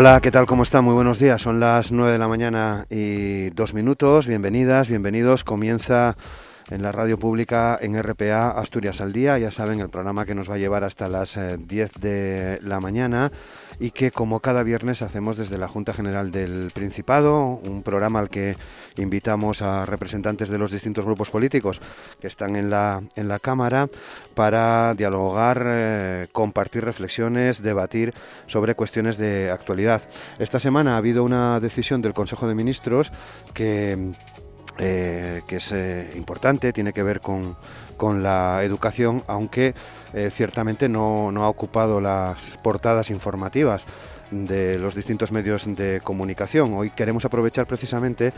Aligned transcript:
Hola, 0.00 0.20
¿qué 0.20 0.30
tal? 0.30 0.46
¿Cómo 0.46 0.62
está? 0.62 0.80
Muy 0.80 0.94
buenos 0.94 1.18
días. 1.18 1.42
Son 1.42 1.58
las 1.58 1.90
9 1.90 2.12
de 2.12 2.18
la 2.18 2.28
mañana 2.28 2.86
y 2.88 3.50
dos 3.50 3.74
minutos. 3.74 4.28
Bienvenidas, 4.28 4.88
bienvenidos. 4.88 5.42
Comienza 5.42 6.14
en 6.70 6.82
la 6.82 6.92
radio 6.92 7.18
pública 7.18 7.76
en 7.82 8.00
RPA 8.00 8.50
Asturias 8.50 9.00
al 9.00 9.12
Día. 9.12 9.38
Ya 9.38 9.50
saben, 9.50 9.80
el 9.80 9.88
programa 9.88 10.24
que 10.24 10.36
nos 10.36 10.48
va 10.48 10.54
a 10.54 10.58
llevar 10.58 10.84
hasta 10.84 11.08
las 11.08 11.36
10 11.58 11.90
eh, 11.90 11.98
de 12.00 12.60
la 12.62 12.78
mañana 12.78 13.32
y 13.80 13.90
que 13.90 14.10
como 14.10 14.40
cada 14.40 14.62
viernes 14.62 15.02
hacemos 15.02 15.36
desde 15.36 15.58
la 15.58 15.68
Junta 15.68 15.92
General 15.92 16.30
del 16.30 16.70
Principado, 16.72 17.60
un 17.62 17.82
programa 17.82 18.18
al 18.18 18.28
que 18.28 18.56
invitamos 18.96 19.62
a 19.62 19.86
representantes 19.86 20.48
de 20.48 20.58
los 20.58 20.72
distintos 20.72 21.04
grupos 21.04 21.30
políticos 21.30 21.80
que 22.20 22.26
están 22.26 22.56
en 22.56 22.70
la, 22.70 23.02
en 23.16 23.28
la 23.28 23.38
Cámara 23.38 23.88
para 24.34 24.94
dialogar, 24.94 25.62
eh, 25.66 26.26
compartir 26.32 26.84
reflexiones, 26.84 27.62
debatir 27.62 28.14
sobre 28.46 28.74
cuestiones 28.74 29.16
de 29.16 29.50
actualidad. 29.50 30.02
Esta 30.38 30.60
semana 30.60 30.94
ha 30.94 30.98
habido 30.98 31.24
una 31.24 31.60
decisión 31.60 32.02
del 32.02 32.14
Consejo 32.14 32.48
de 32.48 32.54
Ministros 32.54 33.12
que 33.54 34.14
eh, 34.78 35.42
que 35.46 35.56
es 35.56 35.72
eh, 35.72 36.12
importante, 36.16 36.72
tiene 36.72 36.92
que 36.92 37.02
ver 37.02 37.20
con, 37.20 37.56
con 37.96 38.22
la 38.22 38.62
educación, 38.62 39.24
aunque 39.26 39.74
eh, 40.14 40.30
ciertamente 40.30 40.88
no, 40.88 41.32
no 41.32 41.44
ha 41.44 41.48
ocupado 41.48 42.00
las 42.00 42.56
portadas 42.62 43.10
informativas 43.10 43.86
de 44.30 44.78
los 44.78 44.94
distintos 44.94 45.32
medios 45.32 45.64
de 45.74 46.00
comunicación. 46.02 46.74
Hoy 46.74 46.90
queremos 46.90 47.24
aprovechar 47.24 47.66
precisamente 47.66 48.32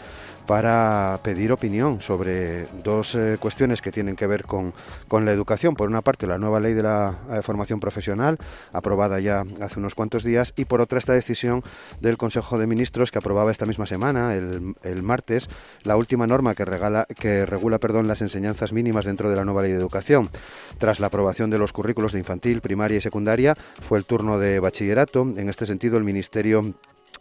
para 0.50 1.20
pedir 1.22 1.52
opinión 1.52 2.00
sobre 2.00 2.66
dos 2.82 3.14
eh, 3.14 3.36
cuestiones 3.38 3.80
que 3.80 3.92
tienen 3.92 4.16
que 4.16 4.26
ver 4.26 4.42
con, 4.46 4.74
la 5.08 5.30
educación. 5.30 5.76
Por 5.76 5.88
una 5.88 6.02
parte, 6.02 6.26
la 6.26 6.38
nueva 6.38 6.58
ley 6.58 6.74
de 6.74 6.82
la 6.82 7.14
eh, 7.30 7.40
formación 7.40 7.78
profesional, 7.78 8.36
aprobada 8.72 9.20
ya 9.20 9.44
hace 9.60 9.78
unos 9.78 9.94
cuantos 9.94 10.24
días, 10.24 10.52
y 10.56 10.64
por 10.64 10.80
otra, 10.80 10.98
esta 10.98 11.12
decisión 11.12 11.62
del 12.00 12.18
Consejo 12.18 12.58
de 12.58 12.66
Ministros 12.66 13.12
que 13.12 13.18
aprobaba 13.18 13.52
esta 13.52 13.64
misma 13.64 13.86
semana, 13.86 14.34
el, 14.34 14.74
el 14.82 15.04
martes, 15.04 15.48
la 15.84 15.96
última 15.96 16.26
norma 16.26 16.56
que, 16.56 16.64
regala, 16.64 17.06
que 17.06 17.46
regula 17.46 17.78
perdón, 17.78 18.08
las 18.08 18.20
enseñanzas 18.20 18.72
mínimas 18.72 19.04
dentro 19.04 19.30
de 19.30 19.36
la 19.36 19.44
nueva 19.44 19.62
ley 19.62 19.70
de 19.70 19.78
educación. 19.78 20.30
Tras 20.78 20.98
la 20.98 21.06
aprobación 21.06 21.50
de 21.50 21.58
los 21.58 21.72
currículos 21.72 22.10
de 22.10 22.18
infantil, 22.18 22.60
primaria 22.60 22.98
y 22.98 23.00
secundaria, 23.00 23.54
fue 23.54 23.98
el 23.98 24.04
turno 24.04 24.40
de 24.40 24.58
bachillerato. 24.58 25.22
En 25.22 25.48
este 25.48 25.64
sentido, 25.64 25.96
el 25.96 26.02
Ministerio 26.02 26.74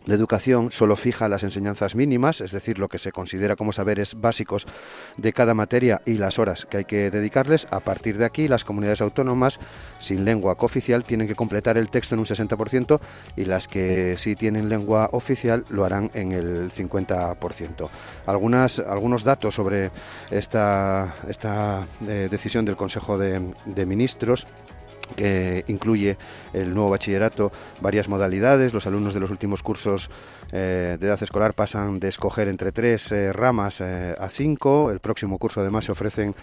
de 0.05 0.16
educación 0.16 0.72
solo 0.72 0.95
fija 0.95 1.30
las 1.30 1.44
enseñanzas 1.44 1.95
mínimas, 1.95 2.42
es 2.42 2.52
decir, 2.52 2.80
lo 2.80 2.88
que 2.88 3.00
se 3.00 3.11
considera 3.11 3.55
como 3.55 3.72
saberes 3.72 4.16
básicos 4.19 4.66
de 5.17 5.33
cada 5.33 5.53
materia 5.53 6.02
y 6.05 6.14
las 6.14 6.39
horas 6.39 6.66
que 6.66 6.78
hay 6.78 6.86
que 6.86 7.11
dedicarles. 7.11 7.67
A 7.72 7.80
partir 7.80 8.17
de 8.17 8.25
aquí, 8.25 8.47
las 8.47 8.64
comunidades 8.64 9.02
autónomas 9.02 9.59
sin 10.00 10.25
lengua 10.25 10.55
cooficial 10.55 11.03
tienen 11.03 11.27
que 11.27 11.36
completar 11.36 11.77
el 11.77 11.89
texto 11.89 12.16
en 12.16 12.20
un 12.20 12.25
60% 12.25 13.00
y 13.36 13.45
las 13.45 13.67
que 13.67 14.17
sí 14.17 14.36
tienen 14.36 14.70
lengua 14.70 15.09
oficial 15.11 15.66
lo 15.70 15.86
harán 15.86 16.11
en 16.14 16.31
el 16.31 16.72
50%. 16.72 17.89
Algunas, 18.25 18.80
algunos 18.80 19.23
datos 19.23 19.55
sobre 19.55 19.92
esta, 20.31 21.16
esta 21.27 21.86
eh, 22.08 22.27
decisión 22.31 22.66
del 22.66 22.77
Consejo 22.77 23.17
de 23.17 23.86
Ministros 23.86 24.47
que 25.15 25.64
incluye 25.67 26.17
el 26.53 26.73
nuevo 26.73 26.89
bachillerato 26.89 27.52
varias 27.81 28.09
modalidades. 28.09 28.73
Los 28.73 28.87
alumnos 28.87 29.14
de 29.14 29.20
los 29.20 29.31
últimos 29.31 29.64
cursos 29.64 30.09
eh, 30.52 30.98
de 30.99 31.08
edad 31.08 31.21
escolar 31.21 31.54
pasan 31.54 31.99
de 31.99 32.08
escoger 32.08 32.48
entre 32.48 32.71
tres 32.71 33.11
eh, 33.11 33.32
ramas 33.32 33.82
eh, 33.82 34.15
a 34.17 34.30
cinco. 34.30 34.92
El 34.92 34.99
próximo 34.99 35.37
curso 35.37 35.61
además 35.61 35.86
se 35.86 35.92
ofrecen 35.92 36.36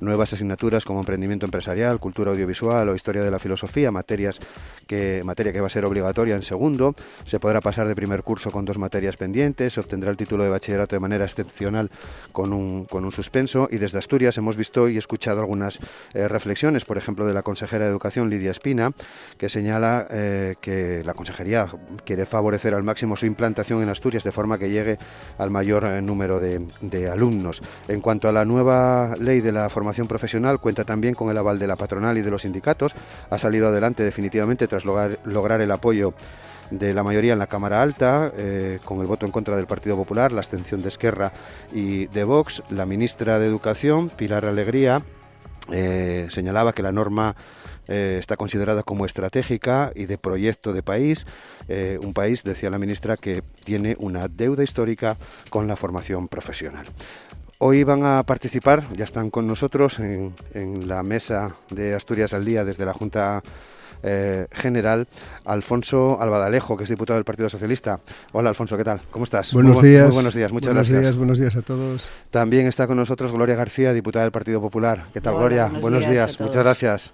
nuevas 0.00 0.32
asignaturas 0.32 0.84
como 0.84 1.00
emprendimiento 1.00 1.46
empresarial, 1.46 1.98
cultura 1.98 2.32
audiovisual 2.32 2.88
o 2.88 2.94
historia 2.94 3.22
de 3.22 3.30
la 3.30 3.38
filosofía, 3.38 3.90
materias 3.90 4.40
que, 4.86 5.22
materia 5.24 5.52
que 5.52 5.60
va 5.60 5.68
a 5.68 5.70
ser 5.70 5.84
obligatoria 5.84 6.34
en 6.34 6.42
segundo. 6.42 6.94
Se 7.24 7.40
podrá 7.40 7.60
pasar 7.60 7.88
de 7.88 7.94
primer 7.94 8.22
curso 8.22 8.50
con 8.50 8.64
dos 8.64 8.76
materias 8.76 9.16
pendientes, 9.16 9.72
se 9.72 9.80
obtendrá 9.80 10.10
el 10.10 10.16
título 10.16 10.44
de 10.44 10.50
bachillerato 10.50 10.96
de 10.96 11.00
manera 11.00 11.24
excepcional 11.24 11.90
con 12.32 12.52
un, 12.52 12.84
con 12.84 13.04
un 13.04 13.12
suspenso 13.12 13.68
y 13.70 13.78
desde 13.78 13.98
Asturias 13.98 14.36
hemos 14.36 14.56
visto 14.56 14.88
y 14.88 14.98
escuchado 14.98 15.40
algunas 15.40 15.80
reflexiones, 16.12 16.84
por 16.84 16.98
ejemplo, 16.98 17.26
de 17.26 17.32
la 17.32 17.42
consejera 17.42 17.84
de 17.84 17.90
Educación, 17.90 18.28
Lidia 18.28 18.50
Espina, 18.50 18.92
que 19.38 19.48
señala 19.48 20.06
que 20.08 21.02
la 21.04 21.14
consejería 21.14 21.68
quiere 22.04 22.26
favorecer 22.26 22.74
al 22.74 22.82
máximo 22.82 23.16
su 23.16 23.26
en 23.56 23.88
Asturias 23.88 24.24
de 24.24 24.32
forma 24.32 24.58
que 24.58 24.70
llegue 24.70 24.98
al 25.38 25.50
mayor 25.50 25.84
eh, 25.84 26.02
número 26.02 26.40
de, 26.40 27.10
alumnos. 27.10 27.62
En 27.88 28.00
cuanto 28.00 28.28
a 28.28 28.32
la 28.32 28.44
nueva 28.44 29.14
ley 29.18 29.40
de 29.40 29.52
la 29.52 29.68
formación 29.68 30.08
profesional, 30.08 30.60
cuenta 30.60 30.84
también 30.84 31.14
con 31.14 31.30
el 31.30 31.38
aval 31.38 31.58
de 31.58 31.66
la 31.66 31.76
patronal 31.76 32.18
y 32.18 32.22
de 32.22 32.30
los 32.30 32.42
sindicatos. 32.42 32.94
Ha 33.30 33.38
salido 33.38 33.68
adelante 33.68 34.02
definitivamente 34.02 34.66
tras 34.66 34.84
lograr, 34.84 35.60
el 35.60 35.70
apoyo 35.70 36.14
de 36.70 36.92
la 36.92 37.02
mayoría 37.02 37.34
en 37.34 37.38
la 37.38 37.46
Cámara 37.46 37.82
Alta, 37.82 38.32
eh, 38.36 38.80
con 38.84 39.00
el 39.00 39.06
voto 39.06 39.26
en 39.26 39.32
contra 39.32 39.56
del 39.56 39.66
Partido 39.66 39.96
Popular, 39.96 40.32
la 40.32 40.40
abstención 40.40 40.82
de 40.82 40.88
Esquerra 40.88 41.32
y 41.72 42.06
de 42.06 42.24
Vox. 42.24 42.62
La 42.70 42.86
ministra 42.86 43.38
de 43.38 43.46
Educación, 43.46 44.08
Pilar 44.08 44.44
Alegría, 44.46 45.02
eh, 45.70 46.26
señalaba 46.30 46.72
que 46.72 46.82
la 46.82 46.92
norma 46.92 47.36
eh, 47.88 48.16
está 48.18 48.36
considerada 48.36 48.82
como 48.82 49.06
estratégica 49.06 49.92
y 49.94 50.06
de 50.06 50.18
proyecto 50.18 50.72
de 50.72 50.82
país, 50.82 51.26
eh, 51.68 51.98
un 52.00 52.12
país, 52.12 52.44
decía 52.44 52.70
la 52.70 52.78
ministra, 52.78 53.16
que 53.16 53.42
tiene 53.64 53.96
una 53.98 54.28
deuda 54.28 54.62
histórica 54.62 55.16
con 55.50 55.66
la 55.68 55.76
formación 55.76 56.28
profesional. 56.28 56.86
Hoy 57.58 57.84
van 57.84 58.04
a 58.04 58.22
participar, 58.24 58.84
ya 58.94 59.04
están 59.04 59.30
con 59.30 59.46
nosotros 59.46 59.98
en, 59.98 60.34
en 60.52 60.88
la 60.88 61.02
mesa 61.02 61.56
de 61.70 61.94
Asturias 61.94 62.34
al 62.34 62.44
Día 62.44 62.64
desde 62.64 62.84
la 62.84 62.92
Junta 62.92 63.42
eh, 64.06 64.46
general, 64.52 65.08
Alfonso 65.46 66.20
Albadalejo, 66.20 66.76
que 66.76 66.84
es 66.84 66.90
diputado 66.90 67.16
del 67.16 67.24
Partido 67.24 67.48
Socialista. 67.48 68.00
Hola 68.32 68.50
Alfonso, 68.50 68.76
¿qué 68.76 68.84
tal? 68.84 69.00
¿Cómo 69.10 69.24
estás? 69.24 69.54
Buenos 69.54 69.80
días. 69.80 70.04
Muy 70.04 70.14
buenos 70.14 70.34
días, 70.34 70.52
muchas 70.52 70.68
buenos 70.68 70.88
gracias. 70.88 71.02
Días, 71.02 71.16
buenos 71.16 71.38
días 71.38 71.56
a 71.56 71.62
todos. 71.62 72.06
También 72.30 72.66
está 72.66 72.86
con 72.86 72.98
nosotros 72.98 73.32
Gloria 73.32 73.56
García, 73.56 73.94
diputada 73.94 74.24
del 74.24 74.32
Partido 74.32 74.60
Popular. 74.60 75.06
¿Qué 75.14 75.22
tal, 75.22 75.36
Gloria? 75.36 75.68
Buenos, 75.68 76.06
días, 76.06 76.38
muchas 76.38 76.62
gracias. 76.62 77.12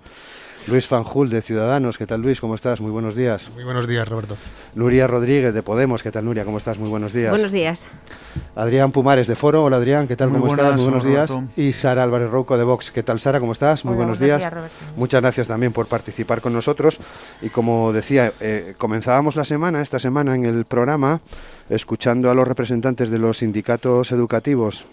Luis 0.68 0.86
Fanjul 0.86 1.30
de 1.30 1.42
Ciudadanos, 1.42 1.98
¿qué 1.98 2.06
tal 2.06 2.20
Luis? 2.20 2.40
¿Cómo 2.40 2.54
estás? 2.54 2.80
Muy 2.80 2.90
buenos 2.90 3.16
días. 3.16 3.50
Muy 3.54 3.64
buenos 3.64 3.88
días, 3.88 4.06
Roberto. 4.06 4.36
Nuria 4.74 5.06
Rodríguez 5.06 5.52
de 5.52 5.62
Podemos, 5.62 6.02
¿qué 6.02 6.12
tal 6.12 6.24
Nuria? 6.26 6.44
¿Cómo 6.44 6.58
estás? 6.58 6.78
Muy 6.78 6.88
buenos 6.88 7.12
días. 7.12 7.30
Buenos 7.30 7.50
días. 7.50 7.86
Adrián 8.54 8.92
Pumares 8.92 9.26
de 9.26 9.34
Foro, 9.34 9.64
hola 9.64 9.78
Adrián, 9.78 10.06
¿qué 10.06 10.16
tal? 10.16 10.28
Muy 10.28 10.38
¿Cómo 10.38 10.48
buenas, 10.48 10.66
estás? 10.66 10.80
Muy 10.80 10.84
buenos 10.90 11.04
días. 11.04 11.30
Roberto. 11.30 11.60
Y 11.60 11.72
Sara 11.72 12.02
Álvarez 12.04 12.30
Rouco 12.30 12.56
de 12.56 12.64
Vox, 12.64 12.90
¿qué 12.90 13.02
tal 13.02 13.18
Sara? 13.18 13.40
¿Cómo 13.40 13.52
estás? 13.52 13.84
Muy 13.84 13.92
Hola, 13.92 14.04
buenos 14.04 14.18
buenos 14.20 14.40
días. 14.40 14.52
días. 14.52 14.70
Muchas 14.96 15.20
gracias 15.22 15.48
también 15.48 15.72
por 15.72 15.86
participar 15.86 16.40
con 16.40 16.52
nosotros. 16.52 17.00
Y 17.40 17.48
como 17.48 17.92
decía, 17.92 18.32
eh, 18.40 18.74
comenzábamos 18.78 19.36
la 19.36 19.44
semana, 19.44 19.80
esta 19.82 19.98
semana 19.98 20.34
en 20.36 20.44
el 20.44 20.66
programa, 20.66 21.20
escuchando 21.68 22.30
a 22.30 22.34
los 22.34 22.46
representantes 22.46 23.10
de 23.10 23.18
los 23.18 23.38
sindicatos 23.38 24.12
educativos 24.12 24.84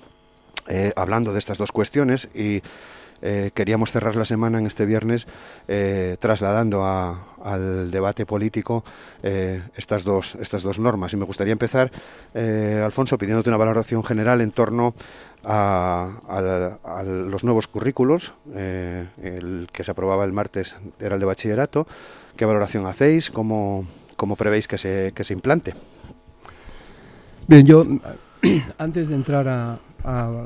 eh, 0.69 0.91
hablando 0.95 1.31
de 1.33 1.39
estas 1.39 1.57
dos 1.57 1.71
cuestiones 1.71 2.27
y 2.33 2.61
eh, 3.21 3.51
queríamos 3.53 3.91
cerrar 3.91 4.15
la 4.15 4.25
semana 4.25 4.59
en 4.59 4.67
este 4.67 4.85
viernes 4.85 5.27
eh, 5.67 6.17
trasladando 6.19 6.83
a, 6.85 7.25
al 7.43 7.91
debate 7.91 8.25
político 8.25 8.83
eh, 9.23 9.61
estas, 9.75 10.03
dos, 10.03 10.35
estas 10.35 10.63
dos 10.63 10.79
normas. 10.79 11.13
Y 11.13 11.17
me 11.17 11.25
gustaría 11.25 11.53
empezar, 11.53 11.91
Alfonso, 12.83 13.17
pidiéndote 13.17 13.49
una 13.49 13.57
valoración 13.57 14.03
general 14.03 14.41
en 14.41 14.51
torno 14.51 14.93
a, 15.43 16.09
a- 16.27 16.99
a 16.99 17.03
los 17.03 17.43
nuevos 17.43 17.67
currículos. 17.67 18.33
el 18.55 19.67
que 19.71 19.83
se 19.83 19.91
aprobaba 19.91 20.25
el 20.25 20.33
martes 20.33 20.75
era 20.99 21.15
el 21.15 21.19
de 21.19 21.25
bachillerato. 21.25 21.87
¿Qué 22.35 22.45
valoración 22.45 22.85
hacéis? 22.85 23.31
¿Cómo, 23.31 23.87
cómo 24.15 24.35
prevéis 24.35 24.67
que 24.67 24.77
se, 24.77 25.11
que 25.15 25.23
se 25.23 25.33
implante? 25.33 25.73
Bien, 27.47 27.65
yo 27.65 27.85
antes 28.77 29.07
de 29.09 29.15
entrar 29.15 29.47
a, 29.47 29.79
a- 30.07 30.45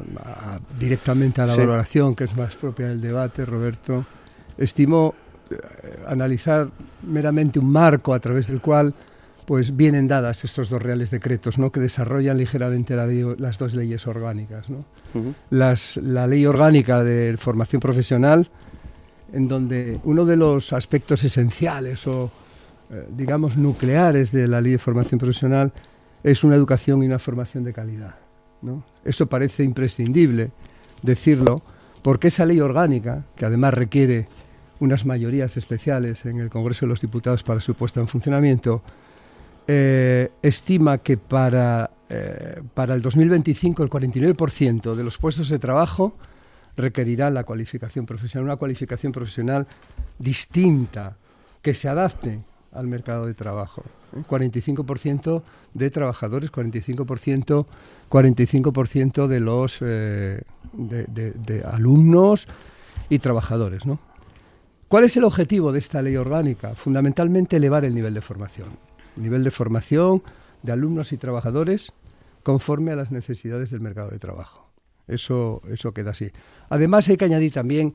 a- 0.56 0.60
directamente 0.80 1.42
a 1.42 1.46
la 1.46 1.54
Sí. 1.54 1.60
valoración, 1.60 2.16
que 2.16 2.24
es 2.26 2.36
más 2.36 2.56
propia 2.56 2.88
del 2.90 3.00
debate, 3.02 3.46
Roberto, 3.46 4.06
estimo 4.58 5.14
eh, 5.50 5.58
analizar 6.08 6.70
meramente 7.04 7.60
un 7.60 7.70
marco 7.70 8.14
a 8.14 8.20
través 8.20 8.48
del 8.48 8.62
cual 8.62 8.94
pues 9.46 9.76
vienen 9.76 10.08
dadas 10.08 10.46
estos 10.46 10.70
dos 10.70 10.82
reales 10.82 11.12
decretos, 11.12 11.58
¿no? 11.58 11.72
que 11.74 11.82
desarrollan 11.82 12.38
ligeramente 12.38 12.96
la 12.96 13.06
ley- 13.06 13.36
las 13.38 13.58
dos 13.58 13.74
leyes 13.74 14.08
orgánicas. 14.08 14.70
¿no? 14.70 14.86
Las, 15.50 15.98
la 15.98 16.26
ley 16.26 16.46
orgánica 16.46 17.04
de 17.04 17.36
formación 17.38 17.82
profesional, 17.82 18.50
en 19.34 19.48
donde 19.50 20.00
uno 20.06 20.24
de 20.26 20.38
los 20.38 20.72
aspectos 20.72 21.24
esenciales 21.26 22.08
o, 22.08 22.32
eh, 22.92 23.08
digamos, 23.16 23.58
nucleares 23.58 24.32
de 24.32 24.48
la 24.48 24.62
ley 24.62 24.74
de 24.74 24.78
formación 24.80 25.20
profesional 25.20 25.74
es 26.24 26.46
una 26.46 26.56
educación 26.56 27.04
y 27.04 27.08
una 27.08 27.20
formación 27.20 27.66
de 27.66 27.74
calidad. 27.74 28.16
¿No? 28.62 28.84
Eso 29.04 29.28
parece 29.28 29.64
imprescindible 29.64 30.52
decirlo, 31.02 31.62
porque 32.02 32.28
esa 32.30 32.46
ley 32.46 32.60
orgánica, 32.60 33.24
que 33.36 33.46
además 33.46 33.74
requiere 33.74 34.28
unas 34.80 35.06
mayorías 35.06 35.58
especiales 35.58 36.26
en 36.26 36.40
el 36.40 36.50
Congreso 36.50 36.86
de 36.86 36.90
los 36.90 37.02
Diputados 37.02 37.44
para 37.44 37.60
su 37.62 37.76
puesta 37.76 38.00
en 38.00 38.08
funcionamiento, 38.08 38.82
eh, 39.68 40.32
estima 40.42 40.98
que 40.98 41.18
para, 41.18 41.92
eh, 42.10 42.62
para 42.74 42.96
el 42.96 43.02
2025 43.02 43.84
el 43.84 43.90
49% 43.90 44.96
de 44.96 45.04
los 45.04 45.18
puestos 45.18 45.50
de 45.50 45.60
trabajo 45.60 46.18
requerirá 46.76 47.30
la 47.30 47.44
cualificación 47.44 48.06
profesional, 48.06 48.46
una 48.46 48.56
cualificación 48.56 49.12
profesional 49.12 49.68
distinta, 50.18 51.18
que 51.62 51.74
se 51.76 51.88
adapte 51.88 52.40
al 52.72 52.88
mercado 52.88 53.28
de 53.28 53.34
trabajo. 53.34 53.84
45% 54.14 55.40
¿eh? 55.40 55.44
de 55.74 55.90
trabajadores, 55.90 56.52
45%, 56.52 57.66
45 58.10 59.28
de 59.28 59.40
los 59.40 59.80
de, 59.80 60.44
de, 60.74 61.64
alumnos 61.64 62.48
y 63.10 63.20
trabajadores. 63.20 63.86
¿no? 63.86 64.00
¿Cuál 64.88 65.06
es 65.06 65.16
el 65.18 65.24
objetivo 65.24 65.72
de 65.72 65.80
esta 65.80 66.02
ley 66.02 66.16
orgánica? 66.16 66.76
Fundamentalmente 66.76 67.58
elevar 67.58 67.86
el 67.86 67.96
nivel 67.96 68.14
de 68.14 68.22
formación. 68.22 68.70
El 69.16 69.24
nivel 69.24 69.44
de 69.44 69.52
formación 69.52 70.22
de 70.64 70.72
alumnos 70.72 71.12
y 71.14 71.18
trabajadores 71.18 71.94
conforme 72.44 72.92
a 72.92 72.96
las 72.96 73.12
necesidades 73.12 73.72
del 73.72 73.82
mercado 73.82 74.10
de 74.10 74.20
trabajo. 74.20 74.70
Eso, 75.08 75.62
eso 75.70 75.94
queda 75.94 76.12
así. 76.12 76.32
Además 76.70 77.08
hay 77.10 77.18
que 77.18 77.26
añadir 77.26 77.54
también 77.54 77.94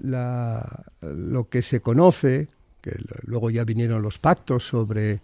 lo 0.00 1.48
que 1.48 1.62
se 1.62 1.80
conoce, 1.80 2.48
que 2.80 2.96
luego 3.22 3.50
ya 3.50 3.64
vinieron 3.64 4.02
los 4.02 4.18
pactos 4.18 4.66
sobre, 4.66 5.20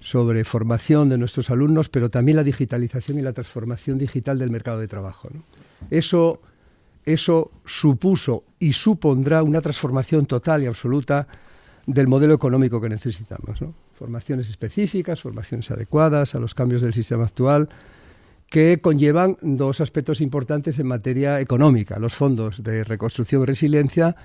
sobre 0.00 0.44
formación 0.44 1.08
de 1.08 1.18
nuestros 1.18 1.50
alumnos, 1.50 1.88
pero 1.88 2.10
también 2.10 2.36
la 2.36 2.44
digitalización 2.44 3.18
y 3.18 3.22
la 3.22 3.32
transformación 3.32 3.98
digital 3.98 4.38
del 4.38 4.50
mercado 4.50 4.78
de 4.78 4.88
trabajo. 4.88 5.28
Eso, 5.90 6.40
eso 7.04 7.50
supuso 7.64 8.44
y 8.58 8.72
supondrá 8.72 9.42
una 9.42 9.60
transformación 9.60 10.26
total 10.26 10.62
y 10.62 10.66
absoluta 10.66 11.26
del 11.86 12.06
modelo 12.06 12.34
económico 12.34 12.80
que 12.80 12.88
necesitamos. 12.88 13.60
Formaciones 13.94 14.48
específicas, 14.50 15.20
formaciones 15.20 15.70
adecuadas 15.70 16.34
a 16.34 16.38
los 16.38 16.54
cambios 16.54 16.82
del 16.82 16.92
sistema 16.92 17.24
actual, 17.24 17.68
que 18.48 18.80
conllevan 18.80 19.36
dos 19.42 19.80
aspectos 19.80 20.20
importantes 20.20 20.78
en 20.78 20.86
materia 20.86 21.40
económica, 21.40 21.98
los 21.98 22.14
fondos 22.14 22.62
de 22.62 22.84
reconstrucción 22.84 23.42
y 23.42 23.46
resiliencia 23.46 24.16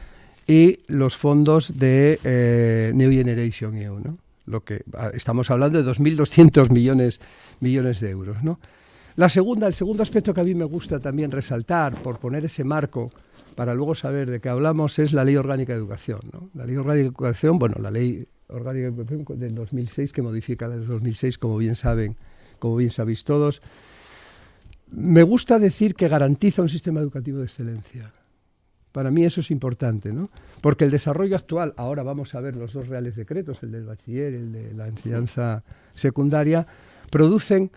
y 0.47 0.79
los 0.87 1.17
fondos 1.17 1.77
de 1.77 2.19
eh, 2.23 2.91
New 2.93 3.11
Generation 3.11 3.75
EU. 3.75 4.17
Lo 4.45 4.63
que, 4.63 4.83
ah, 4.93 5.11
estamos 5.13 5.49
hablando 5.51 5.81
de 5.81 5.89
2.200 5.89 6.69
millones, 6.69 7.19
millones 7.59 7.99
de 7.99 8.09
euros. 8.09 8.43
¿no? 8.43 8.59
La 9.15 9.29
segunda, 9.29 9.67
el 9.67 9.73
segundo 9.73 10.03
aspecto 10.03 10.33
que 10.33 10.41
a 10.41 10.43
mí 10.43 10.55
me 10.55 10.65
gusta 10.65 10.99
también 10.99 11.31
resaltar, 11.31 11.95
por 12.01 12.19
poner 12.19 12.45
ese 12.45 12.63
marco 12.63 13.11
para 13.55 13.75
luego 13.75 13.93
saber 13.93 14.29
de 14.29 14.39
qué 14.39 14.49
hablamos, 14.49 14.97
es 14.99 15.13
la 15.13 15.23
Ley 15.23 15.35
Orgánica 15.35 15.73
de 15.73 15.79
Educación. 15.79 16.21
La 16.55 16.65
Ley 16.65 16.75
Orgánica 16.75 17.03
de 17.03 17.07
Educación, 17.07 17.59
bueno, 17.59 17.75
la 17.79 17.91
Ley 17.91 18.27
Orgánica 18.47 18.89
de 18.89 18.95
Educación 18.95 19.39
del 19.39 19.55
2006, 19.55 20.11
que 20.11 20.21
modifica 20.21 20.67
la 20.67 20.77
del 20.77 20.87
2006, 20.87 21.37
como 21.37 21.57
bien 21.57 21.75
saben, 21.75 22.17
como 22.59 22.75
bien 22.77 22.89
sabéis 22.89 23.23
todos. 23.23 23.61
Me 24.89 25.23
gusta 25.23 25.59
decir 25.59 25.95
que 25.95 26.07
garantiza 26.07 26.61
un 26.61 26.69
sistema 26.69 26.99
educativo 26.99 27.39
de 27.39 27.45
excelencia. 27.45 28.11
Para 28.93 29.09
mí 29.09 29.25
eso 29.25 29.41
es 29.41 29.49
importante, 29.49 30.13
¿no? 30.13 30.29
Porque 30.61 30.85
el 30.85 30.91
desarrollo 30.91 31.35
actual, 31.35 31.73
ahora 31.77 32.03
vamos 32.03 32.35
a 32.35 32.39
ver 32.39 32.55
los 32.55 32.73
dos 32.73 32.87
reales 32.87 33.15
decretos, 33.15 33.63
el 33.63 33.71
del 33.71 33.85
bachiller 33.85 34.33
y 34.33 34.35
el 34.37 34.51
de 34.53 34.73
la 34.75 34.87
enseñanza 34.87 35.63
secundaria, 35.95 36.65
producen 37.09 37.71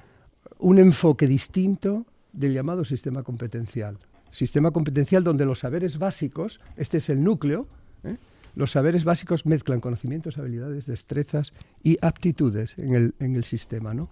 un 0.58 0.78
enfoque 0.78 1.26
distinto 1.26 2.04
del 2.34 2.52
llamado 2.52 2.84
sistema 2.84 3.22
competencial. 3.22 3.98
Sistema 4.30 4.70
competencial 4.72 5.24
donde 5.24 5.46
los 5.46 5.60
saberes 5.60 5.98
básicos, 5.98 6.60
este 6.76 6.98
es 6.98 7.08
el 7.08 7.24
núcleo, 7.24 7.66
¿eh? 8.04 8.18
los 8.54 8.72
saberes 8.72 9.04
básicos 9.04 9.46
mezclan 9.46 9.80
conocimientos, 9.80 10.36
habilidades, 10.36 10.84
destrezas 10.84 11.54
y 11.82 11.96
aptitudes 12.02 12.76
en 12.76 12.94
el, 12.94 13.14
en 13.20 13.36
el 13.36 13.44
sistema. 13.44 13.94
¿no? 13.94 14.10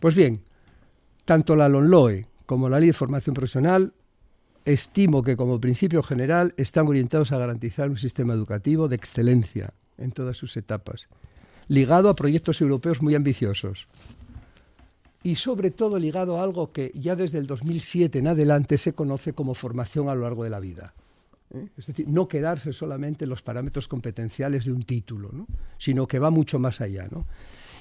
Pues 0.00 0.14
bien, 0.14 0.40
tanto 1.26 1.56
la 1.56 1.68
LONLOE 1.68 2.26
como 2.46 2.70
la 2.70 2.80
Ley 2.80 2.88
de 2.88 2.94
Formación 2.94 3.34
Profesional 3.34 3.92
estimo 4.64 5.22
que 5.22 5.36
como 5.36 5.60
principio 5.60 6.02
general 6.02 6.54
están 6.56 6.86
orientados 6.86 7.32
a 7.32 7.38
garantizar 7.38 7.90
un 7.90 7.96
sistema 7.96 8.34
educativo 8.34 8.88
de 8.88 8.96
excelencia 8.96 9.74
en 9.98 10.12
todas 10.12 10.36
sus 10.36 10.56
etapas, 10.56 11.08
ligado 11.68 12.08
a 12.08 12.14
proyectos 12.14 12.60
europeos 12.60 13.02
muy 13.02 13.14
ambiciosos, 13.14 13.88
y 15.22 15.36
sobre 15.36 15.70
todo 15.70 15.98
ligado 15.98 16.38
a 16.38 16.42
algo 16.42 16.72
que 16.72 16.90
ya 16.94 17.14
desde 17.16 17.38
el 17.38 17.46
2007 17.46 18.18
en 18.18 18.26
adelante 18.26 18.78
se 18.78 18.92
conoce 18.92 19.32
como 19.32 19.54
formación 19.54 20.08
a 20.08 20.14
lo 20.14 20.22
largo 20.22 20.44
de 20.44 20.50
la 20.50 20.60
vida. 20.60 20.94
¿eh? 21.54 21.68
Es 21.76 21.86
decir, 21.86 22.08
no 22.08 22.26
quedarse 22.26 22.72
solamente 22.72 23.24
en 23.24 23.30
los 23.30 23.42
parámetros 23.42 23.86
competenciales 23.86 24.64
de 24.64 24.72
un 24.72 24.82
título, 24.82 25.30
sino 25.78 26.06
que 26.06 26.18
va 26.18 26.30
mucho 26.30 26.58
más 26.58 26.80
allá. 26.80 27.08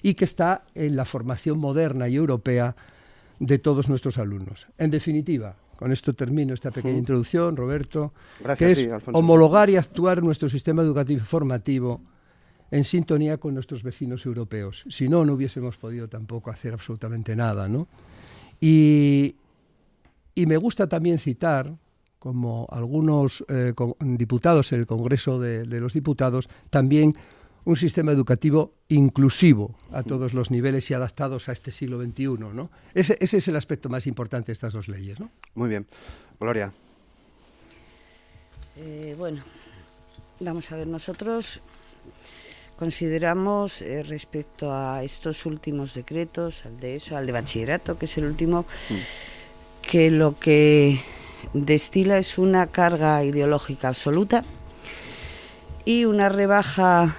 Y 0.04 0.14
que 0.14 0.26
está 0.26 0.66
en 0.76 0.96
la 0.96 1.06
formación 1.06 1.58
moderna 1.58 2.08
y 2.08 2.16
europea 2.16 2.76
de 3.40 3.58
todos 3.58 3.90
nuestros 3.90 4.20
alumnos. 4.20 4.68
En 4.78 4.92
definitiva, 4.92 5.56
con 5.82 5.92
esto 5.92 6.14
termino 6.14 6.54
esta 6.54 6.70
pequeña 6.70 7.00
introducción, 7.00 7.58
Roberto, 7.58 8.14
Gracias, 8.40 8.76
que 8.76 8.84
es 8.84 8.90
homologar 9.14 9.68
y 9.72 9.78
actuar 9.78 10.22
nuestro 10.22 10.48
sistema 10.48 10.84
educativo 10.84 11.20
y 11.20 11.26
formativo 11.26 12.02
en 12.70 12.84
sintonía 12.84 13.40
con 13.40 13.56
nuestros 13.56 13.82
vecinos 13.82 14.24
europeos. 14.28 14.86
Si 14.90 15.10
no, 15.10 15.26
no 15.26 15.34
hubiésemos 15.34 15.78
podido 15.78 16.08
tampoco 16.08 16.52
hacer 16.52 16.74
absolutamente 16.74 17.36
nada. 17.36 17.68
¿no? 17.68 17.88
Y, 18.60 19.38
me 20.36 20.58
gusta 20.58 20.88
también 20.88 21.18
citar, 21.18 21.74
como 22.20 22.68
algunos 22.70 23.44
eh, 23.50 23.74
diputados 24.02 24.74
en 24.74 24.82
el 24.82 24.86
Congreso 24.86 25.40
de, 25.40 25.66
los 25.66 25.94
Diputados, 25.94 26.48
también 26.70 27.16
un 27.66 27.76
sistema 27.76 28.12
educativo 28.12 28.74
inclusivo 28.90 29.76
a 29.92 30.04
todos 30.04 30.34
los 30.34 30.52
niveles 30.52 30.90
y 30.90 30.94
adaptados 30.94 31.50
a 31.50 31.52
este 31.52 31.72
siglo 31.72 32.02
XXI. 32.02 32.28
¿no? 32.54 32.70
Ese, 32.94 33.18
es 33.20 33.48
el 33.48 33.56
aspecto 33.56 33.90
más 33.90 34.08
importante 34.08 34.48
de 34.48 34.54
estas 34.54 34.74
dos 34.74 34.88
leyes. 34.88 35.20
¿no? 35.20 35.30
Muy 35.56 35.70
bien. 35.70 35.86
Gloria. 36.40 36.74
Eh, 38.78 39.16
bueno, 39.18 39.44
vamos 40.40 40.72
a 40.72 40.76
ver, 40.76 40.88
nosotros 40.88 41.62
consideramos 42.80 43.82
eh, 43.82 44.02
respecto 44.02 44.74
a 44.74 45.04
estos 45.04 45.46
últimos 45.46 45.94
decretos, 45.94 46.66
al 46.66 46.80
de 46.80 46.96
eso, 46.96 47.16
al 47.16 47.28
de 47.28 47.32
bachillerato, 47.32 48.00
que 48.00 48.06
es 48.06 48.18
el 48.18 48.26
último, 48.26 48.66
mm. 48.90 49.88
que 49.88 50.10
lo 50.10 50.40
que 50.40 51.00
destila 51.54 52.18
es 52.18 52.40
una 52.40 52.68
carga 52.68 53.24
ideológica 53.24 53.90
absoluta 53.90 54.44
y 55.86 56.06
una 56.06 56.30
rebaja 56.30 57.16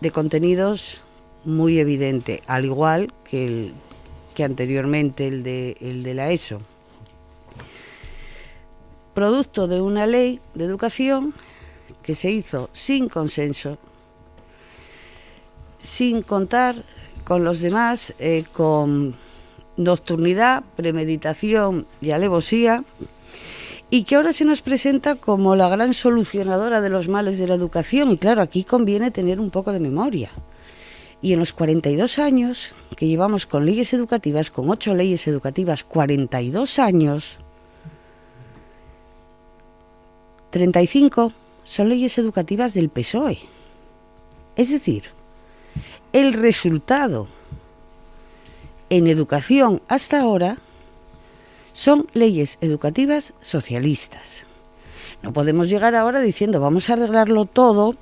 de 0.00 0.10
contenidos 0.10 1.00
muy 1.44 1.78
evidente, 1.78 2.42
al 2.46 2.64
igual 2.64 3.12
que, 3.24 3.72
que 4.34 4.44
anteriormente 4.44 5.26
el 5.26 5.42
de, 5.42 5.76
el 5.80 6.02
de 6.02 6.14
la 6.14 6.30
ESO. 6.30 6.60
Producto 9.14 9.66
de 9.68 9.80
una 9.80 10.06
ley 10.06 10.40
de 10.54 10.64
educación 10.64 11.34
que 12.02 12.14
se 12.14 12.30
hizo 12.30 12.68
sin 12.72 13.08
consenso 13.08 13.78
sin 15.86 16.22
contar 16.22 16.84
con 17.24 17.44
los 17.44 17.60
demás, 17.60 18.12
eh, 18.18 18.44
con 18.52 19.16
nocturnidad, 19.76 20.64
premeditación 20.74 21.86
y 22.00 22.10
alevosía, 22.10 22.82
y 23.90 24.02
que 24.02 24.16
ahora 24.16 24.32
se 24.32 24.44
nos 24.44 24.62
presenta 24.62 25.14
como 25.14 25.54
la 25.54 25.68
gran 25.68 25.94
solucionadora 25.94 26.80
de 26.80 26.90
los 26.90 27.08
males 27.08 27.38
de 27.38 27.46
la 27.46 27.54
educación. 27.54 28.10
Y 28.10 28.18
claro, 28.18 28.42
aquí 28.42 28.64
conviene 28.64 29.10
tener 29.10 29.38
un 29.38 29.50
poco 29.50 29.72
de 29.72 29.80
memoria. 29.80 30.30
Y 31.22 31.32
en 31.32 31.38
los 31.38 31.52
42 31.52 32.18
años 32.18 32.72
que 32.96 33.06
llevamos 33.06 33.46
con 33.46 33.64
leyes 33.64 33.92
educativas, 33.92 34.50
con 34.50 34.68
ocho 34.70 34.94
leyes 34.94 35.26
educativas, 35.28 35.84
42 35.84 36.78
años, 36.78 37.38
35 40.50 41.32
son 41.64 41.88
leyes 41.88 42.18
educativas 42.18 42.74
del 42.74 42.88
PSOE. 42.88 43.38
Es 44.56 44.70
decir, 44.70 45.10
el 46.12 46.32
resultado 46.32 47.28
en 48.88 49.06
educación 49.06 49.82
hasta 49.88 50.20
ahora 50.20 50.58
son 51.76 52.06
leyes 52.14 52.56
educativas 52.62 53.34
socialistas. 53.42 54.46
No 55.22 55.34
podemos 55.34 55.68
llegar 55.68 55.94
ahora 55.94 56.20
diciendo 56.20 56.58
vamos 56.58 56.88
a 56.88 56.94
arreglarlo 56.94 57.44
todo 57.44 57.96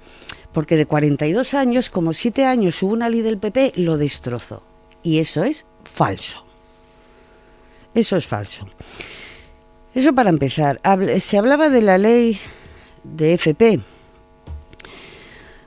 porque 0.53 0.77
de 0.77 0.87
42 0.87 1.55
años, 1.55 1.91
como 1.91 2.13
7 2.13 2.45
años 2.45 2.81
hubo 2.85 2.93
una 2.93 3.09
ley 3.09 3.23
del 3.23 3.39
PP, 3.39 3.73
lo 3.75 3.99
destrozó. 3.99 4.63
Y 5.03 5.19
eso 5.19 5.43
es 5.43 5.67
falso. 5.83 6.45
Eso 7.97 8.17
es 8.17 8.29
falso. 8.29 8.69
Eso 9.93 10.15
para 10.15 10.31
empezar. 10.31 10.81
Se 11.19 11.37
hablaba 11.37 11.69
de 11.69 11.83
la 11.83 11.99
ley 11.99 12.39
de 13.03 13.35
FP. 13.35 13.81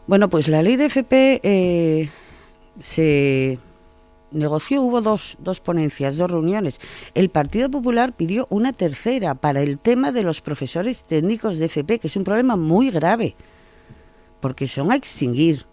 Bueno, 0.08 0.30
pues 0.30 0.48
la 0.48 0.64
ley 0.64 0.78
de 0.78 0.86
FP 0.86 2.10
se 2.80 3.60
negoció, 4.32 4.82
hubo 4.82 5.02
dos, 5.02 5.38
dos 5.40 5.60
ponencias, 5.60 6.18
dos 6.18 6.32
reuniones. 6.32 6.80
El 7.14 7.30
Partido 7.30 7.70
Popular 7.70 8.14
pidió 8.14 8.48
una 8.50 8.74
tercera 8.74 9.36
para 9.36 9.62
el 9.62 9.80
tema 9.80 10.12
de 10.12 10.24
los 10.24 10.42
profesores 10.42 11.04
técnicos 11.04 11.60
de 11.60 11.66
FP, 11.66 12.00
que 12.00 12.08
es 12.08 12.16
un 12.16 12.24
problema 12.24 12.56
muy 12.56 12.92
grave, 12.92 13.36
porque 14.40 14.68
son 14.68 14.92
a 14.92 14.96
extinguir. 14.96 15.66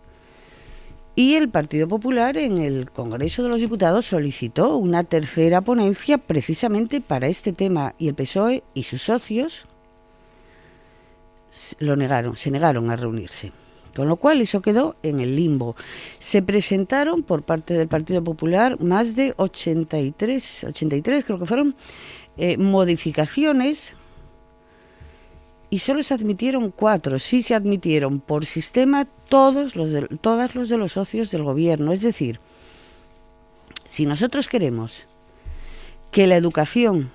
Y 1.16 1.34
el 1.36 1.48
Partido 1.48 1.86
Popular 1.86 2.36
en 2.36 2.58
el 2.58 2.90
Congreso 2.90 3.44
de 3.44 3.48
los 3.48 3.60
Diputados 3.60 4.06
solicitó 4.06 4.76
una 4.76 5.04
tercera 5.04 5.60
ponencia 5.60 6.18
precisamente 6.18 7.00
para 7.00 7.28
este 7.28 7.52
tema 7.52 7.94
y 7.98 8.08
el 8.08 8.14
PSOE 8.14 8.64
y 8.74 8.82
sus 8.82 9.02
socios 9.02 9.66
lo 11.78 11.94
negaron, 11.94 12.36
se 12.36 12.50
negaron 12.50 12.90
a 12.90 12.96
reunirse. 12.96 13.52
Con 13.94 14.08
lo 14.08 14.16
cual 14.16 14.40
eso 14.40 14.60
quedó 14.60 14.96
en 15.02 15.20
el 15.20 15.36
limbo. 15.36 15.76
Se 16.18 16.42
presentaron 16.42 17.22
por 17.22 17.42
parte 17.42 17.74
del 17.74 17.88
Partido 17.88 18.24
Popular 18.24 18.80
más 18.80 19.14
de 19.14 19.34
83, 19.36 20.64
83 20.64 21.24
creo 21.24 21.38
que 21.38 21.46
fueron, 21.46 21.76
eh, 22.36 22.56
modificaciones 22.56 23.94
y 25.70 25.78
solo 25.78 26.02
se 26.02 26.14
admitieron 26.14 26.70
cuatro. 26.70 27.18
Sí 27.18 27.42
se 27.42 27.54
admitieron 27.54 28.20
por 28.20 28.46
sistema 28.46 29.06
todos 29.28 29.76
los 29.76 29.90
de, 29.92 30.02
todas 30.20 30.54
los 30.54 30.68
de 30.68 30.76
los 30.76 30.92
socios 30.92 31.30
del 31.30 31.44
gobierno. 31.44 31.92
Es 31.92 32.02
decir, 32.02 32.40
si 33.86 34.06
nosotros 34.06 34.48
queremos 34.48 35.06
que 36.10 36.26
la 36.26 36.36
educación 36.36 37.10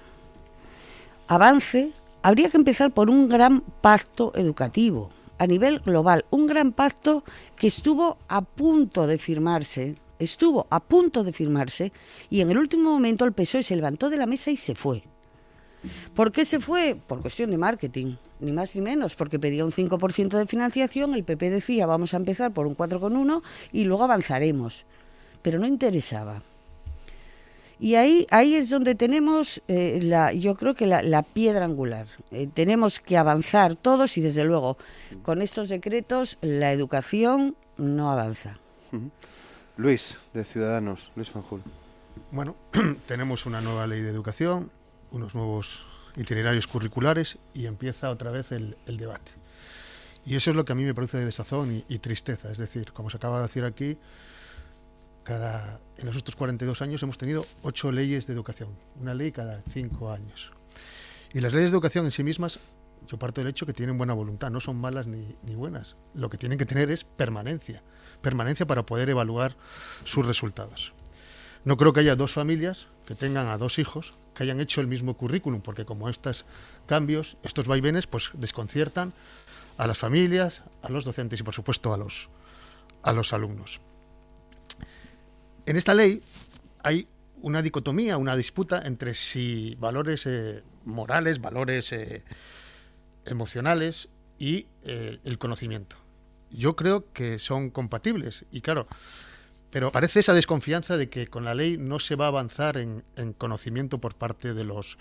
avance, 1.27 1.91
habría 2.21 2.49
que 2.49 2.57
empezar 2.57 2.91
por 2.91 3.09
un 3.09 3.27
gran 3.27 3.61
pacto 3.81 4.33
educativo 4.35 5.09
a 5.39 5.47
nivel 5.47 5.79
global, 5.79 6.25
un 6.29 6.45
gran 6.45 6.73
pacto 6.73 7.23
que 7.55 7.67
estuvo 7.67 8.17
a 8.27 8.41
punto 8.41 9.07
de 9.07 9.17
firmarse, 9.17 9.95
estuvo 10.19 10.67
a 10.69 10.81
punto 10.81 11.23
de 11.23 11.33
firmarse 11.33 11.91
y 12.29 12.41
en 12.41 12.51
el 12.51 12.57
último 12.57 12.91
momento 12.91 13.25
el 13.25 13.33
PSOE 13.33 13.63
se 13.63 13.75
levantó 13.75 14.09
de 14.09 14.17
la 14.17 14.27
mesa 14.27 14.51
y 14.51 14.57
se 14.57 14.75
fue. 14.75 15.03
¿Por 16.13 16.33
qué 16.33 16.43
se 16.43 16.59
fue? 16.59 16.97
Por 17.07 17.21
cuestión 17.21 17.51
de 17.51 17.57
marketing, 17.57 18.17
ni 18.41 18.51
más 18.51 18.75
ni 18.75 18.81
menos, 18.81 19.15
porque 19.15 19.39
pedía 19.39 19.63
un 19.63 19.71
5% 19.71 20.37
de 20.37 20.45
financiación, 20.45 21.13
el 21.13 21.23
PP 21.23 21.49
decía 21.49 21.85
vamos 21.85 22.13
a 22.13 22.17
empezar 22.17 22.51
por 22.51 22.67
un 22.67 22.75
4,1 22.75 23.41
y 23.71 23.85
luego 23.85 24.03
avanzaremos. 24.03 24.85
Pero 25.41 25.57
no 25.57 25.65
interesaba. 25.65 26.43
Y 27.79 27.95
ahí, 27.95 28.27
ahí 28.29 28.55
es 28.55 28.69
donde 28.69 28.93
tenemos, 28.93 29.61
eh, 29.69 29.99
la, 30.03 30.33
yo 30.33 30.55
creo 30.55 30.75
que 30.75 30.85
la, 30.85 31.23
piedra 31.23 31.63
angular. 31.63 32.07
Eh, 32.31 32.47
tenemos 32.53 32.99
que 32.99 33.17
avanzar 33.17 33.75
todos 33.75 34.17
y 34.17 34.21
desde 34.21 34.43
luego 34.43 34.77
con 35.23 35.41
estos 35.41 35.69
decretos 35.69 36.37
la 36.41 36.73
educación 36.73 37.55
no 37.77 38.11
avanza. 38.11 38.59
Luis, 39.77 40.17
de 40.33 40.43
Ciudadanos, 40.43 41.11
Luis 41.15 41.29
Fanjul. 41.29 41.61
Bueno, 42.31 42.55
tenemos 43.07 43.45
una 43.45 43.61
nueva 43.61 43.87
ley 43.87 44.01
de 44.01 44.09
educación, 44.09 44.69
unos 45.11 45.33
nuevos 45.33 45.85
itinerarios 46.17 46.67
curriculares 46.67 47.37
y 47.53 47.65
empieza 47.65 48.09
otra 48.09 48.31
vez 48.31 48.51
el, 48.51 48.75
debate. 48.87 49.31
Y 50.25 50.35
eso 50.35 50.49
es 50.49 50.57
lo 50.57 50.65
que 50.65 50.73
a 50.73 50.75
mí 50.75 50.83
me 50.83 50.93
produce 50.93 51.17
desazón 51.23 51.85
y 51.87 51.99
tristeza. 51.99 52.51
Es 52.51 52.57
decir, 52.57 52.91
como 52.91 53.09
se 53.09 53.15
acaba 53.15 53.37
de 53.37 53.43
decir 53.43 53.63
aquí, 53.63 53.97
en 55.27 56.05
los 56.05 56.17
otros 56.17 56.35
42 56.35 56.81
años 56.81 57.03
hemos 57.03 57.17
tenido 57.17 57.45
ocho 57.61 57.91
leyes 57.91 58.27
de 58.27 58.33
educación, 58.33 58.69
una 58.99 59.13
ley 59.13 59.31
cada 59.31 59.61
cinco 59.71 60.11
años. 60.11 60.51
Y 61.33 61.39
las 61.39 61.53
leyes 61.53 61.69
de 61.69 61.75
educación 61.75 62.05
en 62.05 62.11
sí 62.11 62.23
mismas, 62.23 62.59
yo 63.07 63.19
parto 63.19 63.41
del 63.41 63.49
hecho 63.49 63.65
que 63.65 63.73
tienen 63.73 63.97
buena 63.97 64.13
voluntad, 64.13 64.49
no 64.49 64.59
son 64.59 64.77
malas 64.77 65.05
ni, 65.05 65.55
buenas. 65.55 65.95
Lo 66.15 66.29
que 66.29 66.37
tienen 66.37 66.57
que 66.57 66.65
tener 66.65 66.89
es 66.89 67.03
permanencia, 67.03 67.83
permanencia 68.21 68.65
para 68.65 68.85
poder 68.85 69.09
evaluar 69.09 69.55
sus 70.03 70.25
resultados. 70.25 70.93
No 71.63 71.77
creo 71.77 71.93
que 71.93 71.99
haya 71.99 72.15
dos 72.15 72.31
familias 72.31 72.87
que 73.05 73.15
tengan 73.15 73.47
a 73.47 73.57
dos 73.57 73.79
hijos 73.79 74.17
que 74.33 74.43
hayan 74.43 74.61
hecho 74.61 74.79
el 74.81 74.87
mismo 74.87 75.15
currículum, 75.17 75.61
porque 75.61 75.85
como 75.85 76.09
estos 76.09 76.45
cambios, 76.85 77.37
estos 77.43 77.67
vaivenes, 77.67 78.07
pues 78.07 78.31
desconciertan 78.33 79.13
a 79.77 79.85
las 79.85 79.97
familias, 79.97 80.63
a 80.81 80.89
los 80.89 81.05
docentes 81.05 81.41
y 81.41 81.43
por 81.43 81.53
supuesto 81.53 81.93
a 81.93 83.13
los 83.13 83.33
alumnos. 83.33 83.81
En 85.65 85.75
esta 85.75 85.93
ley 85.93 86.21
hay 86.83 87.07
una 87.41 87.61
dicotomía, 87.61 88.17
una 88.17 88.35
disputa 88.35 88.81
entre 88.85 89.13
si 89.13 89.75
valores 89.79 90.25
eh, 90.25 90.63
morales, 90.85 91.39
valores 91.41 91.91
eh, 91.93 92.23
emocionales 93.25 94.09
y 94.37 94.65
eh, 94.83 95.19
el 95.23 95.37
conocimiento. 95.37 95.95
Yo 96.51 96.75
creo 96.75 97.11
que 97.13 97.39
son 97.39 97.69
compatibles 97.69 98.45
y 98.51 98.61
claro, 98.61 98.87
pero 99.69 99.91
parece 99.91 100.21
esa 100.21 100.33
desconfianza 100.33 100.97
de 100.97 101.09
que 101.09 101.27
con 101.27 101.45
la 101.45 101.53
ley 101.53 101.77
no 101.77 101.99
se 101.99 102.15
va 102.15 102.25
a 102.25 102.29
avanzar 102.29 102.77
en, 102.77 103.03
conocimiento 103.37 103.99
por 103.99 104.15
parte 104.15 104.53
de 104.53 104.63
los 104.63 104.97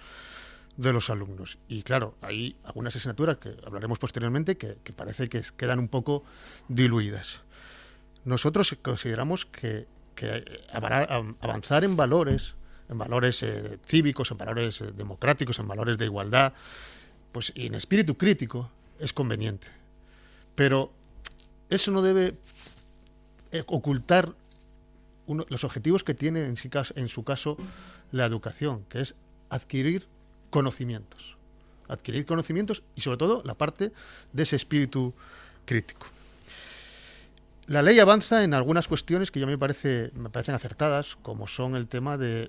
de 0.76 0.92
los 0.92 1.10
alumnos. 1.10 1.58
Y 1.66 1.82
claro, 1.82 2.14
hay 2.20 2.54
algunas 2.62 2.94
asignaturas 2.94 3.38
que 3.38 3.56
hablaremos 3.66 3.98
posteriormente 3.98 4.56
que 4.56 4.92
parece 4.94 5.28
que 5.28 5.42
quedan 5.56 5.80
un 5.80 5.88
poco 5.88 6.22
diluidas. 6.68 7.40
Nosotros 8.24 8.76
consideramos 8.80 9.44
que 9.44 9.88
que 10.18 10.44
avanzar 11.40 11.84
en 11.84 11.96
valores, 11.96 12.56
en 12.88 12.98
valores 12.98 13.40
eh, 13.44 13.78
cívicos, 13.86 14.32
en 14.32 14.38
valores 14.38 14.80
eh, 14.80 14.90
democráticos, 14.96 15.60
en 15.60 15.68
valores 15.68 15.96
de 15.96 16.06
igualdad, 16.06 16.52
pues 17.30 17.52
y 17.54 17.66
en 17.66 17.76
espíritu 17.76 18.16
crítico 18.16 18.68
es 18.98 19.12
conveniente. 19.12 19.68
Pero 20.56 20.90
eso 21.70 21.92
no 21.92 22.02
debe 22.02 22.34
eh, 23.52 23.62
ocultar 23.66 24.34
los 25.28 25.62
objetivos 25.62 26.02
que 26.02 26.14
tiene 26.14 26.46
en 26.46 26.56
en 26.96 27.08
su 27.08 27.22
caso 27.22 27.56
la 28.10 28.24
educación, 28.24 28.84
que 28.88 29.00
es 29.02 29.14
adquirir 29.50 30.06
conocimientos. 30.50 31.36
Adquirir 31.86 32.26
conocimientos 32.26 32.82
y 32.96 33.02
sobre 33.02 33.18
todo 33.18 33.42
la 33.44 33.54
parte 33.54 33.92
de 34.32 34.42
ese 34.42 34.56
espíritu 34.56 35.14
crítico. 35.64 36.06
La 37.68 37.82
ley 37.82 37.98
avanza 37.98 38.44
en 38.44 38.54
algunas 38.54 38.88
cuestiones 38.88 39.30
que 39.30 39.40
yo 39.40 39.46
me, 39.46 39.58
parece, 39.58 40.10
me 40.14 40.30
parecen 40.30 40.54
acertadas, 40.54 41.16
como 41.20 41.46
son 41.46 41.76
el 41.76 41.86
tema 41.86 42.16
de, 42.16 42.48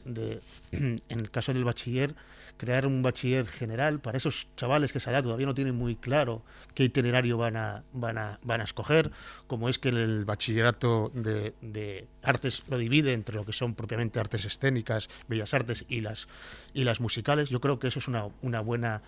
en 0.72 1.02
el 1.10 1.30
caso 1.30 1.54
del 1.54 1.66
bachiller, 1.66 2.16
crear 2.56 2.88
un 2.88 3.02
bachiller 3.02 3.46
general 3.46 4.00
para 4.00 4.18
esos 4.18 4.48
chavales 4.56 4.94
que 4.94 5.00
esa 5.00 5.22
todavía 5.22 5.46
no 5.46 5.54
tienen 5.54 5.76
muy 5.76 5.98
claro 5.98 6.42
qué 6.74 6.86
itinerario 6.86 7.38
van 7.38 7.58
a, 7.58 7.84
van 7.92 8.18
a, 8.18 8.40
van 8.44 8.62
a 8.62 8.64
escoger, 8.64 9.12
como 9.48 9.68
es 9.68 9.78
que 9.78 9.90
el, 9.90 10.24
bachillerato 10.24 11.12
de, 11.14 12.08
artes 12.24 12.64
lo 12.70 12.78
divide 12.78 13.12
entre 13.12 13.36
lo 13.36 13.46
que 13.46 13.52
son 13.52 13.76
propiamente 13.76 14.22
artes 14.22 14.46
escénicas, 14.46 15.10
bellas 15.28 15.54
artes 15.54 15.84
y 15.90 16.00
las, 16.00 16.30
y 16.74 16.86
las 16.86 17.02
musicales. 17.02 17.50
Yo 17.50 17.60
creo 17.60 17.78
que 17.78 17.90
eso 17.90 18.00
es 18.00 18.08
una, 18.08 18.30
una 18.42 18.62
buena 18.62 19.02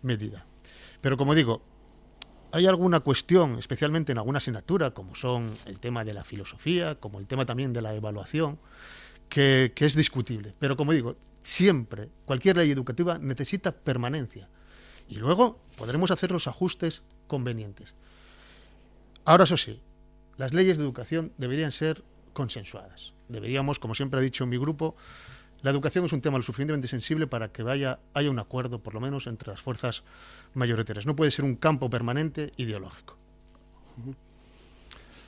medida. 0.00 0.46
Pero 1.02 1.18
como 1.18 1.34
digo, 1.34 1.60
hay 2.52 2.66
alguna 2.66 3.00
cuestión, 3.00 3.58
especialmente 3.58 4.12
en 4.12 4.18
alguna 4.18 4.38
asignatura, 4.38 4.92
como 4.92 5.14
son 5.14 5.52
el 5.66 5.80
tema 5.80 6.04
de 6.04 6.14
la 6.14 6.24
filosofía, 6.24 6.94
como 6.94 7.18
el 7.18 7.26
tema 7.26 7.44
también 7.44 7.72
de 7.72 7.82
la 7.82 7.94
evaluación, 7.94 8.58
que, 9.28 9.72
es 9.76 9.94
discutible. 9.94 10.54
Pero 10.58 10.76
como 10.76 10.92
digo, 10.92 11.16
siempre, 11.42 12.08
cualquier 12.24 12.56
ley 12.56 12.70
educativa 12.70 13.18
necesita 13.18 13.72
permanencia. 13.72 14.48
Y 15.08 15.16
luego 15.16 15.60
podremos 15.76 16.10
hacer 16.10 16.30
los 16.30 16.46
ajustes 16.46 17.02
convenientes. 17.26 17.94
Ahora, 19.24 19.44
eso 19.44 19.56
sí, 19.56 19.80
las 20.36 20.54
leyes 20.54 20.78
de 20.78 20.84
educación 20.84 21.32
deberían 21.36 21.72
ser 21.72 22.02
consensuadas. 22.32 23.12
Deberíamos, 23.28 23.78
como 23.78 23.94
siempre 23.94 24.20
ha 24.20 24.22
dicho 24.22 24.46
mi 24.46 24.56
grupo, 24.56 24.96
la 25.62 25.70
educación 25.70 26.04
es 26.04 26.12
un 26.12 26.20
tema 26.20 26.38
lo 26.38 26.44
suficientemente 26.44 26.88
sensible 26.88 27.26
para 27.26 27.48
que 27.50 27.62
vaya, 27.62 27.98
haya 28.14 28.30
un 28.30 28.38
acuerdo, 28.38 28.78
por 28.80 28.94
lo 28.94 29.00
menos, 29.00 29.26
entre 29.26 29.50
las 29.50 29.60
fuerzas 29.60 30.04
mayoritarias. 30.54 31.06
No 31.06 31.16
puede 31.16 31.30
ser 31.30 31.44
un 31.44 31.56
campo 31.56 31.90
permanente 31.90 32.52
ideológico. 32.56 33.16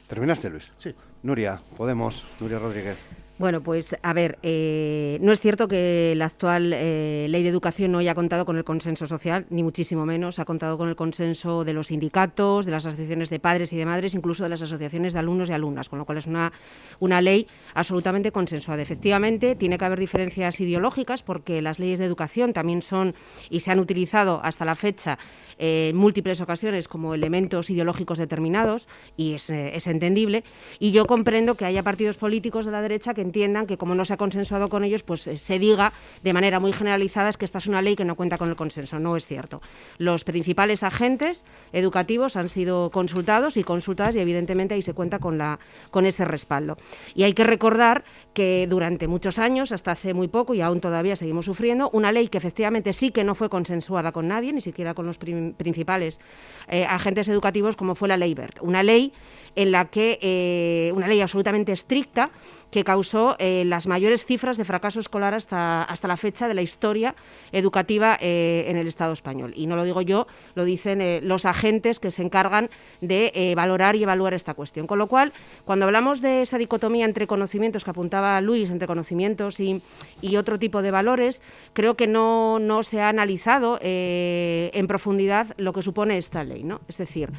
¿Terminaste, 0.09 0.51
Luis? 0.51 0.71
Sí. 0.79 0.95
Nuria, 1.23 1.61
Podemos, 1.77 2.25
Nuria 2.41 2.59
Rodríguez. 2.59 2.97
Bueno, 3.41 3.63
pues 3.63 3.97
a 4.03 4.13
ver, 4.13 4.39
eh, 4.43 5.17
no 5.23 5.33
es 5.33 5.41
cierto 5.41 5.67
que 5.67 6.13
la 6.15 6.27
actual 6.27 6.75
eh, 6.77 7.27
ley 7.31 7.43
de 7.43 7.49
educación 7.49 7.91
no 7.91 7.97
haya 7.97 8.15
contado 8.15 8.45
con 8.45 8.59
el 8.59 8.65
consenso 8.65 9.07
social, 9.07 9.47
ni 9.49 9.63
muchísimo 9.63 10.05
menos. 10.05 10.39
Ha 10.39 10.45
contado 10.45 10.77
con 10.77 10.91
el 10.91 10.95
consenso 10.95 11.65
de 11.65 11.73
los 11.73 11.87
sindicatos, 11.87 12.67
de 12.67 12.73
las 12.73 12.85
asociaciones 12.85 13.31
de 13.31 13.41
padres 13.41 13.73
y 13.73 13.79
de 13.79 13.87
madres, 13.87 14.15
incluso 14.15 14.43
de 14.43 14.51
las 14.51 14.61
asociaciones 14.61 15.15
de 15.15 15.21
alumnos 15.21 15.49
y 15.49 15.55
alumnas, 15.55 15.89
con 15.89 15.99
lo 15.99 16.05
cual 16.05 16.19
es 16.19 16.27
una, 16.27 16.53
una 16.99 17.23
ley 17.23 17.47
absolutamente 17.73 18.31
consensuada. 18.31 18.83
Efectivamente, 18.83 19.57
tiene 19.57 19.79
que 19.79 19.87
haber 19.87 20.01
diferencias 20.01 20.61
ideológicas 20.61 21.23
porque 21.23 21.63
las 21.63 21.79
leyes 21.79 21.99
de 21.99 22.05
educación 22.05 22.53
también 22.53 22.83
son 22.83 23.15
y 23.49 23.61
se 23.61 23.71
han 23.71 23.81
utilizado 23.81 24.43
hasta 24.45 24.67
la 24.67 24.75
fecha 24.75 25.19
en 25.57 25.97
múltiples 25.97 26.43
ocasiones 26.43 26.89
como 26.89 27.15
elementos 27.15 27.71
ideológicos 27.71 28.19
determinados 28.19 28.87
y 29.17 29.33
es, 29.33 29.49
eh, 29.49 29.77
es 29.77 29.87
entendible. 29.87 30.45
Y 30.79 30.93
yo 30.93 31.07
comprendo 31.07 31.55
que 31.55 31.65
haya 31.65 31.83
partidos 31.83 32.19
políticos 32.19 32.67
de 32.67 32.73
la 32.73 32.83
derecha 32.83 33.15
que 33.15 33.30
entiendan 33.31 33.67
que 33.67 33.79
como 33.79 33.95
no 33.95 34.05
se 34.05 34.15
ha 34.15 34.17
consensuado 34.17 34.69
con 34.69 34.83
ellos, 34.83 35.03
pues 35.05 35.27
eh, 35.29 35.37
se 35.37 35.59
diga 35.59 35.93
de 36.23 36.33
manera 36.33 36.59
muy 36.59 36.73
generalizada 36.73 37.29
es 37.29 37.37
que 37.37 37.45
esta 37.45 37.59
es 37.59 37.67
una 37.69 37.81
ley 37.81 37.95
que 37.95 38.05
no 38.05 38.17
cuenta 38.17 38.39
con 38.39 38.49
el 38.49 38.57
consenso. 38.57 38.99
No 38.99 39.17
es 39.17 39.27
cierto. 39.27 39.63
Los 39.99 40.25
principales 40.25 40.83
agentes 40.83 41.45
educativos 41.73 42.37
han 42.37 42.49
sido 42.49 42.91
consultados 42.91 43.57
y 43.57 43.63
consultadas 43.65 44.17
y 44.17 44.19
evidentemente 44.19 44.75
ahí 44.75 44.83
se 44.83 44.95
cuenta 44.95 45.21
con, 45.21 45.39
la, 45.39 45.61
con 45.91 46.07
ese 46.07 46.25
respaldo. 46.25 46.77
Y 47.15 47.23
hay 47.23 47.35
que 47.35 47.45
recordar 47.45 48.05
que 48.35 48.67
durante 48.69 49.07
muchos 49.07 49.39
años, 49.39 49.73
hasta 49.73 49.93
hace 49.93 50.13
muy 50.15 50.29
poco 50.29 50.55
y 50.55 50.61
aún 50.61 50.81
todavía 50.81 51.17
seguimos 51.17 51.45
sufriendo, 51.45 51.91
una 51.91 52.13
ley 52.13 52.29
que 52.29 52.39
efectivamente 52.39 52.93
sí 52.93 53.11
que 53.11 53.25
no 53.25 53.35
fue 53.35 53.49
consensuada 53.49 54.13
con 54.13 54.29
nadie, 54.29 54.53
ni 54.53 54.61
siquiera 54.61 54.95
con 54.95 55.07
los 55.07 55.19
principales 55.19 56.21
eh, 56.69 56.85
agentes 56.85 57.29
educativos, 57.29 57.77
como 57.77 57.95
fue 57.95 58.09
la 58.09 58.17
ley 58.17 58.35
BERT. 58.35 58.59
Una 58.61 58.83
ley 58.83 59.13
en 59.57 59.73
la 59.73 59.87
que 59.87 60.19
eh, 60.23 60.93
una 60.95 61.09
ley 61.09 61.21
absolutamente 61.21 61.73
estricta 61.73 62.31
que 62.71 62.85
causó 62.85 63.35
eh, 63.41 63.65
las 63.67 63.89
mayores 63.89 64.25
cifras 64.25 64.57
de 64.57 64.65
fracaso 64.65 65.01
escolar 65.01 65.35
hasta, 65.35 65.83
hasta 65.83 66.07
la 66.07 66.17
fecha 66.17 66.47
de 66.47 66.55
la 66.55 66.63
historia 66.63 67.17
educativa 67.51 68.17
eh, 68.21 68.67
en 68.69 68.77
el 68.77 68.87
Estado 68.87 69.13
español. 69.13 69.53
Y 69.57 69.67
no 69.67 69.75
lo 69.75 69.83
digo 69.83 70.03
yo, 70.03 70.29
lo 70.55 70.65
dicen 70.65 71.01
los 71.27 71.47
agentes 71.47 71.99
que 71.99 72.13
se 72.13 72.23
encargan 72.23 72.71
de 73.01 73.55
valorar 73.57 73.97
y 73.97 74.05
evaluar 74.05 74.35
esta 74.35 74.55
cuestión. 74.55 74.87
Con 74.87 74.99
lo 74.99 75.09
cual, 75.09 75.33
cuando 75.65 75.87
hablamos 75.87 76.21
de 76.21 76.43
esa 76.43 76.59
dicotomía 76.59 77.07
entre 77.07 77.27
conocimientos 77.27 77.83
que 77.83 77.91
apuntaba 77.91 78.41
Luis, 78.41 78.71
entre 78.71 78.87
conocimientos 78.87 79.59
y, 79.59 79.83
y 80.21 80.37
otro 80.37 80.59
tipo 80.59 80.81
de 80.81 80.93
valores, 80.93 81.43
creo 81.73 81.97
que 81.97 82.07
no, 82.07 82.61
no 82.61 82.85
se 82.85 83.01
ha 83.01 83.09
analizado 83.09 83.81
en 83.83 84.87
profundidad 84.87 85.49
lo 85.57 85.73
que 85.73 85.83
supone 85.83 86.19
esta 86.19 86.45
ley. 86.45 86.63
¿no? 86.63 86.83
Es 86.87 86.99
decir, 86.99 87.31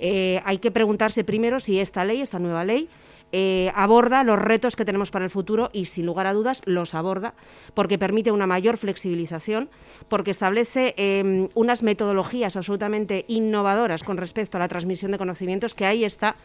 hay 0.00 0.58
que 0.58 0.70
preguntarse 0.72 1.22
primero 1.22 1.59
si 1.60 1.78
esta 1.78 2.04
ley, 2.04 2.20
esta 2.20 2.38
nueva 2.38 2.64
ley, 2.64 2.88
eh, 3.32 3.70
aborda 3.76 4.24
los 4.24 4.38
retos 4.38 4.74
que 4.74 4.84
tenemos 4.84 5.12
para 5.12 5.24
el 5.24 5.30
futuro 5.30 5.70
y, 5.72 5.84
sin 5.84 6.04
lugar 6.04 6.26
a 6.26 6.32
dudas, 6.32 6.62
los 6.64 6.94
aborda 6.94 7.34
porque 7.74 7.96
permite 7.96 8.32
una 8.32 8.48
mayor 8.48 8.76
flexibilización, 8.76 9.70
porque 10.08 10.32
establece 10.32 10.94
em, 10.96 11.48
unas 11.54 11.84
metodologías 11.84 12.56
absolutamente 12.56 13.24
innovadoras 13.28 14.02
con 14.02 14.16
respecto 14.16 14.56
a 14.56 14.60
la 14.60 14.68
transmisión 14.68 15.12
de 15.12 15.18
conocimientos, 15.18 15.74
que 15.74 15.86
ahí 15.86 16.04
está 16.04 16.36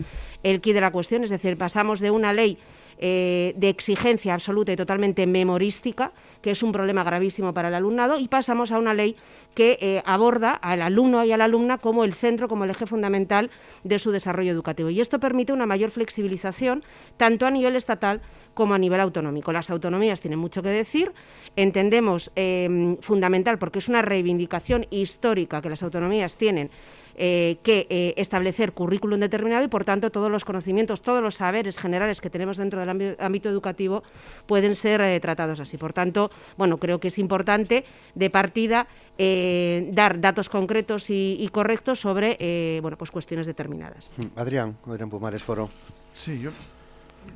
el 0.44 0.62
quid 0.62 0.76
de 0.76 0.82
la 0.82 0.92
cuestión. 0.92 1.24
Es 1.24 1.32
decir, 1.32 1.58
pasamos 1.58 2.00
de 2.00 2.12
una 2.12 2.34
ley 2.34 2.60
eh, 2.98 3.54
de 3.58 3.70
exigencia 3.70 4.34
absoluta 4.34 4.72
y 4.72 4.76
totalmente 4.76 5.28
memorística, 5.28 6.12
que 6.42 6.52
es 6.52 6.64
un 6.64 6.72
problema 6.72 7.04
gravísimo 7.04 7.54
para 7.54 7.68
el 7.68 7.76
alumnado, 7.76 8.18
y 8.18 8.28
pasamos 8.28 8.72
a 8.72 8.80
una 8.80 8.94
ley 8.94 9.16
que 9.54 9.78
eh, 9.82 10.02
aborda 10.06 10.52
al 10.52 10.82
alumno 10.82 11.24
y 11.24 11.32
a 11.32 11.38
la 11.38 11.46
alumna 11.46 11.78
como 11.78 12.04
el 12.04 12.14
centro, 12.14 12.48
como 12.48 12.64
el 12.64 12.70
eje 12.70 12.86
fundamental 12.86 13.52
de 13.84 14.00
su 14.00 14.12
desarrollo 14.12 14.52
educativo. 14.52 14.90
Y 14.90 15.02
esto 15.02 15.20
permite 15.20 15.54
una 15.54 15.66
mayor 15.66 15.92
flexibilización 15.92 16.84
tanto 17.18 17.46
a 17.46 17.52
nivel 17.52 17.76
estatal 17.76 18.22
como 18.54 18.74
a 18.74 18.78
nivel 18.78 19.00
autonómico. 19.02 19.52
Las 19.52 19.70
autonomías 19.70 20.22
tienen 20.22 20.40
mucho 20.40 20.64
que 20.64 20.70
decir, 20.70 21.12
entendemos 21.56 22.32
eh, 22.36 22.98
fundamental 23.02 23.60
porque 23.60 23.80
es 23.80 23.90
una 23.90 24.02
reivindicación 24.02 24.88
histórica 24.90 25.62
que 25.62 25.70
las 25.70 25.84
autonomías 25.84 26.38
tienen 26.38 26.72
eh, 27.18 27.58
que 27.64 27.88
eh, 27.90 28.14
establecer 28.18 28.74
currículum 28.74 29.20
determinado 29.20 29.64
y, 29.64 29.68
por 29.68 29.86
tanto, 29.86 30.12
todos 30.12 30.30
los 30.30 30.44
conocimientos, 30.44 31.02
todos 31.02 31.24
los 31.24 31.36
saberes 31.36 31.78
generales 31.78 32.20
que 32.20 32.30
tenemos 32.30 32.58
dentro 32.58 32.80
del 32.80 33.16
ámbito, 33.20 33.50
educativo 33.50 34.04
pueden 34.46 34.76
ser 34.76 35.02
eh, 35.02 35.20
tratados 35.20 35.60
así. 35.60 35.78
Por 35.78 35.94
tanto, 35.94 36.30
bueno, 36.58 36.78
creo 36.78 37.00
que 37.00 37.08
es 37.08 37.18
importante 37.18 37.86
de 38.16 38.30
partida 38.30 38.88
dar 39.18 40.20
datos 40.20 40.50
concretos 40.50 41.10
y, 41.10 41.50
correctos 41.54 42.02
sobre 42.02 42.82
bueno, 42.82 42.98
pues 42.98 43.12
cuestiones 43.12 43.48
determinadas. 43.48 44.12
Mm, 44.18 44.38
Adrián, 44.38 44.78
Adrián 44.86 45.10
Pumares, 45.10 45.42
Foro. 45.42 45.70
Sí, 46.14 46.38
yo 46.42 46.52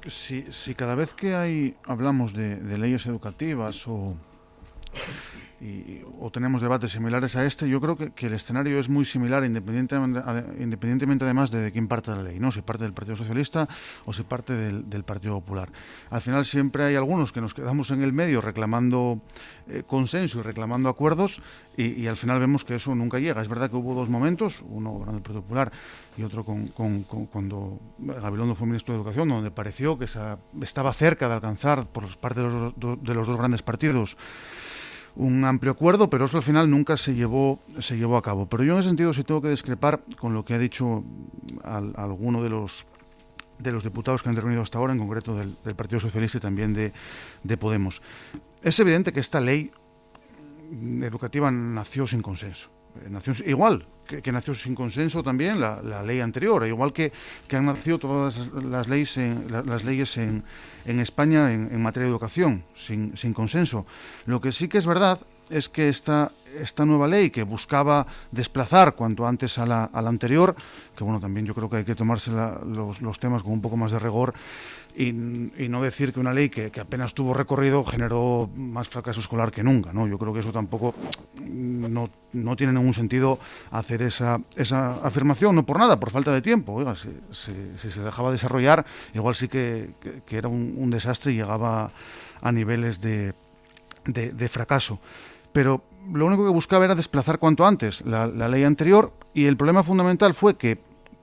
si, 0.08 0.46
si 0.52 0.76
cada 0.76 0.96
vez 0.96 1.14
que 1.14 1.36
hay 1.36 1.76
hablamos 1.86 2.34
de, 2.34 2.58
de 2.58 2.78
leyes 2.78 3.06
educativas 3.06 3.88
o 3.88 4.16
y, 5.62 6.02
o 6.20 6.32
tenemos 6.32 6.62
debates 6.62 6.92
similares 6.92 7.36
a 7.36 7.46
este, 7.46 7.68
yo 7.68 7.82
creo 7.82 7.96
que, 7.96 8.26
el 8.26 8.34
escenario 8.34 8.80
es 8.80 8.88
muy 8.88 9.04
similar 9.06 9.44
independientemente, 9.44 10.22
independientemente 10.60 11.26
además 11.26 11.52
de, 11.52 11.72
quién 11.72 11.88
parte 11.88 12.12
de 12.12 12.18
la 12.18 12.24
ley, 12.24 12.40
¿no? 12.40 12.52
si 12.52 12.62
parte 12.62 12.84
del 12.84 12.94
Partido 12.94 13.16
Socialista 13.16 13.68
o 14.06 14.14
si 14.14 14.24
parte 14.24 14.54
del, 14.54 15.04
Partido 15.04 15.40
Popular. 15.40 15.70
Al 16.12 16.22
final 16.22 16.46
siempre 16.46 16.84
hay 16.84 16.96
algunos 16.96 17.32
que 17.32 17.42
nos 17.42 17.54
quedamos 17.54 17.90
en 17.92 18.04
el 18.04 18.14
medio 18.14 18.42
reclamando 18.42 19.22
eh, 19.68 19.84
consenso 19.88 20.40
y 20.40 20.42
reclamando 20.44 20.90
acuerdos 20.90 21.42
y, 21.76 22.08
al 22.08 22.18
final 22.18 22.40
vemos 22.40 22.66
que 22.66 22.76
eso 22.76 22.94
nunca 22.94 23.20
llega. 23.20 23.42
Es 23.42 23.48
verdad 23.48 23.70
que 23.70 23.78
hubo 23.78 23.96
dos 23.96 24.10
momentos, 24.10 24.62
uno 24.68 25.00
con 25.06 25.16
el 25.16 25.22
Partido 25.22 25.42
Popular 25.42 25.72
y 26.18 26.24
otro 26.24 26.44
con, 26.44 26.68
cuando 27.32 27.80
Gabilondo 27.98 28.56
fue 28.56 28.68
ministro 28.68 28.94
de 28.94 29.00
Educación, 29.00 29.30
donde 29.30 29.52
pareció 29.52 29.98
que 29.98 30.06
estaba 30.62 30.94
cerca 30.94 31.28
de 31.30 31.36
alcanzar 31.36 31.88
por 31.88 32.06
parte 32.18 32.42
de 32.42 33.14
los 33.14 33.28
dos 33.28 33.38
grandes 33.38 33.62
partidos 33.62 34.18
un 35.16 35.44
amplio 35.46 35.72
acuerdo, 35.72 36.10
pero 36.10 36.26
eso 36.26 36.38
al 36.38 36.44
final 36.44 36.70
nunca 36.70 36.98
se 36.98 37.14
llevó, 37.14 37.60
se 37.80 37.98
llevó 37.98 38.18
a 38.18 38.22
cabo. 38.22 38.48
Pero 38.48 38.64
yo 38.64 38.74
en 38.74 38.80
ese 38.80 38.90
sentido 38.90 39.14
sí 39.14 39.24
tengo 39.24 39.42
que 39.42 39.50
discrepar 39.50 40.02
con 40.18 40.34
lo 40.34 40.46
que 40.46 40.54
ha 40.54 40.60
dicho 40.60 41.04
al, 41.64 41.94
alguno 41.96 42.42
de 42.44 42.50
los 42.50 42.86
de 43.60 43.74
los 43.74 43.84
diputados 43.84 44.24
que 44.24 44.30
han 44.30 44.36
intervenido 44.36 44.62
hasta 44.62 44.78
ahora, 44.78 44.94
en 44.94 45.00
concreto 45.00 45.36
del, 45.36 45.58
del 45.66 45.76
Partido 45.76 46.00
Socialista 46.00 46.38
y 46.38 46.42
también 46.42 46.74
de, 46.74 46.94
de 47.44 47.58
Podemos. 47.58 48.02
Es 48.62 48.80
evidente 48.80 49.12
que 49.12 49.20
esta 49.20 49.42
ley 49.42 49.70
educativa 51.02 51.52
nació 51.52 52.08
sin 52.08 52.22
consenso. 52.22 52.70
Eh, 53.04 53.10
nació 53.10 53.34
igual 53.46 53.86
que, 54.22 54.32
nació 54.32 54.56
sin 54.56 54.74
consenso 54.74 55.22
también 55.22 55.60
la, 55.60 56.04
ley 56.04 56.20
anterior, 56.20 56.66
igual 56.66 56.92
que, 56.92 57.12
que, 57.48 57.56
han 57.56 57.66
nacido 57.66 58.00
todas 58.00 58.48
las 58.54 58.88
leyes 58.88 59.18
en, 59.18 59.52
la, 59.52 59.62
las 59.62 59.84
leyes 59.84 60.18
en, 60.18 60.44
en 60.86 61.00
España 61.00 61.54
en, 61.54 61.70
en, 61.72 61.82
materia 61.82 62.06
de 62.06 62.12
educación, 62.12 62.64
sin, 62.74 63.16
sin 63.16 63.34
consenso. 63.34 63.86
Lo 64.26 64.42
que 64.42 64.52
sí 64.52 64.68
que 64.68 64.80
es 64.80 64.86
verdad 64.86 65.20
es 65.50 65.70
que 65.70 65.90
esta, 65.90 66.32
esta 66.58 66.86
nueva 66.86 67.08
ley 67.08 67.30
que 67.30 67.44
buscaba 67.44 68.06
desplazar 68.32 68.96
cuanto 68.96 69.28
antes 69.28 69.58
a 69.58 69.66
la, 69.66 69.86
a 69.86 70.02
la 70.02 70.10
anterior, 70.10 70.56
que 70.96 71.04
bueno, 71.04 71.20
también 71.20 71.46
yo 71.46 71.54
creo 71.54 71.70
que 71.70 71.78
hay 71.78 71.86
que 71.86 71.96
tomarse 71.96 72.32
la, 72.32 72.60
los, 72.66 73.02
los, 73.02 73.20
temas 73.20 73.44
con 73.44 73.54
un 73.54 73.62
poco 73.62 73.78
más 73.78 73.92
de 73.92 74.00
rigor 74.00 74.34
y, 74.96 75.08
y 75.08 75.70
no 75.70 75.82
decir 75.82 76.14
que 76.14 76.20
una 76.20 76.34
ley 76.34 76.50
que, 76.50 76.72
que, 76.72 76.80
apenas 76.80 77.14
tuvo 77.14 77.34
recorrido 77.34 77.86
generó 77.86 78.50
más 78.56 78.90
fracaso 78.90 79.20
escolar 79.20 79.52
que 79.52 79.64
nunca, 79.64 79.94
¿no? 79.94 80.08
Yo 80.08 80.18
creo 80.18 80.34
que 80.34 80.40
eso 80.40 80.52
tampoco 80.52 80.94
no, 81.46 82.10
no 82.34 82.56
tiene 82.56 82.74
ningún 82.74 82.94
sentido 82.94 83.40
hacer 83.72 84.02
esa, 84.02 84.42
esa 84.56 84.94
afirmación, 85.04 85.56
no 85.56 85.66
por 85.66 85.80
nada, 85.80 86.00
por 86.00 86.12
falta 86.12 86.32
de 86.32 86.42
tiempo. 86.42 86.74
Oiga, 86.74 86.96
si, 86.96 87.10
si, 87.32 87.54
si 87.82 87.92
se 87.92 88.02
dejaba 88.02 88.32
desarrollar, 88.32 88.86
igual 89.14 89.36
sí 89.36 89.48
que, 89.48 89.92
que, 90.02 90.22
que 90.26 90.38
era 90.38 90.48
un, 90.48 90.74
un, 90.78 90.90
desastre 90.90 91.32
y 91.32 91.36
llegaba 91.36 91.92
a 92.42 92.52
niveles 92.52 93.00
de, 93.00 93.34
de, 94.06 94.32
de 94.34 94.50
fracaso 94.50 95.00
pero 95.52 95.84
lo 96.14 96.26
único 96.26 96.46
que 96.46 96.52
buscaba 96.52 96.86
era 96.86 96.96
desplazar 96.96 97.40
cuanto 97.40 97.66
antes 97.66 98.02
la, 98.02 98.28
la, 98.28 98.48
ley 98.48 98.64
anterior 98.64 99.14
y 99.34 99.46
el 99.46 99.58
problema 99.58 99.84
fundamental 99.84 100.34
fue 100.34 100.58
que 100.58 100.80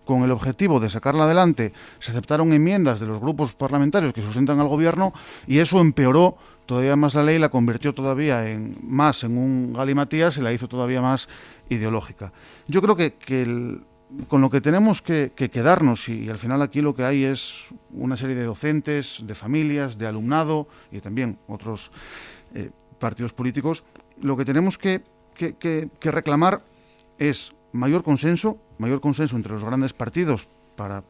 con 0.07 0.23
el 0.23 0.31
objetivo 0.31 0.81
de 0.81 0.89
sacarla 0.89 1.25
adelante 1.25 1.75
se 1.99 2.13
aceptaron 2.13 2.55
enmiendas 2.55 3.01
de 3.01 3.07
los 3.07 3.21
grupos 3.21 3.53
parlamentarios 3.53 4.15
que 4.15 4.23
sustentan 4.23 4.59
al 4.61 4.69
gobierno 4.69 5.13
y 5.47 5.59
eso 5.59 5.81
empeoró 5.81 6.39
todavía 6.65 6.97
más 6.97 7.15
la 7.15 7.23
ley, 7.23 7.39
la 7.39 7.51
convirtió 7.51 7.93
todavía 7.93 8.49
en 8.49 8.79
más 8.83 9.23
en 9.25 9.37
un 9.37 9.75
galimatías 9.75 10.39
y 10.39 10.41
la 10.41 10.53
hizo 10.53 10.69
todavía 10.69 11.03
más 11.03 11.29
ideológica. 11.69 12.33
Yo 12.67 12.81
creo 12.81 12.97
que, 12.97 13.15
con 14.29 14.41
lo 14.41 14.51
que 14.51 14.61
tenemos 14.61 15.03
que, 15.03 15.33
que 15.37 15.51
quedarnos, 15.51 16.09
y, 16.09 16.29
al 16.29 16.39
final 16.39 16.63
aquí 16.63 16.81
lo 16.81 16.95
que 16.95 17.05
hay 17.05 17.25
es 17.25 17.69
una 17.93 18.17
serie 18.17 18.35
de 18.35 18.45
docentes, 18.45 19.21
de 19.23 19.35
familias, 19.35 19.99
de 19.99 20.07
alumnado 20.07 20.67
y 20.91 21.01
también 21.01 21.39
otros 21.47 21.93
eh, 22.55 22.71
partidos 22.99 23.33
políticos, 23.33 23.85
lo 24.21 24.37
que 24.37 24.45
tenemos 24.45 24.79
que, 24.79 25.03
reclamar 26.01 26.63
es 27.19 27.53
mayor 27.73 28.03
consenso, 28.03 28.59
mayor 28.79 29.01
consenso 29.01 29.37
entre 29.37 29.53
los 29.53 29.65
grandes 29.65 29.93
partidos 29.93 30.49
para 30.77 31.03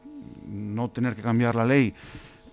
no 0.47 0.89
tener 0.89 1.15
que 1.15 1.21
cambiar 1.21 1.55
la 1.55 1.65
ley 1.65 1.93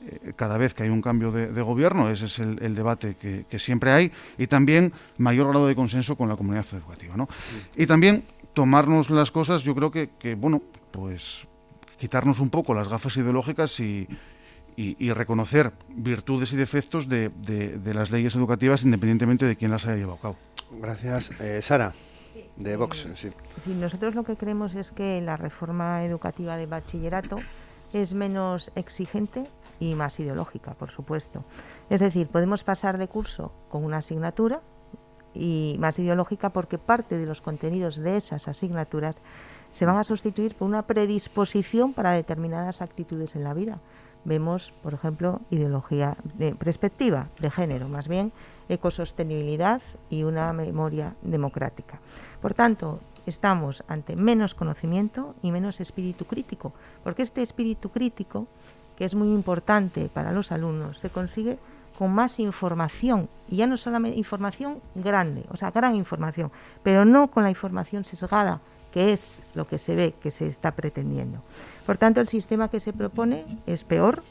eh, 0.06 0.32
cada 0.36 0.58
vez 0.58 0.74
que 0.74 0.82
hay 0.82 0.90
un 0.90 1.00
cambio 1.00 1.30
de, 1.30 1.48
de 1.48 1.62
gobierno, 1.62 2.10
ese 2.10 2.26
es 2.26 2.38
el, 2.38 2.62
el 2.62 2.74
debate 2.74 3.16
que, 3.16 3.46
que, 3.48 3.58
siempre 3.58 3.92
hay, 3.92 4.12
y 4.36 4.46
también 4.46 4.92
mayor 5.16 5.48
grado 5.48 5.66
de 5.66 5.74
consenso 5.74 6.16
con 6.16 6.28
la 6.28 6.36
comunidad 6.36 6.66
educativa. 6.72 7.16
¿no? 7.16 7.26
Sí. 7.74 7.82
Y 7.82 7.86
también 7.86 8.24
tomarnos 8.52 9.10
las 9.10 9.30
cosas, 9.30 9.62
yo 9.62 9.74
creo 9.74 9.90
que, 9.90 10.10
que, 10.18 10.34
bueno, 10.34 10.62
pues 10.90 11.46
quitarnos 11.98 12.38
un 12.38 12.50
poco 12.50 12.74
las 12.74 12.88
gafas 12.88 13.16
ideológicas 13.16 13.80
y, 13.80 14.06
y, 14.76 14.96
y, 14.98 15.12
reconocer 15.12 15.72
virtudes 15.88 16.52
y 16.52 16.56
defectos 16.56 17.08
de, 17.08 17.30
de, 17.30 17.78
de, 17.78 17.94
las 17.94 18.10
leyes 18.10 18.34
educativas 18.34 18.82
independientemente 18.82 19.46
de 19.46 19.56
quién 19.56 19.70
las 19.70 19.86
haya 19.86 19.96
llevado 19.96 20.18
a 20.18 20.20
cabo. 20.20 20.36
Gracias. 20.80 21.30
Eh, 21.40 21.60
Sara, 21.62 21.94
de 22.56 22.76
Vox. 22.76 23.06
Sí. 23.16 23.30
sí. 23.64 23.74
nosotros 23.74 24.14
lo 24.14 24.24
que 24.24 24.36
creemos 24.36 24.74
es 24.74 24.90
que 24.90 25.20
la 25.20 25.36
reforma 25.36 26.04
educativa 26.04 26.56
de 26.56 26.66
bachillerato 26.66 27.38
es 27.92 28.14
menos 28.14 28.70
exigente 28.74 29.48
y 29.80 29.94
más 29.94 30.18
ideológica, 30.20 30.74
por 30.74 30.90
supuesto. 30.90 31.44
Es 31.90 32.00
decir, 32.00 32.28
podemos 32.28 32.64
pasar 32.64 32.98
de 32.98 33.08
curso 33.08 33.52
con 33.68 33.84
una 33.84 33.98
asignatura 33.98 34.60
y 35.34 35.76
más 35.78 35.98
ideológica 35.98 36.50
porque 36.50 36.78
parte 36.78 37.18
de 37.18 37.26
los 37.26 37.40
contenidos 37.40 37.96
de 37.96 38.16
esas 38.16 38.46
asignaturas 38.48 39.20
se 39.72 39.86
van 39.86 39.98
a 39.98 40.04
sustituir 40.04 40.54
por 40.54 40.68
una 40.68 40.86
predisposición 40.86 41.92
para 41.92 42.12
determinadas 42.12 42.80
actitudes 42.80 43.34
en 43.34 43.42
la 43.42 43.54
vida 43.54 43.80
vemos, 44.24 44.72
por 44.82 44.94
ejemplo, 44.94 45.40
ideología 45.50 46.16
de 46.34 46.54
perspectiva 46.54 47.28
de 47.38 47.50
género, 47.50 47.88
más 47.88 48.08
bien 48.08 48.32
ecosostenibilidad 48.68 49.82
y 50.10 50.22
una 50.22 50.52
memoria 50.52 51.14
democrática. 51.22 52.00
Por 52.40 52.54
tanto, 52.54 53.00
estamos 53.26 53.82
ante 53.88 54.16
menos 54.16 54.54
conocimiento 54.54 55.34
y 55.42 55.52
menos 55.52 55.80
espíritu 55.80 56.24
crítico, 56.24 56.72
porque 57.02 57.22
este 57.22 57.42
espíritu 57.42 57.90
crítico, 57.90 58.46
que 58.96 59.04
es 59.04 59.14
muy 59.14 59.32
importante 59.32 60.08
para 60.12 60.32
los 60.32 60.52
alumnos, 60.52 60.98
se 60.98 61.10
consigue 61.10 61.58
con 61.98 62.12
más 62.12 62.40
información, 62.40 63.28
y 63.48 63.56
ya 63.56 63.66
no 63.66 63.76
solamente 63.76 64.18
información 64.18 64.80
grande, 64.94 65.44
o 65.50 65.56
sea, 65.56 65.70
gran 65.70 65.94
información, 65.94 66.50
pero 66.82 67.04
no 67.04 67.30
con 67.30 67.44
la 67.44 67.50
información 67.50 68.02
sesgada, 68.02 68.60
que 68.94 69.12
es 69.12 69.40
lo 69.56 69.66
que 69.66 69.78
se 69.78 69.96
ve 69.96 70.14
que 70.22 70.30
se 70.30 70.46
está 70.46 70.70
pretendiendo. 70.70 71.40
Por 71.84 71.98
tanto, 71.98 72.20
el 72.20 72.28
sistema 72.28 72.68
que 72.68 72.78
se 72.78 72.92
propone 72.92 73.44
es 73.66 73.82
peor, 73.82 74.22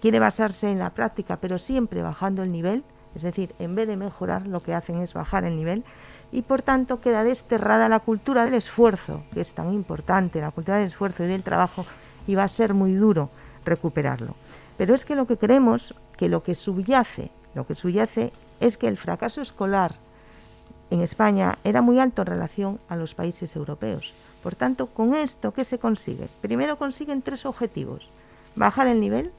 quiere 0.00 0.20
basarse 0.20 0.70
en 0.70 0.78
la 0.78 0.90
práctica, 0.90 1.38
pero 1.38 1.58
siempre 1.58 2.00
bajando 2.00 2.44
el 2.44 2.52
nivel, 2.52 2.84
es 3.16 3.22
decir, 3.22 3.52
en 3.58 3.74
vez 3.74 3.88
de 3.88 3.96
mejorar, 3.96 4.46
lo 4.46 4.60
que 4.60 4.74
hacen 4.74 5.00
es 5.00 5.12
bajar 5.12 5.42
el 5.42 5.56
nivel, 5.56 5.82
y 6.30 6.42
por 6.42 6.62
tanto 6.62 7.00
queda 7.00 7.24
desterrada 7.24 7.88
la 7.88 7.98
cultura 7.98 8.44
del 8.44 8.54
esfuerzo, 8.54 9.24
que 9.32 9.40
es 9.40 9.52
tan 9.54 9.72
importante, 9.72 10.40
la 10.40 10.52
cultura 10.52 10.78
del 10.78 10.86
esfuerzo 10.86 11.24
y 11.24 11.26
del 11.26 11.42
trabajo, 11.42 11.84
y 12.28 12.36
va 12.36 12.44
a 12.44 12.48
ser 12.48 12.74
muy 12.74 12.94
duro 12.94 13.28
recuperarlo. 13.64 14.36
Pero 14.78 14.94
es 14.94 15.04
que 15.04 15.16
lo 15.16 15.26
que 15.26 15.36
creemos 15.36 15.96
que 16.16 16.28
lo 16.28 16.44
que 16.44 16.54
subyace, 16.54 17.32
lo 17.56 17.66
que 17.66 17.74
subyace 17.74 18.32
es 18.60 18.76
que 18.76 18.86
el 18.86 18.98
fracaso 18.98 19.40
escolar 19.40 19.96
en 20.90 21.00
España 21.00 21.58
era 21.64 21.82
muy 21.82 21.98
alto 21.98 22.22
en 22.22 22.26
relación 22.26 22.80
a 22.88 22.96
los 22.96 23.14
países 23.14 23.56
europeos. 23.56 24.12
Por 24.42 24.54
tanto, 24.54 24.86
con 24.86 25.14
esto, 25.14 25.52
¿qué 25.52 25.64
se 25.64 25.78
consigue? 25.78 26.28
Primero 26.40 26.76
consiguen 26.76 27.22
tres 27.22 27.46
objetivos. 27.46 28.08
Bajar 28.54 28.86
el 28.86 29.00
nivel. 29.00 29.32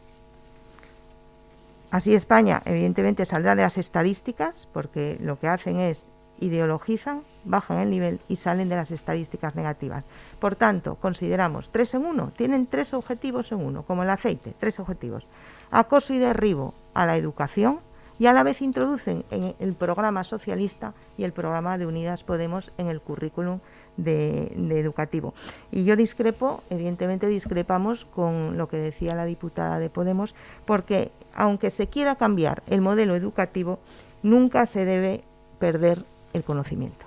Así 1.91 2.13
España, 2.13 2.61
evidentemente, 2.65 3.25
saldrá 3.25 3.55
de 3.55 3.61
las 3.61 3.77
estadísticas, 3.77 4.67
porque 4.73 5.17
lo 5.21 5.39
que 5.39 5.47
hacen 5.47 5.79
es 5.79 6.05
ideologizan, 6.39 7.21
bajan 7.45 7.79
el 7.79 7.89
nivel 7.89 8.19
y 8.27 8.35
salen 8.35 8.67
de 8.67 8.75
las 8.75 8.91
estadísticas 8.91 9.55
negativas. 9.55 10.05
Por 10.39 10.55
tanto, 10.55 10.95
consideramos 10.95 11.69
tres 11.71 11.93
en 11.93 12.05
uno, 12.05 12.33
tienen 12.35 12.65
tres 12.65 12.93
objetivos 12.93 13.51
en 13.53 13.59
uno, 13.59 13.83
como 13.83 14.03
el 14.03 14.09
aceite, 14.09 14.53
tres 14.59 14.79
objetivos 14.79 15.25
acoso 15.71 16.13
y 16.13 16.19
derribo 16.19 16.73
a 16.93 17.05
la 17.05 17.17
educación 17.17 17.79
y 18.19 18.27
a 18.27 18.33
la 18.33 18.43
vez 18.43 18.61
introducen 18.61 19.23
en 19.31 19.55
el 19.59 19.73
programa 19.73 20.23
socialista 20.23 20.93
y 21.17 21.23
el 21.23 21.33
programa 21.33 21.77
de 21.77 21.85
Unidas 21.85 22.23
Podemos 22.23 22.71
en 22.77 22.87
el 22.87 23.01
currículum 23.01 23.59
de, 23.97 24.53
educativo. 24.79 25.33
Y 25.71 25.83
yo 25.83 25.95
discrepo, 25.95 26.63
evidentemente 26.69 27.27
discrepamos 27.27 28.05
con 28.05 28.57
lo 28.57 28.67
que 28.67 28.77
decía 28.77 29.15
la 29.15 29.25
diputada 29.25 29.79
de 29.79 29.89
Podemos, 29.89 30.35
porque 30.65 31.11
aunque 31.33 31.71
se 31.71 31.87
quiera 31.87 32.15
cambiar 32.15 32.63
el 32.67 32.81
modelo 32.81 33.15
educativo, 33.15 33.79
nunca 34.23 34.65
se 34.65 34.85
debe 34.85 35.23
perder 35.59 36.03
el 36.33 36.43
conocimiento. 36.43 37.05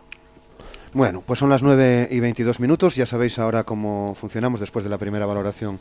Bueno, 0.95 1.23
pues 1.25 1.39
son 1.39 1.51
las 1.51 1.63
9 1.63 2.09
y 2.11 2.21
22 2.21 2.61
minutos. 2.61 2.97
Ya 2.97 3.05
sabéis 3.05 3.39
ahora 3.39 3.65
cómo 3.65 4.15
funcionamos 4.15 4.61
después 4.61 4.85
de 4.85 4.91
la 4.91 4.97
primera 4.97 5.27
valoración 5.27 5.79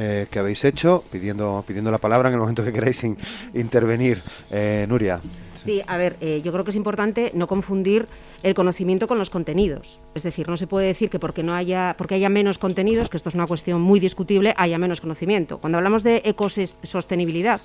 eh, 0.00 0.28
que 0.30 0.38
habéis 0.38 0.64
hecho, 0.64 1.02
pidiendo, 1.10 1.64
pidiendo 1.66 1.90
la 1.90 1.98
palabra 1.98 2.28
en 2.28 2.34
el 2.34 2.40
momento 2.40 2.64
que 2.64 2.72
queráis 2.72 3.04
intervenir. 3.52 4.22
Eh, 4.48 4.86
Nuria. 4.88 5.20
Sí, 5.56 5.82
a 5.88 5.96
ver, 5.96 6.16
eh, 6.20 6.40
yo 6.44 6.52
creo 6.52 6.62
que 6.62 6.70
es 6.70 6.76
importante 6.76 7.32
no 7.34 7.48
confundir 7.48 8.06
el 8.44 8.54
conocimiento 8.54 9.08
con 9.08 9.18
los 9.18 9.28
contenidos. 9.28 10.00
Es 10.14 10.22
decir, 10.22 10.48
no 10.48 10.56
se 10.56 10.68
puede 10.68 10.86
decir 10.86 11.10
que 11.10 11.18
porque 11.18 11.42
no 11.42 11.52
haya, 11.52 11.96
porque 11.98 12.14
haya 12.14 12.28
menos 12.28 12.58
contenidos, 12.58 13.10
que 13.10 13.16
esto 13.16 13.28
es 13.28 13.34
una 13.34 13.48
cuestión 13.48 13.80
muy 13.80 13.98
discutible, 13.98 14.54
haya 14.56 14.78
menos 14.78 15.00
conocimiento. 15.00 15.58
Cuando 15.58 15.78
hablamos 15.78 16.04
de 16.04 16.22
ecosostenibilidad, 16.24 17.60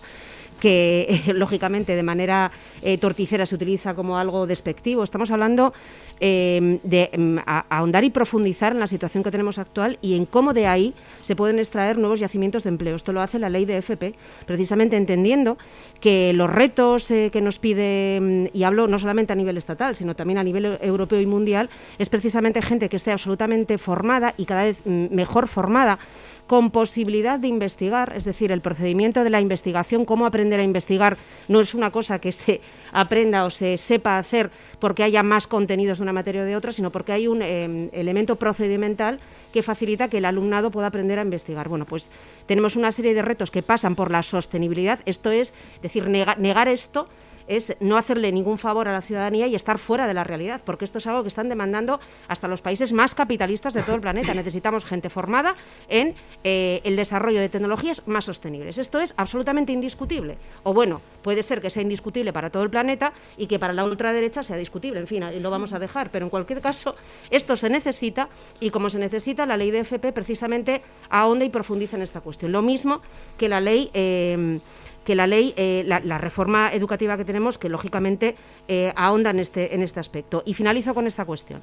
que 0.63 1.19
lógicamente 1.35 1.93
de 1.93 2.03
manera 2.03 2.49
eh, 2.81 2.97
torticera 2.97 3.45
se 3.45 3.53
utiliza 3.53 3.95
como 3.95 4.17
algo 4.17 4.47
despectivo. 4.47 5.03
Estamos 5.03 5.29
hablando 5.29 5.73
em, 6.21 6.79
de 6.83 7.09
em, 7.11 7.37
ahondar 7.45 8.05
y 8.05 8.09
profundizar 8.11 8.71
en 8.71 8.79
la 8.79 8.87
situación 8.87 9.25
que 9.25 9.31
tenemos 9.31 9.59
actual 9.59 9.99
y 10.01 10.15
en 10.15 10.25
cómo 10.25 10.53
de 10.53 10.67
ahí 10.67 10.93
se 11.19 11.35
pueden 11.35 11.59
extraer 11.59 11.97
nuevos 11.97 12.21
yacimientos 12.21 12.63
de 12.63 12.69
empleo. 12.69 12.95
Esto 12.95 13.11
lo 13.11 13.19
hace 13.19 13.39
la 13.39 13.49
ley 13.49 13.65
de 13.65 13.75
FP, 13.75 14.13
precisamente 14.45 14.95
entendiendo 14.95 15.57
que 15.99 16.31
los 16.31 16.49
retos 16.49 17.11
eh, 17.11 17.29
que 17.29 17.41
nos 17.41 17.59
pide, 17.59 18.15
em, 18.15 18.47
y 18.53 18.63
hablo 18.63 18.87
no 18.87 18.99
solamente 18.99 19.33
a 19.33 19.35
nivel 19.35 19.57
estatal, 19.57 19.97
sino 19.97 20.15
también 20.15 20.37
a 20.37 20.45
nivel 20.45 20.77
europeo 20.79 21.19
y 21.19 21.25
mundial, 21.25 21.69
es 21.99 22.07
precisamente 22.07 22.61
gente 22.61 22.87
que 22.87 22.95
esté 22.95 23.11
absolutamente 23.11 23.77
formada 23.77 24.33
y 24.37 24.45
cada 24.45 24.63
vez 24.63 24.79
mm, 24.85 25.13
mejor 25.13 25.49
formada 25.49 25.99
con 26.47 26.71
posibilidad 26.71 27.39
de 27.39 27.47
investigar, 27.47 28.13
es 28.15 28.25
decir, 28.25 28.51
el 28.51 28.61
procedimiento 28.61 29.23
de 29.23 29.29
la 29.29 29.41
investigación, 29.41 30.05
cómo 30.05 30.25
aprender 30.25 30.59
a 30.59 30.63
investigar, 30.63 31.17
no 31.47 31.61
es 31.61 31.73
una 31.73 31.91
cosa 31.91 32.19
que 32.19 32.31
se 32.31 32.61
aprenda 32.91 33.45
o 33.45 33.49
se 33.49 33.77
sepa 33.77 34.17
hacer 34.17 34.51
porque 34.79 35.03
haya 35.03 35.23
más 35.23 35.47
contenidos 35.47 35.99
de 35.99 36.03
una 36.03 36.13
materia 36.13 36.41
o 36.41 36.45
de 36.45 36.55
otra, 36.55 36.71
sino 36.71 36.91
porque 36.91 37.13
hay 37.13 37.27
un 37.27 37.41
em, 37.41 37.89
elemento 37.93 38.35
procedimental 38.35 39.19
que 39.53 39.63
facilita 39.63 40.09
que 40.09 40.17
el 40.17 40.25
alumnado 40.25 40.71
pueda 40.71 40.87
aprender 40.87 41.19
a 41.19 41.21
investigar. 41.21 41.69
Bueno, 41.69 41.85
pues 41.85 42.11
tenemos 42.47 42.75
una 42.75 42.91
serie 42.91 43.13
de 43.13 43.21
retos 43.21 43.51
que 43.51 43.61
pasan 43.61 43.95
por 43.95 44.11
la 44.11 44.23
sostenibilidad, 44.23 44.99
esto 45.05 45.31
es 45.31 45.53
decir, 45.81 46.07
negar 46.09 46.67
esto 46.67 47.07
es 47.47 47.75
no 47.79 47.97
hacerle 47.97 48.31
ningún 48.31 48.57
favor 48.57 48.87
a 48.87 48.93
la 48.93 49.01
ciudadanía 49.01 49.47
y 49.47 49.55
estar 49.55 49.77
fuera 49.77 50.07
de 50.07 50.13
la 50.13 50.23
realidad, 50.23 50.61
porque 50.63 50.85
esto 50.85 50.97
es 50.97 51.07
algo 51.07 51.21
que 51.23 51.27
están 51.27 51.49
demandando 51.49 51.99
hasta 52.27 52.47
los 52.47 52.61
países 52.61 52.93
más 52.93 53.15
capitalistas 53.15 53.73
de 53.73 53.83
todo 53.83 53.95
el 53.95 54.01
planeta. 54.01 54.33
Necesitamos 54.33 54.85
gente 54.85 55.09
formada 55.09 55.55
en 55.89 56.15
eh, 56.43 56.81
el 56.83 56.95
desarrollo 56.95 57.39
de 57.39 57.49
tecnologías 57.49 58.07
más 58.07 58.25
sostenibles. 58.25 58.77
Esto 58.77 58.99
es 58.99 59.13
absolutamente 59.17 59.71
indiscutible. 59.71 60.37
O 60.63 60.73
bueno, 60.73 61.01
puede 61.21 61.43
ser 61.43 61.61
que 61.61 61.69
sea 61.69 61.81
indiscutible 61.81 62.33
para 62.33 62.49
todo 62.49 62.63
el 62.63 62.69
planeta 62.69 63.13
y 63.37 63.47
que 63.47 63.59
para 63.59 63.73
la 63.73 63.85
ultraderecha 63.85 64.43
sea 64.43 64.57
discutible. 64.57 64.99
En 64.99 65.07
fin, 65.07 65.23
lo 65.41 65.51
vamos 65.51 65.73
a 65.73 65.79
dejar. 65.79 66.09
Pero 66.11 66.25
en 66.25 66.29
cualquier 66.29 66.61
caso, 66.61 66.95
esto 67.29 67.55
se 67.55 67.69
necesita 67.69 68.29
y 68.59 68.69
como 68.69 68.89
se 68.89 68.99
necesita, 68.99 69.45
la 69.45 69.57
ley 69.57 69.71
de 69.71 69.79
FP 69.79 70.11
precisamente 70.11 70.81
ahonda 71.09 71.45
y 71.45 71.49
profundiza 71.49 71.97
en 71.97 72.03
esta 72.03 72.21
cuestión. 72.21 72.51
Lo 72.51 72.61
mismo 72.61 73.01
que 73.37 73.49
la 73.49 73.61
ley. 73.61 73.89
Eh, 73.93 74.59
que 75.03 75.15
la 75.15 75.27
ley, 75.27 75.53
eh, 75.57 75.83
la, 75.85 76.17
reforma 76.17 76.73
educativa 76.73 77.17
que 77.17 77.25
tenemos, 77.25 77.57
que 77.57 77.69
lógicamente 77.69 78.35
eh, 78.67 78.93
ahonda 78.95 79.31
en 79.31 79.39
este, 79.39 79.75
en 79.75 79.81
este 79.81 79.99
aspecto. 79.99 80.43
Y 80.45 80.53
finalizo 80.53 80.93
con 80.93 81.07
esta 81.07 81.25
cuestión. 81.25 81.61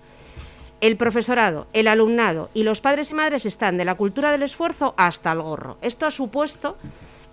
El 0.80 0.96
profesorado, 0.96 1.66
el 1.72 1.88
alumnado 1.88 2.50
y 2.54 2.62
los 2.62 2.80
padres 2.80 3.10
y 3.10 3.14
madres 3.14 3.44
están 3.44 3.76
de 3.76 3.84
la 3.84 3.96
cultura 3.96 4.30
del 4.30 4.42
esfuerzo 4.42 4.94
hasta 4.96 5.32
el 5.32 5.42
gorro. 5.42 5.76
Esto 5.82 6.06
ha 6.06 6.10
supuesto 6.10 6.76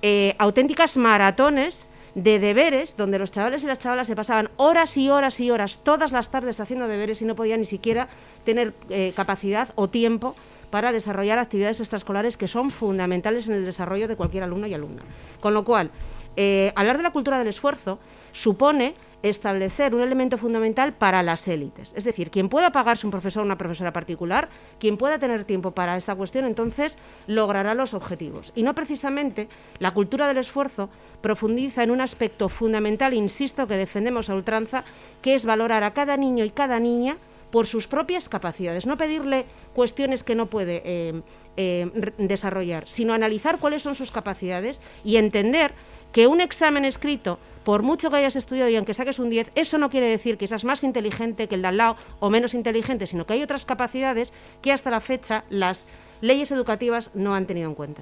eh, 0.01 0.35
auténticas 0.37 0.97
maratones 0.97 1.89
de 2.13 2.39
deberes 2.39 2.97
donde 2.97 3.19
los 3.19 3.31
chavales 3.31 3.63
y 3.63 3.67
las 3.67 3.79
chavalas 3.79 4.07
se 4.07 4.15
pasaban 4.15 4.49
horas 4.57 4.97
y 4.97 5.09
horas 5.09 5.39
y 5.39 5.51
horas 5.51 5.79
todas 5.83 6.11
las 6.11 6.29
tardes 6.29 6.59
haciendo 6.59 6.87
deberes 6.87 7.21
y 7.21 7.25
no 7.25 7.35
podían 7.35 7.59
ni 7.59 7.65
siquiera 7.65 8.09
tener 8.43 8.73
capacidad 9.15 9.69
o 9.75 9.87
tiempo 9.87 10.35
para 10.69 10.91
desarrollar 10.91 11.39
actividades 11.39 11.79
extraescolares 11.79 12.37
que 12.37 12.47
son 12.47 12.69
fundamentales 12.69 13.47
en 13.47 13.55
el 13.55 13.65
desarrollo 13.65 14.07
de 14.07 14.15
cualquier 14.15 14.43
alumno 14.43 14.67
y 14.67 14.73
alumna. 14.73 15.03
Con 15.39 15.53
lo 15.53 15.63
cual, 15.63 15.91
eh, 16.35 16.71
hablar 16.75 16.97
de 16.97 17.03
la 17.03 17.11
cultura 17.11 17.39
del 17.39 17.47
esfuerzo 17.47 17.99
supone 18.31 18.95
establecer 19.23 19.95
un 19.95 20.01
elemento 20.01 20.37
fundamental 20.37 20.93
para 20.93 21.23
las 21.23 21.47
élites. 21.47 21.93
Es 21.95 22.03
decir, 22.03 22.29
quien 22.29 22.49
pueda 22.49 22.71
pagarse 22.71 23.07
un 23.07 23.11
profesor 23.11 23.41
o 23.41 23.45
una 23.45 23.57
profesora 23.57 23.91
particular, 23.91 24.49
quien 24.79 24.97
pueda 24.97 25.17
tener 25.17 25.43
tiempo 25.45 25.71
para 25.71 25.97
esta 25.97 26.15
cuestión, 26.15 26.45
entonces 26.45 26.97
logrará 27.25 27.73
los 27.73 27.93
objetivos. 27.93 28.51
Y 28.55 28.63
no 28.63 28.75
precisamente 28.75 29.49
la 29.79 29.93
cultura 29.93 30.27
del 30.27 30.37
esfuerzo 30.37 30.89
profundiza 31.21 31.83
en 31.83 31.91
un 31.91 32.01
aspecto 32.01 32.49
fundamental, 32.49 33.13
insisto, 33.13 33.67
que 33.67 33.75
defendemos 33.75 34.29
a 34.29 34.35
ultranza, 34.35 34.83
que 35.21 35.33
es 35.33 35.45
valorar 35.45 35.83
a 35.83 35.93
cada 35.93 36.15
niño 36.15 36.45
y 36.45 36.51
cada 36.51 36.79
niña 36.79 37.17
por 37.51 37.67
sus 37.67 37.87
propias 37.87 38.29
capacidades, 38.29 38.85
no 38.85 38.97
pedirle 38.97 39.45
cuestiones 39.73 40.23
que 40.23 40.35
no 40.35 40.47
puede 40.47 40.81
eh, 40.85 41.21
eh, 41.55 42.13
desarrollar, 42.17 42.87
sino 42.87 43.13
analizar 43.13 43.59
cuáles 43.59 43.83
son 43.83 43.95
sus 43.95 44.11
capacidades 44.11 44.81
y 45.03 45.17
entender 45.17 45.73
que 46.11 46.27
un 46.27 46.41
examen 46.41 46.85
escrito, 46.85 47.39
por 47.63 47.83
mucho 47.83 48.09
que 48.09 48.17
hayas 48.17 48.35
estudiado 48.35 48.69
y 48.69 48.75
aunque 48.75 48.93
saques 48.93 49.19
un 49.19 49.29
10, 49.29 49.51
eso 49.55 49.77
no 49.77 49.89
quiere 49.89 50.09
decir 50.09 50.37
que 50.37 50.47
seas 50.47 50.63
más 50.63 50.83
inteligente 50.83 51.47
que 51.47 51.55
el 51.55 51.61
de 51.61 51.67
al 51.67 51.77
lado 51.77 51.97
o 52.19 52.29
menos 52.29 52.53
inteligente, 52.53 53.07
sino 53.07 53.25
que 53.25 53.33
hay 53.33 53.43
otras 53.43 53.65
capacidades 53.65 54.33
que 54.61 54.71
hasta 54.71 54.89
la 54.89 55.01
fecha 55.01 55.43
las 55.49 55.85
leyes 56.21 56.51
educativas 56.51 57.11
no 57.13 57.35
han 57.35 57.45
tenido 57.45 57.69
en 57.69 57.75
cuenta. 57.75 58.01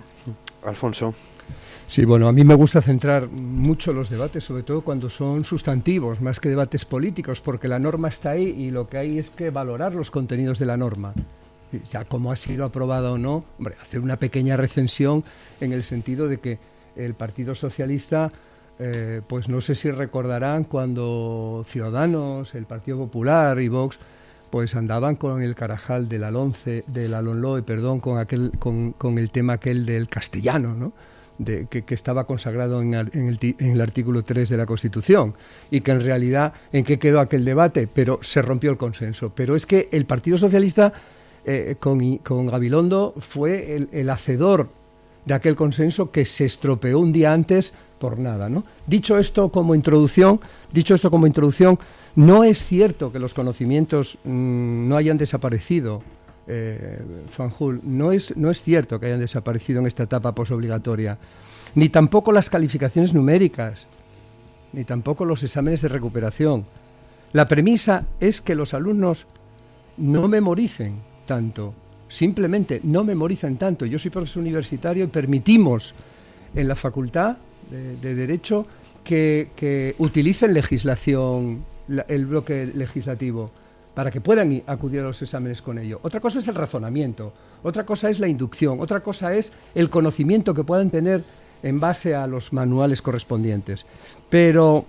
Alfonso. 0.64 1.14
Sí, 1.88 2.04
bueno, 2.04 2.28
a 2.28 2.32
mí 2.32 2.44
me 2.44 2.56
gusta 2.56 2.82
centrar 2.82 3.30
mucho 3.30 3.94
los 3.94 4.10
debates, 4.10 4.44
sobre 4.44 4.64
todo 4.64 4.82
cuando 4.82 5.10
son 5.10 5.46
sustantivos, 5.46 6.20
más 6.20 6.40
que 6.40 6.50
debates 6.50 6.84
políticos, 6.84 7.42
porque 7.42 7.68
la 7.68 7.80
norma 7.80 8.10
está 8.10 8.32
ahí 8.32 8.56
y 8.58 8.72
lo 8.72 8.88
que 8.88 8.98
hay 8.98 9.20
es 9.20 9.30
que 9.30 9.52
valorar 9.52 9.94
los 9.94 10.10
contenidos 10.10 10.58
de 10.58 10.66
la 10.66 10.78
norma. 10.78 11.14
Ya 11.90 12.04
como 12.04 12.32
ha 12.32 12.36
sido 12.36 12.66
aprobada 12.66 13.12
o 13.12 13.18
no, 13.18 13.46
hombre, 13.58 13.76
hacer 13.82 14.00
una 14.00 14.18
pequeña 14.18 14.58
recensión 14.58 15.24
en 15.62 15.74
el 15.74 15.84
sentido 15.84 16.28
de 16.28 16.40
que 16.40 16.58
el 16.96 17.14
Partido 17.14 17.54
Socialista, 17.54 18.32
eh, 18.80 19.22
pues 19.28 19.48
no 19.48 19.62
sé 19.62 19.76
si 19.76 19.92
recordarán 19.92 20.64
cuando 20.64 21.64
Ciudadanos, 21.68 22.56
el 22.56 22.66
Partido 22.66 22.98
Popular 22.98 23.60
y 23.60 23.68
Vox, 23.68 24.00
pues 24.50 24.76
andaban 24.76 25.18
con 25.18 25.42
el 25.42 25.54
carajal 25.54 26.10
del 26.10 26.24
Alonce, 26.24 26.84
del 26.88 27.14
Alonloe, 27.14 27.62
perdón, 27.62 28.00
con 28.00 28.18
aquel, 28.18 28.54
con, 28.58 28.94
con 28.94 29.20
el 29.20 29.30
tema 29.30 29.54
aquel 29.54 29.86
del 29.86 30.08
castellano, 30.08 30.74
¿no? 30.74 30.94
De, 31.38 31.68
que, 31.68 31.84
estaba 31.94 32.26
consagrado 32.26 32.82
en 32.82 32.94
el, 32.94 33.82
artículo 33.82 34.24
3 34.24 34.50
de 34.50 34.58
la 34.58 34.66
Constitución 34.66 35.34
y 35.72 35.82
que 35.82 35.92
en 35.92 36.02
realidad 36.02 36.54
en 36.72 36.84
qué 36.84 37.00
quedó 37.00 37.20
aquel 37.20 37.46
debate, 37.46 37.88
pero 37.88 38.20
se 38.22 38.42
rompió 38.42 38.72
el 38.72 38.78
consenso. 38.78 39.32
Pero 39.36 39.56
es 39.56 39.66
que 39.66 39.90
el 39.92 40.06
Partido 40.06 40.38
Socialista 40.38 40.94
eh, 41.46 41.76
con, 41.80 42.18
con, 42.18 42.48
Gabilondo 42.48 43.14
fue 43.20 43.76
el, 43.76 43.90
el, 43.92 44.10
hacedor 44.10 44.70
de 45.26 45.34
aquel 45.34 45.56
consenso 45.56 46.12
que 46.12 46.26
se 46.26 46.46
estropeó 46.46 47.00
un 47.00 47.12
día 47.12 47.34
antes 47.34 47.74
por 48.00 48.20
nada. 48.20 48.50
¿no? 48.50 48.64
Dicho 48.88 49.18
esto 49.18 49.50
como 49.50 49.76
introducción, 49.76 50.40
dicho 50.72 50.96
esto 50.96 51.12
como 51.12 51.28
introducción, 51.28 51.80
no 52.16 52.44
es 52.44 52.64
cierto 52.64 53.12
que 53.12 53.20
los 53.20 53.34
conocimientos 53.34 54.18
mm, 54.24 54.88
no 54.88 54.96
hayan 54.96 55.18
desaparecido 55.18 56.02
eh, 56.48 57.00
Fanjul, 57.30 57.82
no 57.84 58.12
es, 58.12 58.36
no 58.38 58.52
es 58.52 58.62
cierto 58.62 59.00
que 59.00 59.08
hayan 59.08 59.20
desaparecido 59.20 59.80
en 59.80 59.88
esta 59.88 60.04
etapa 60.04 60.36
posobligatoria, 60.36 61.18
ni 61.74 61.90
tampoco 61.90 62.32
las 62.32 62.50
calificaciones 62.50 63.14
numéricas, 63.14 63.88
ni 64.74 64.84
tampoco 64.84 65.26
los 65.26 65.44
exámenes 65.44 65.82
de 65.82 65.88
recuperación. 65.88 66.66
La 67.34 67.48
premisa 67.48 68.06
es 68.20 68.42
que 68.42 68.56
los 68.56 68.74
alumnos 68.74 69.28
no 69.98 70.28
memoricen 70.28 71.02
tanto, 71.26 71.74
simplemente 72.08 72.80
no 72.84 73.04
memoricen 73.04 73.58
tanto. 73.58 73.86
Yo 73.86 74.00
soy 74.00 74.12
profesor 74.12 74.42
universitario 74.42 75.06
y 75.06 75.08
permitimos 75.08 75.94
en 76.54 76.68
la 76.68 76.76
facultad 76.76 77.38
de, 77.70 78.16
Derecho 78.16 78.68
que, 79.04 79.96
utilicen 79.98 80.54
legislación, 80.54 81.66
el 82.08 82.26
bloque 82.26 82.72
legislativo 82.74 83.52
para 83.96 84.12
que 84.12 84.22
puedan 84.22 84.62
acudir 84.68 85.00
a 85.00 85.04
los 85.04 85.22
exámenes 85.22 85.62
con 85.62 85.80
ello. 85.80 86.00
Otra 86.04 86.20
cosa 86.20 86.40
es 86.40 86.48
el 86.50 86.56
razonamiento, 86.56 87.34
otra 87.64 87.86
cosa 87.86 88.10
es 88.10 88.20
la 88.20 88.28
inducción, 88.28 88.80
otra 88.82 89.00
cosa 89.00 89.34
es 89.34 89.52
el 89.74 89.90
conocimiento 89.90 90.54
que 90.54 90.66
puedan 90.66 90.92
tener 90.92 91.24
en 91.64 91.80
base 91.80 92.14
a 92.14 92.28
los 92.28 92.54
manuales 92.54 93.02
correspondientes. 93.02 93.86
Pero, 94.30 94.86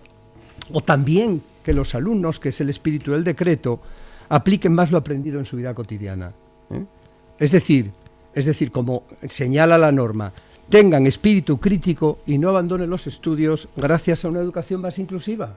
o 0.72 0.80
también 0.82 1.40
que 1.64 1.72
los 1.72 1.94
alumnos, 1.94 2.40
que 2.40 2.50
es 2.50 2.60
el 2.60 2.68
espíritu 2.68 3.12
del 3.12 3.24
decreto, 3.24 3.80
apliquen 4.28 4.74
más 4.74 4.90
lo 4.90 4.98
aprendido 4.98 5.38
en 5.38 5.46
su 5.46 5.56
vida 5.56 5.72
cotidiana. 5.72 6.32
¿eh? 6.70 6.84
Es 7.38 7.52
decir, 7.52 7.92
es 8.34 8.44
decir, 8.44 8.70
como 8.72 9.04
señala 9.26 9.78
la 9.78 9.92
norma, 9.92 10.32
tengan 10.68 11.06
espíritu 11.06 11.58
crítico 11.58 12.18
y 12.26 12.38
no 12.38 12.48
abandonen 12.48 12.90
los 12.90 13.06
estudios 13.06 13.68
gracias 13.76 14.24
a 14.24 14.28
una 14.28 14.40
educación 14.40 14.80
más 14.80 14.98
inclusiva. 14.98 15.56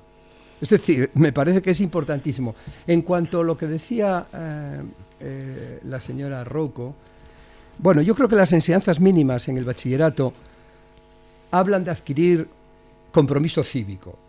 Es 0.62 0.70
decir, 0.70 1.10
me 1.14 1.32
parece 1.32 1.62
que 1.62 1.72
es 1.72 1.82
importantísimo. 1.82 2.56
En 2.86 3.02
cuanto 3.02 3.42
a 3.42 3.44
lo 3.44 3.58
que 3.58 3.68
decía 3.68 4.28
eh, 4.34 4.82
eh, 5.22 5.80
la 5.84 6.00
señora 6.00 6.44
Rocco, 6.44 6.96
bueno, 7.78 8.02
yo 8.02 8.14
creo 8.14 8.28
que 8.28 8.36
las 8.36 8.52
enseñanzas 8.52 9.00
mínimas 9.00 9.48
en 9.48 9.58
el 9.58 9.64
bachillerato 9.64 10.34
hablan 11.52 11.84
de 11.84 11.92
adquirir 11.92 12.48
compromiso 13.12 13.64
cívico, 13.64 14.20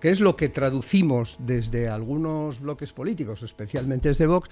que 0.00 0.10
es 0.10 0.20
lo 0.20 0.36
que 0.36 0.50
traducimos 0.50 1.36
desde 1.38 1.88
algunos 1.88 2.60
bloques 2.60 2.92
políticos, 2.92 3.42
especialmente 3.42 4.08
desde 4.08 4.26
Vox, 4.26 4.50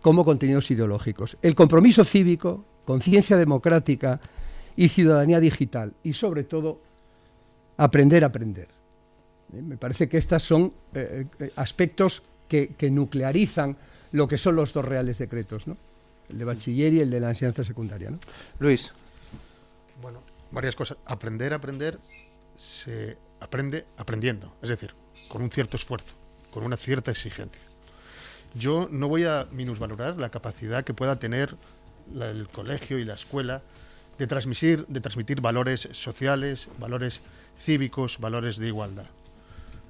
como 0.00 0.24
contenidos 0.24 0.70
ideológicos. 0.70 1.36
El 1.42 1.54
compromiso 1.54 2.04
cívico, 2.04 2.64
conciencia 2.84 3.36
democrática 3.36 4.20
y 4.76 4.88
ciudadanía 4.88 5.40
digital, 5.40 5.92
y 6.04 6.12
sobre 6.12 6.44
todo, 6.44 6.78
aprender 7.76 8.22
a 8.22 8.28
aprender. 8.28 8.68
¿Eh? 9.52 9.62
Me 9.62 9.76
parece 9.76 10.08
que 10.08 10.18
estos 10.18 10.42
son 10.42 10.72
eh, 10.94 11.26
eh, 11.38 11.52
aspectos 11.56 12.22
que, 12.48 12.90
nuclearizan 12.90 13.76
lo 14.12 14.28
que 14.28 14.36
son 14.36 14.56
los 14.56 14.74
dos 14.74 14.84
reales 14.84 15.18
decretos, 15.18 15.66
¿no? 15.66 15.78
el 16.28 16.38
de 16.38 16.44
bachiller 16.44 16.92
y 16.92 17.00
el 17.00 17.10
de 17.10 17.20
la 17.20 17.30
enseñanza 17.30 17.64
secundaria. 17.64 18.10
¿no? 18.10 18.18
Luis. 18.58 18.92
Bueno, 20.02 20.22
varias 20.50 20.76
cosas. 20.76 20.98
Aprender, 21.06 21.54
aprender, 21.54 21.98
se 22.56 23.16
aprende 23.40 23.86
aprendiendo, 23.96 24.54
es 24.60 24.68
decir, 24.68 24.94
con 25.28 25.42
un 25.42 25.50
cierto 25.50 25.78
esfuerzo, 25.78 26.14
con 26.50 26.64
una 26.64 26.76
cierta 26.76 27.10
exigencia. 27.10 27.62
Yo 28.54 28.86
no 28.90 29.08
voy 29.08 29.24
a 29.24 29.46
minusvalorar 29.50 30.18
la 30.18 30.30
capacidad 30.30 30.84
que 30.84 30.92
pueda 30.92 31.18
tener 31.18 31.56
el 32.20 32.48
colegio 32.48 32.98
y 32.98 33.06
la 33.06 33.14
escuela 33.14 33.62
de 34.18 34.26
transmitir, 34.26 34.86
de 34.88 35.00
transmitir 35.00 35.40
valores 35.40 35.88
sociales, 35.92 36.68
valores 36.78 37.22
cívicos, 37.56 38.18
valores 38.18 38.58
de 38.58 38.66
igualdad 38.66 39.06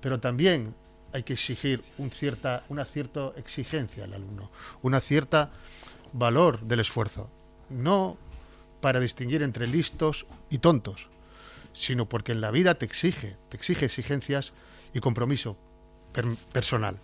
pero 0.02 0.20
también 0.20 0.74
hay 1.12 1.22
que 1.22 1.34
exigir 1.34 1.82
una 2.68 2.84
cierta 2.84 3.32
exigencia 3.36 4.04
al 4.04 4.14
alumno, 4.14 4.50
una 4.82 5.00
cierta 5.00 5.50
valor 6.12 6.60
del 6.60 6.80
esfuerzo. 6.80 7.30
No 7.70 8.18
para 8.80 9.00
distinguir 9.00 9.42
entre 9.42 9.66
listos 9.66 10.26
y 10.50 10.58
tontos, 10.58 11.08
sino 11.72 12.08
porque 12.08 12.32
en 12.32 12.40
la 12.40 12.50
vida 12.50 12.74
te 12.74 12.84
exige, 12.84 13.36
te 13.48 13.56
exige 13.56 13.86
exigencias 13.86 14.52
y 14.92 15.00
compromiso 15.00 15.56
personal. 16.52 16.98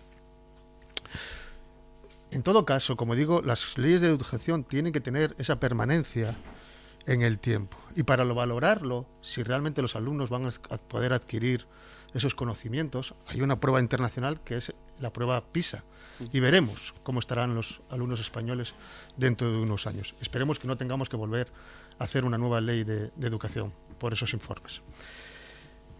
En 2.31 2.43
todo 2.43 2.65
caso, 2.65 2.95
como 2.97 3.15
digo, 3.15 3.41
las 3.41 3.77
leyes 3.77 4.01
de 4.01 4.07
educación 4.07 4.63
tienen 4.63 4.93
que 4.93 4.99
tener 4.99 5.35
esa 5.39 5.59
permanencia 5.59 6.35
en 7.07 7.23
el 7.23 7.39
tiempo. 7.39 7.77
Y 7.95 8.03
para 8.03 8.25
lo 8.25 8.35
valorarlo, 8.35 9.07
si 9.21 9.41
realmente 9.41 9.81
los 9.81 9.95
alumnos 9.95 10.29
van 10.29 10.45
a 10.45 10.77
poder 10.77 11.13
adquirir 11.13 11.65
esos 12.13 12.35
conocimientos, 12.35 13.13
hay 13.27 13.41
una 13.41 13.59
prueba 13.59 13.79
internacional 13.79 14.41
que 14.41 14.57
es 14.57 14.73
la 14.99 15.13
prueba 15.13 15.43
PISA. 15.51 15.83
Y 16.33 16.39
veremos 16.39 16.93
cómo 17.03 17.19
estarán 17.19 17.55
los 17.55 17.81
alumnos 17.89 18.19
españoles 18.19 18.73
dentro 19.15 19.51
de 19.51 19.57
unos 19.57 19.87
años. 19.87 20.15
Esperemos 20.19 20.59
que 20.59 20.67
no 20.67 20.77
tengamos 20.77 21.07
que 21.07 21.15
volver 21.15 21.51
a 21.97 22.03
hacer 22.03 22.25
una 22.25 22.37
nueva 22.37 22.61
ley 22.61 22.83
de, 22.83 23.11
educación 23.21 23.73
por 23.99 24.13
esos 24.13 24.33
informes. 24.33 24.81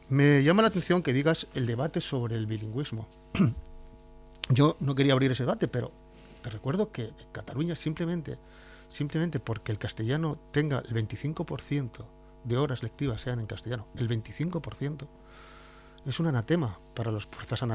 Me 0.10 0.44
llama 0.44 0.62
la 0.62 0.70
atención 0.70 1.04
que 1.04 1.14
digas 1.14 1.48
el 1.54 1.66
debate 1.66 2.02
sobre 2.02 2.36
el 2.36 2.48
bilingüismo. 2.48 3.08
Yo 4.50 4.76
no 4.80 4.96
quería 4.96 5.14
abrir 5.14 5.32
ese 5.32 5.44
debate, 5.44 5.68
pero 5.68 5.92
te 6.42 6.50
recuerdo 6.50 6.92
que 6.92 7.12
Cataluña 7.32 7.76
simplemente, 7.76 8.38
simplemente 8.90 9.40
porque 9.40 9.72
el 9.72 9.78
castellano 9.78 10.40
tenga 10.52 10.80
el 10.80 10.96
25% 10.96 12.06
de 12.44 12.58
horas 12.58 12.84
lectivas 12.84 13.22
sean 13.22 13.40
en 13.40 13.46
castellano, 13.46 13.88
el 13.96 14.10
25%, 14.10 15.08
es 16.06 16.20
un 16.20 16.28
anatema 16.28 16.80
para 16.94 17.12
las 17.12 17.26
fuerzas 17.26 17.68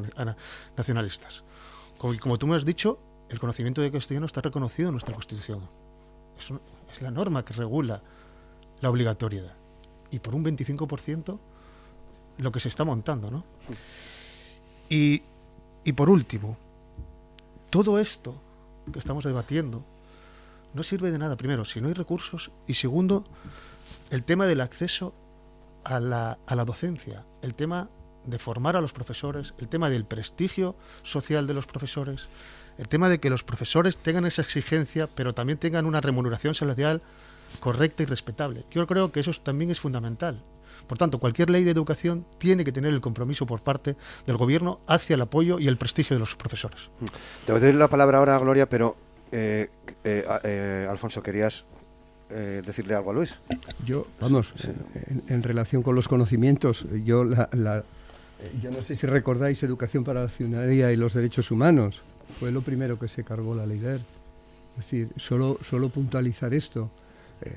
nacionalistas. 0.76 1.44
Como, 1.98 2.18
como, 2.18 2.38
tú 2.38 2.46
me 2.46 2.56
has 2.56 2.64
dicho, 2.64 2.98
el 3.28 3.38
conocimiento 3.38 3.80
de 3.80 3.90
castellano 3.90 4.26
está 4.26 4.40
reconocido 4.40 4.88
en 4.88 4.94
nuestra 4.94 5.14
Constitución. 5.14 5.68
Es, 6.38 6.50
es 6.92 7.02
la 7.02 7.10
norma 7.10 7.44
que 7.44 7.54
regula 7.54 8.02
la 8.80 8.90
obligatoriedad. 8.90 9.54
Y 10.10 10.18
por 10.18 10.34
un 10.34 10.44
25% 10.44 11.38
lo 12.38 12.52
que 12.52 12.60
se 12.60 12.68
está 12.68 12.84
montando, 12.84 13.30
¿no? 13.30 13.44
Y, 14.88 15.22
y 15.84 15.92
por 15.92 16.10
último, 16.10 16.56
todo 17.70 17.98
esto 17.98 18.40
que 18.92 18.98
estamos 18.98 19.24
debatiendo 19.24 19.84
no 20.74 20.82
sirve 20.82 21.10
de 21.10 21.18
nada, 21.18 21.36
primero, 21.36 21.64
si 21.64 21.80
no 21.80 21.88
hay 21.88 21.94
recursos, 21.94 22.50
y 22.66 22.74
segundo, 22.74 23.24
el 24.10 24.24
tema 24.24 24.46
del 24.46 24.60
acceso 24.60 25.14
a 25.84 26.00
la, 26.00 26.38
a 26.46 26.54
la 26.54 26.64
docencia, 26.64 27.24
el 27.42 27.54
tema 27.54 27.88
de 28.24 28.38
formar 28.38 28.76
a 28.76 28.80
los 28.80 28.92
profesores, 28.92 29.54
el 29.58 29.68
tema 29.68 29.90
del 29.90 30.04
prestigio 30.04 30.74
social 31.02 31.46
de 31.46 31.54
los 31.54 31.66
profesores, 31.66 32.28
el 32.78 32.88
tema 32.88 33.08
de 33.08 33.20
que 33.20 33.30
los 33.30 33.44
profesores 33.44 33.96
tengan 33.98 34.26
esa 34.26 34.42
exigencia, 34.42 35.08
pero 35.14 35.34
también 35.34 35.58
tengan 35.58 35.86
una 35.86 36.00
remuneración 36.00 36.54
salarial 36.54 37.02
correcta 37.60 38.02
y 38.02 38.06
respetable. 38.06 38.64
Yo 38.70 38.86
creo 38.86 39.12
que 39.12 39.20
eso 39.20 39.32
también 39.42 39.70
es 39.70 39.80
fundamental. 39.80 40.42
Por 40.86 40.98
tanto, 40.98 41.18
cualquier 41.18 41.50
ley 41.50 41.64
de 41.64 41.70
educación 41.70 42.26
tiene 42.38 42.64
que 42.64 42.72
tener 42.72 42.92
el 42.92 43.00
compromiso 43.00 43.46
por 43.46 43.62
parte 43.62 43.96
del 44.26 44.36
gobierno 44.36 44.80
hacia 44.86 45.14
el 45.14 45.22
apoyo 45.22 45.58
y 45.58 45.68
el 45.68 45.76
prestigio 45.76 46.16
de 46.16 46.20
los 46.20 46.34
profesores. 46.34 46.90
Te 47.46 47.52
voy 47.52 47.62
a 47.62 47.64
dar 47.64 47.74
la 47.74 47.88
palabra 47.88 48.18
ahora 48.18 48.38
Gloria, 48.38 48.68
pero 48.68 48.96
eh, 49.32 49.70
eh, 50.02 50.24
eh, 50.44 50.86
Alfonso, 50.90 51.22
querías 51.22 51.64
decirle 52.66 52.96
algo 52.96 53.12
a 53.12 53.14
Luis. 53.14 53.36
Yo, 53.86 54.08
vamos, 54.20 54.52
en, 55.28 55.42
relación 55.44 55.84
con 55.84 55.94
los 55.94 56.08
conocimientos, 56.08 56.84
yo 57.04 57.22
la, 57.22 57.48
eh, 57.52 57.82
yo 58.62 58.70
no 58.70 58.80
sé 58.80 58.94
si 58.94 59.06
recordáis 59.06 59.62
Educación 59.62 60.04
para 60.04 60.22
la 60.22 60.28
Ciudadanía 60.28 60.92
y 60.92 60.96
los 60.96 61.14
Derechos 61.14 61.50
Humanos. 61.50 62.02
Fue 62.38 62.50
lo 62.50 62.62
primero 62.62 62.98
que 62.98 63.08
se 63.08 63.24
cargó 63.24 63.54
la 63.54 63.66
ley 63.66 63.78
Es 63.78 64.04
decir, 64.76 65.08
solo, 65.16 65.58
solo 65.62 65.88
puntualizar 65.88 66.52
esto. 66.54 66.90
Eh, 67.42 67.50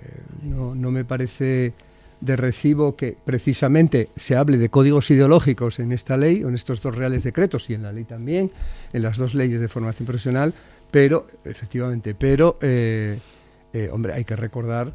no, 0.44 0.76
no 0.76 0.92
me 0.92 1.06
parece 1.06 1.74
de 2.20 2.36
recibo 2.36 2.96
que 2.96 3.16
precisamente 3.24 4.10
se 4.16 4.36
hable 4.36 4.58
de 4.58 4.70
códigos 4.70 5.12
ideológicos 5.12 5.80
en 5.80 5.92
esta 5.92 6.18
ley, 6.18 6.44
o 6.44 6.50
en 6.50 6.56
estos 6.56 6.82
dos 6.82 6.96
reales 6.96 7.24
decretos 7.24 7.70
y 7.70 7.76
en 7.76 7.84
la 7.84 7.92
ley 7.92 8.06
también, 8.06 8.52
en 8.92 9.02
las 9.04 9.18
dos 9.18 9.36
leyes 9.36 9.62
de 9.62 9.68
formación 9.68 10.08
profesional, 10.08 10.54
pero, 10.90 11.28
efectivamente, 11.46 12.16
pero, 12.16 12.58
eh, 12.62 13.20
hombre, 13.92 14.14
hay 14.14 14.26
que 14.26 14.36
recordar 14.36 14.94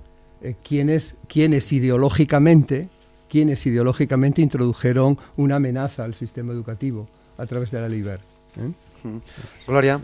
quiénes, 0.65 1.15
quiénes 1.29 1.73
ideológicamente 1.73 2.89
quienes 3.33 3.65
ideológicamente 3.65 4.43
introdujeron 4.43 5.17
una 5.39 5.57
amenaza 5.57 6.05
al 6.05 6.15
sistema 6.15 6.53
educativo 6.53 7.09
a 7.39 7.47
través 7.47 7.71
de 7.71 7.81
la 7.81 7.89
LIBER. 7.89 8.21
¿eh? 8.59 9.21
Gloria. 9.67 10.03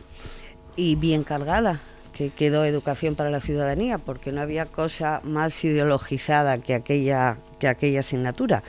Y 0.77 0.95
bien 0.95 1.25
cargada, 1.25 1.79
que 2.15 2.31
quedó 2.31 2.65
educación 2.65 3.17
para 3.17 3.29
la 3.29 3.43
ciudadanía, 3.43 3.99
porque 3.99 4.33
no 4.33 4.41
había 4.41 4.65
cosa 4.65 5.21
más 5.25 5.63
ideologizada 5.63 6.57
que 6.57 6.75
aquella, 6.75 7.37
que 7.59 7.69
aquella 7.69 8.01
asignatura. 8.01 8.63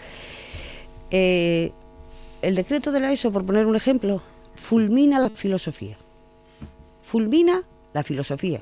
Eh, 1.10 1.72
el 2.41 2.56
decreto 2.56 2.91
de 2.91 3.00
la 3.00 3.13
ESO, 3.13 3.32
por 3.32 3.45
poner 3.45 3.65
un 3.65 3.78
ejemplo, 3.78 4.22
fulmina 4.56 5.22
la 5.22 5.30
filosofía. 5.30 5.95
Fulmina 7.04 7.63
la 7.93 8.04
filosofía. 8.04 8.60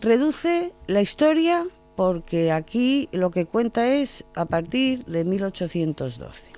Reduce 0.00 0.72
la 0.86 1.00
historia 1.00 1.66
porque 1.96 2.52
aquí 2.52 3.08
lo 3.10 3.30
que 3.30 3.46
cuenta 3.46 3.88
es 3.88 4.24
a 4.34 4.44
partir 4.44 5.04
de 5.06 5.24
1812. 5.24 6.50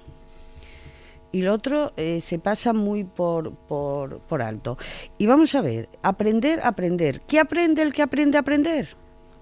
Y 1.31 1.43
lo 1.43 1.55
otro 1.55 1.93
eh, 1.97 2.21
se 2.21 2.39
pasa 2.39 2.73
muy 2.73 3.05
por, 3.05 3.53
por, 3.55 4.19
por 4.21 4.43
alto. 4.43 4.79
Y 5.19 5.27
vamos 5.27 5.55
a 5.55 5.61
ver, 5.61 5.89
aprender, 6.03 6.61
aprender. 6.65 7.21
¿Qué 7.21 7.39
aprende 7.39 7.83
el 7.83 7.93
que 7.93 8.03
aprende 8.03 8.37
a 8.37 8.41
aprender? 8.41 8.97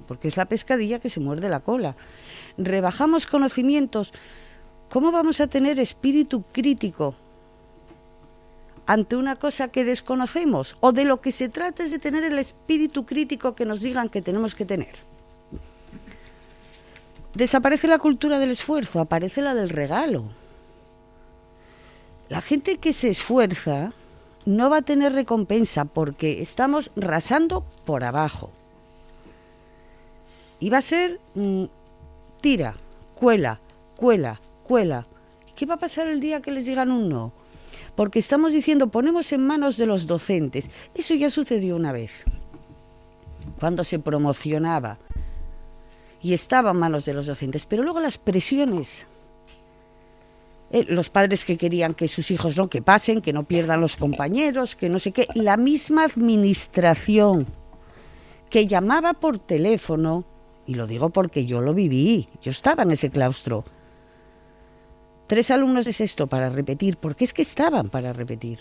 Porque 0.07 0.29
es 0.29 0.37
la 0.37 0.47
pescadilla 0.47 0.99
que 0.99 1.09
se 1.09 1.21
muerde 1.21 1.49
la 1.49 1.61
cola. 1.61 1.97
Rebajamos 2.59 3.27
conocimientos. 3.27 4.13
¿Cómo 4.91 5.13
vamos 5.13 5.41
a 5.41 5.47
tener 5.47 5.81
espíritu 5.81 6.43
crítico 6.53 7.15
ante 8.87 9.17
una 9.17 9.37
cosa 9.37 9.69
que 9.69 9.85
desconocemos? 9.85 10.77
O 10.81 10.93
de 10.93 11.05
lo 11.05 11.21
que 11.21 11.33
se 11.33 11.49
trata 11.49 11.85
es 11.85 11.93
de 11.93 11.99
tener 11.99 12.25
el 12.25 12.39
espíritu 12.39 13.07
crítico 13.07 13.55
que 13.55 13.65
nos 13.65 13.81
digan 13.81 14.09
que 14.09 14.23
tenemos 14.23 14.55
que 14.55 14.65
tener. 14.65 15.16
Desaparece 17.37 17.87
la 17.87 17.99
cultura 17.99 18.39
del 18.39 18.53
esfuerzo, 18.53 18.99
aparece 18.99 19.43
la 19.43 19.55
del 19.55 19.69
regalo. 19.69 20.25
La 22.31 22.41
gente 22.41 22.79
que 22.79 22.95
se 22.95 23.11
esfuerza 23.11 23.93
no 24.47 24.71
va 24.71 24.79
a 24.79 24.83
tener 24.83 25.13
recompensa 25.13 25.85
porque 25.85 26.41
estamos 26.41 26.91
rasando 26.97 27.63
por 27.85 28.05
abajo. 28.05 28.51
Y 30.61 30.71
va 30.71 30.79
a 30.79 30.81
ser 30.81 31.21
mm, 31.35 31.65
tira, 32.41 32.75
cuela, 33.15 33.61
cuela, 33.97 34.41
cuela. 34.65 35.07
¿Qué 35.55 35.67
va 35.67 35.75
a 35.75 35.79
pasar 35.79 36.09
el 36.09 36.21
día 36.21 36.41
que 36.41 36.53
les 36.53 36.65
digan 36.65 36.91
un 36.91 37.11
no? 37.11 37.33
Porque 37.97 38.19
estamos 38.19 38.53
diciendo, 38.53 38.87
ponemos 38.87 39.31
en 39.33 39.47
manos 39.47 39.77
de 39.77 39.85
los 39.85 40.07
docentes. 40.07 40.71
Eso 40.95 41.13
ya 41.13 41.29
sucedió 41.29 41.77
una 41.77 41.93
vez, 41.93 42.13
cuando 43.61 43.85
se 43.85 43.99
promocionaba 43.99 44.97
y 46.23 46.35
estaba 46.35 46.71
en 46.71 46.79
manos 46.79 47.05
de 47.05 47.15
los 47.15 47.27
docentes. 47.27 47.67
Pero 47.67 47.83
luego 47.83 48.01
las 48.01 48.19
presiones, 48.19 49.07
eh, 50.71 50.85
los 50.89 51.11
padres 51.11 51.45
que 51.45 51.57
querían 51.57 51.95
que 51.95 52.09
sus 52.09 52.31
hijos 52.31 52.57
no, 52.57 52.69
que 52.69 52.83
pasen, 52.83 53.21
que 53.21 53.33
no 53.33 53.45
pierdan 53.45 53.81
los 53.81 53.97
compañeros, 53.97 54.77
que 54.77 54.89
no 54.89 54.99
sé 54.99 55.13
qué, 55.13 55.29
la 55.35 55.57
misma 55.57 56.05
administración 56.05 57.47
que 58.51 58.67
llamaba 58.67 59.15
por 59.15 59.39
teléfono, 59.39 60.25
y 60.67 60.75
lo 60.75 60.87
digo 60.87 61.11
porque 61.11 61.47
yo 61.47 61.61
lo 61.61 61.75
viví, 61.75 62.29
yo 62.43 62.51
estaba 62.51 62.83
en 62.83 62.93
ese 62.93 63.11
claustro, 63.11 63.65
tres 65.27 65.51
alumnos 65.51 65.85
de 65.85 65.93
sexto 65.93 66.27
para 66.27 66.49
repetir, 66.49 66.97
porque 66.97 67.25
es 67.25 67.33
que 67.33 67.43
estaban 67.43 67.89
para 67.89 68.13
repetir. 68.13 68.61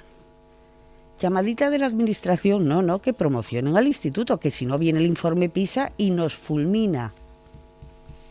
Llamadita 1.19 1.69
de 1.69 1.79
la 1.79 1.85
administración, 1.85 2.67
no, 2.67 2.81
no, 2.81 2.99
que 2.99 3.13
promocionen 3.13 3.77
al 3.77 3.87
instituto, 3.87 4.39
que 4.39 4.51
si 4.51 4.65
no 4.65 4.77
viene 4.77 4.99
el 4.99 5.05
informe 5.05 5.49
PISA 5.49 5.93
y 5.97 6.11
nos 6.11 6.35
fulmina. 6.35 7.13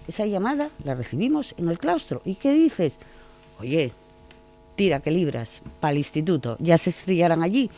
Esa 0.06 0.26
llamada 0.26 0.70
la 0.84 0.94
recibimos 0.94 1.54
en 1.56 1.68
el 1.68 1.78
claustro. 1.78 2.20
¿Y 2.24 2.34
qué 2.34 2.52
dices? 2.52 2.98
Oye, 3.58 3.92
tira 4.76 5.00
que 5.00 5.10
libras 5.10 5.62
para 5.80 5.92
el 5.92 5.98
instituto, 5.98 6.56
ya 6.60 6.78
se 6.78 6.90
estrellarán 6.90 7.42
allí. 7.42 7.70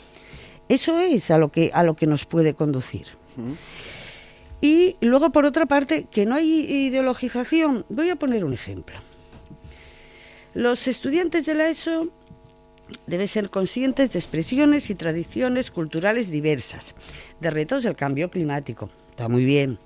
Eso 0.68 0.98
es 0.98 1.30
a 1.30 1.38
lo 1.38 1.50
que, 1.50 1.70
a 1.72 1.82
lo 1.84 1.94
que 1.94 2.06
nos 2.06 2.24
puede 2.24 2.54
conducir. 2.54 3.06
Y 4.60 4.96
luego, 5.00 5.30
por 5.30 5.44
otra 5.44 5.66
parte, 5.66 6.06
que 6.10 6.26
no 6.26 6.34
hay 6.34 6.60
ideologización. 6.60 7.84
Voy 7.88 8.08
a 8.10 8.16
poner 8.16 8.44
un 8.44 8.52
ejemplo. 8.52 8.96
Los 10.54 10.88
estudiantes 10.88 11.46
de 11.46 11.54
la 11.54 11.68
ESO 11.68 12.08
deben 13.06 13.28
ser 13.28 13.50
conscientes 13.50 14.12
de 14.12 14.18
expresiones 14.18 14.90
y 14.90 14.94
tradiciones 14.94 15.70
culturales 15.70 16.30
diversas, 16.30 16.94
de 17.40 17.50
retos 17.50 17.82
del 17.82 17.94
cambio 17.94 18.30
climático. 18.30 18.88
Está 19.10 19.28
muy 19.28 19.44
bien 19.44 19.78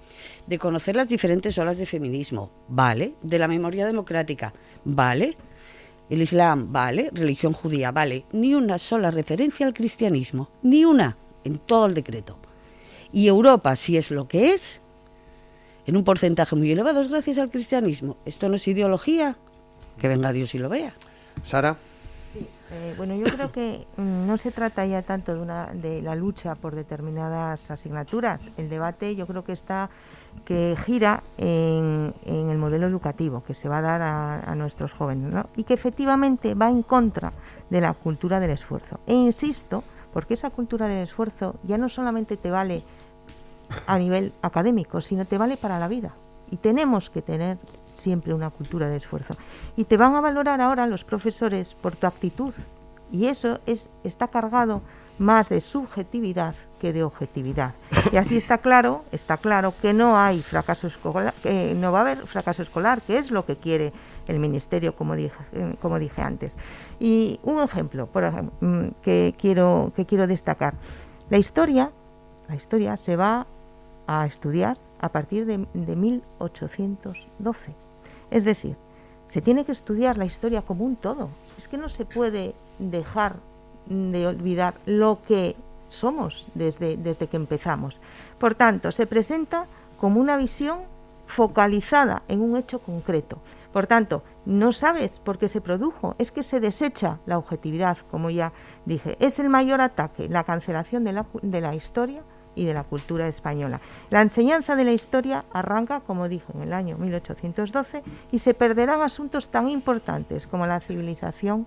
de 0.46 0.58
conocer 0.58 0.96
las 0.96 1.08
diferentes 1.08 1.56
olas 1.58 1.78
de 1.78 1.86
feminismo, 1.86 2.50
vale, 2.68 3.14
de 3.22 3.38
la 3.38 3.48
memoria 3.48 3.86
democrática, 3.86 4.52
vale, 4.84 5.36
el 6.08 6.22
Islam, 6.22 6.72
vale, 6.72 7.10
religión 7.12 7.52
judía, 7.52 7.92
vale, 7.92 8.24
ni 8.32 8.54
una 8.54 8.78
sola 8.78 9.10
referencia 9.10 9.66
al 9.66 9.74
cristianismo, 9.74 10.50
ni 10.62 10.84
una 10.84 11.16
en 11.44 11.58
todo 11.58 11.86
el 11.86 11.94
decreto. 11.94 12.36
Y 13.12 13.26
Europa, 13.26 13.76
si 13.76 13.96
es 13.96 14.10
lo 14.10 14.28
que 14.28 14.54
es, 14.54 14.80
en 15.86 15.96
un 15.96 16.04
porcentaje 16.04 16.54
muy 16.56 16.70
elevado, 16.70 17.00
es 17.00 17.08
gracias 17.08 17.38
al 17.38 17.50
cristianismo. 17.50 18.16
Esto 18.24 18.48
no 18.48 18.56
es 18.56 18.68
ideología, 18.68 19.36
que 19.98 20.08
venga 20.08 20.32
Dios 20.32 20.54
y 20.54 20.58
lo 20.58 20.68
vea. 20.68 20.94
Sara. 21.44 21.76
Eh, 22.72 22.94
bueno, 22.96 23.16
yo 23.16 23.24
creo 23.24 23.50
que 23.50 23.86
mm, 23.96 24.26
no 24.26 24.38
se 24.38 24.52
trata 24.52 24.86
ya 24.86 25.02
tanto 25.02 25.34
de, 25.34 25.40
una, 25.40 25.66
de 25.72 26.02
la 26.02 26.14
lucha 26.14 26.54
por 26.54 26.74
determinadas 26.74 27.70
asignaturas. 27.70 28.48
El 28.56 28.68
debate 28.68 29.16
yo 29.16 29.26
creo 29.26 29.44
que 29.44 29.52
está 29.52 29.90
que 30.44 30.76
gira 30.84 31.22
en, 31.38 32.14
el 32.24 32.58
modelo 32.58 32.86
educativo 32.86 33.42
que 33.42 33.54
se 33.54 33.68
va 33.68 33.78
a 33.78 33.82
dar 33.82 34.02
a, 34.02 34.54
nuestros 34.54 34.92
jóvenes 34.92 35.44
y 35.56 35.64
que 35.64 35.74
efectivamente 35.74 36.54
va 36.54 36.70
en 36.70 36.82
contra 36.82 37.32
de 37.68 37.80
la 37.80 37.92
cultura 37.94 38.38
del 38.40 38.50
esfuerzo. 38.50 39.00
E 39.06 39.14
insisto, 39.14 39.82
porque 40.12 40.34
esa 40.34 40.50
cultura 40.50 40.86
del 40.88 41.02
esfuerzo 41.02 41.56
ya 41.64 41.78
no 41.78 41.88
solamente 41.88 42.36
te 42.36 42.50
vale 42.50 42.82
a 43.86 43.98
nivel 43.98 44.32
académico, 44.42 45.00
sino 45.00 45.24
te 45.24 45.38
vale 45.38 45.56
para 45.56 45.78
la 45.78 45.88
vida. 45.88 46.12
Y 46.50 46.56
tenemos 46.56 47.10
que 47.10 47.22
tener 47.22 47.58
siempre 48.00 48.34
una 48.34 48.50
cultura 48.50 48.88
de 48.88 48.96
esfuerzo. 48.96 49.34
Y 49.76 49.84
te 49.84 49.96
van 49.96 50.14
a 50.14 50.20
valorar 50.20 50.60
ahora 50.60 50.86
los 50.86 51.04
profesores 51.04 51.74
por 51.74 51.96
tu 51.96 52.06
actitud. 52.06 52.54
Y 53.12 53.26
eso 53.26 53.60
es, 53.66 53.88
está 54.04 54.28
cargado 54.28 54.82
más 55.18 55.50
de 55.50 55.60
subjetividad 55.60 56.54
que 56.80 56.92
de 56.92 57.04
objetividad. 57.04 57.74
Y 58.10 58.16
así 58.16 58.36
está 58.36 58.58
claro, 58.58 59.04
está 59.12 59.36
claro 59.36 59.74
que 59.80 59.92
no 59.92 60.16
hay 60.16 60.42
fracaso 60.42 60.86
escolar, 60.86 61.34
que 61.42 61.74
no 61.74 61.92
va 61.92 61.98
a 61.98 62.02
haber 62.02 62.18
fracaso 62.26 62.62
escolar, 62.62 63.02
que 63.02 63.18
es 63.18 63.30
lo 63.30 63.44
que 63.44 63.56
quiere 63.56 63.92
el 64.26 64.40
ministerio, 64.40 64.96
como 64.96 65.14
dije, 65.14 65.36
eh, 65.52 65.74
como 65.80 65.98
dije 65.98 66.22
antes. 66.22 66.54
Y 66.98 67.38
un 67.42 67.60
ejemplo, 67.60 68.06
por 68.06 68.24
ejemplo, 68.24 68.52
mm, 68.60 68.88
que 69.02 69.34
quiero 69.38 69.92
que 69.94 70.06
quiero 70.06 70.26
destacar. 70.26 70.74
La 71.28 71.36
historia, 71.36 71.90
la 72.48 72.56
historia 72.56 72.96
se 72.96 73.16
va 73.16 73.46
a 74.06 74.26
estudiar 74.26 74.78
a 75.00 75.10
partir 75.10 75.44
de, 75.44 75.66
de 75.74 75.96
1812. 75.96 77.74
Es 78.30 78.44
decir, 78.44 78.76
se 79.28 79.40
tiene 79.40 79.64
que 79.64 79.72
estudiar 79.72 80.18
la 80.18 80.24
historia 80.24 80.62
como 80.62 80.84
un 80.84 80.96
todo. 80.96 81.28
Es 81.56 81.68
que 81.68 81.78
no 81.78 81.88
se 81.88 82.04
puede 82.04 82.54
dejar 82.78 83.36
de 83.86 84.26
olvidar 84.26 84.74
lo 84.86 85.18
que 85.26 85.56
somos 85.88 86.46
desde, 86.54 86.96
desde 86.96 87.26
que 87.26 87.36
empezamos. 87.36 87.96
Por 88.38 88.54
tanto, 88.54 88.92
se 88.92 89.06
presenta 89.06 89.66
como 90.00 90.20
una 90.20 90.36
visión 90.36 90.80
focalizada 91.26 92.22
en 92.28 92.40
un 92.40 92.56
hecho 92.56 92.80
concreto. 92.80 93.38
Por 93.72 93.86
tanto, 93.86 94.22
no 94.46 94.72
sabes 94.72 95.20
por 95.20 95.38
qué 95.38 95.48
se 95.48 95.60
produjo, 95.60 96.16
es 96.18 96.32
que 96.32 96.42
se 96.42 96.58
desecha 96.58 97.18
la 97.26 97.38
objetividad, 97.38 97.98
como 98.10 98.30
ya 98.30 98.52
dije. 98.84 99.16
Es 99.20 99.38
el 99.38 99.48
mayor 99.48 99.80
ataque, 99.80 100.28
la 100.28 100.42
cancelación 100.42 101.04
de 101.04 101.12
la, 101.12 101.26
de 101.42 101.60
la 101.60 101.74
historia 101.74 102.22
y 102.54 102.64
de 102.64 102.74
la 102.74 102.84
cultura 102.84 103.28
española. 103.28 103.80
La 104.10 104.22
enseñanza 104.22 104.76
de 104.76 104.84
la 104.84 104.92
historia 104.92 105.44
arranca, 105.52 106.00
como 106.00 106.28
dije, 106.28 106.46
en 106.54 106.62
el 106.62 106.72
año 106.72 106.96
1812 106.98 108.02
y 108.32 108.38
se 108.38 108.54
perderán 108.54 109.02
asuntos 109.02 109.48
tan 109.48 109.68
importantes 109.68 110.46
como 110.46 110.66
la 110.66 110.80
civilización 110.80 111.66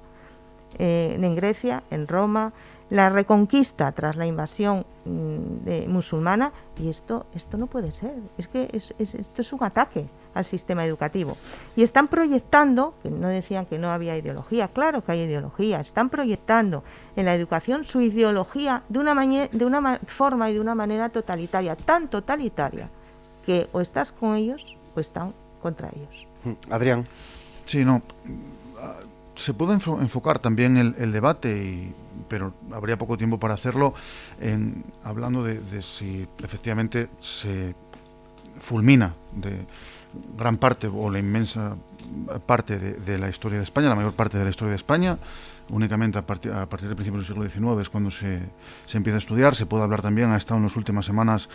eh, 0.79 1.17
en 1.19 1.35
Grecia, 1.35 1.83
en 1.91 2.07
Roma, 2.07 2.51
la 2.89 3.09
reconquista 3.09 3.91
tras 3.91 4.15
la 4.15 4.25
invasión 4.25 4.85
mm, 5.05 5.89
musulmana. 5.89 6.51
Y 6.77 6.89
esto 6.89 7.25
esto 7.33 7.57
no 7.57 7.67
puede 7.67 7.91
ser. 7.91 8.13
Es 8.37 8.47
que 8.47 8.69
esto 8.73 9.41
es 9.41 9.53
un 9.53 9.63
ataque 9.63 10.05
al 10.33 10.45
sistema 10.45 10.85
educativo. 10.85 11.37
Y 11.75 11.83
están 11.83 12.07
proyectando 12.07 12.93
que 13.03 13.09
no 13.09 13.27
decían 13.27 13.65
que 13.65 13.77
no 13.77 13.89
había 13.89 14.17
ideología 14.17 14.67
claro 14.67 15.03
que 15.03 15.11
hay 15.11 15.21
ideología 15.21 15.79
están 15.79 16.09
proyectando 16.09 16.83
en 17.15 17.25
la 17.25 17.33
educación 17.33 17.83
su 17.83 18.01
ideología 18.01 18.83
de 18.89 18.99
una 18.99 19.13
de 19.13 19.65
una 19.65 19.99
forma 20.07 20.49
y 20.49 20.53
de 20.53 20.59
una 20.59 20.75
manera 20.75 21.09
totalitaria 21.09 21.75
tan 21.75 22.07
totalitaria 22.07 22.89
que 23.45 23.67
o 23.71 23.81
estás 23.81 24.11
con 24.11 24.35
ellos 24.35 24.77
o 24.95 24.99
están 24.99 25.33
contra 25.61 25.89
ellos. 25.89 26.27
Adrián. 26.69 27.05
Sí 27.65 27.85
no 27.85 28.01
se 29.35 29.53
puede 29.53 29.73
enfocar 29.73 30.39
también 30.39 30.77
el, 30.77 31.11
debate, 31.11 31.91
pero 32.27 32.53
habría 32.71 32.97
poco 32.97 33.17
tiempo 33.17 33.39
para 33.39 33.55
hacerlo, 33.55 33.93
en, 34.39 34.83
hablando 35.03 35.43
de, 35.43 35.81
si 35.81 36.27
efectivamente 36.43 37.09
se 37.21 37.75
fulmina 38.61 39.13
de 39.33 39.65
gran 40.37 40.57
parte 40.57 40.87
o 40.87 41.09
la 41.09 41.19
inmensa 41.19 41.75
parte 42.45 42.77
de, 42.77 43.17
la 43.17 43.29
historia 43.29 43.57
de 43.57 43.63
España, 43.63 43.89
la 43.89 43.95
mayor 43.95 44.13
parte 44.13 44.37
de 44.37 44.43
la 44.43 44.49
historia 44.49 44.71
de 44.71 44.77
España. 44.77 45.17
Únicamente 45.69 46.17
a, 46.17 46.21
partir, 46.23 46.51
a 46.51 46.67
partir 46.67 46.89
del 46.89 46.95
principio 46.95 47.19
del 47.19 47.27
siglo 47.27 47.49
XIX 47.49 47.81
es 47.81 47.89
cuando 47.89 48.11
se, 48.11 48.39
se 48.85 48.97
empieza 48.97 49.15
a 49.15 49.19
estudiar. 49.19 49.55
Se 49.55 49.65
puede 49.65 49.83
hablar 49.83 50.01
también, 50.01 50.29
ha 50.31 50.37
estado 50.37 50.57
en 50.57 50.63
las 50.63 50.75
últimas 50.75 51.05
semanas 51.05 51.49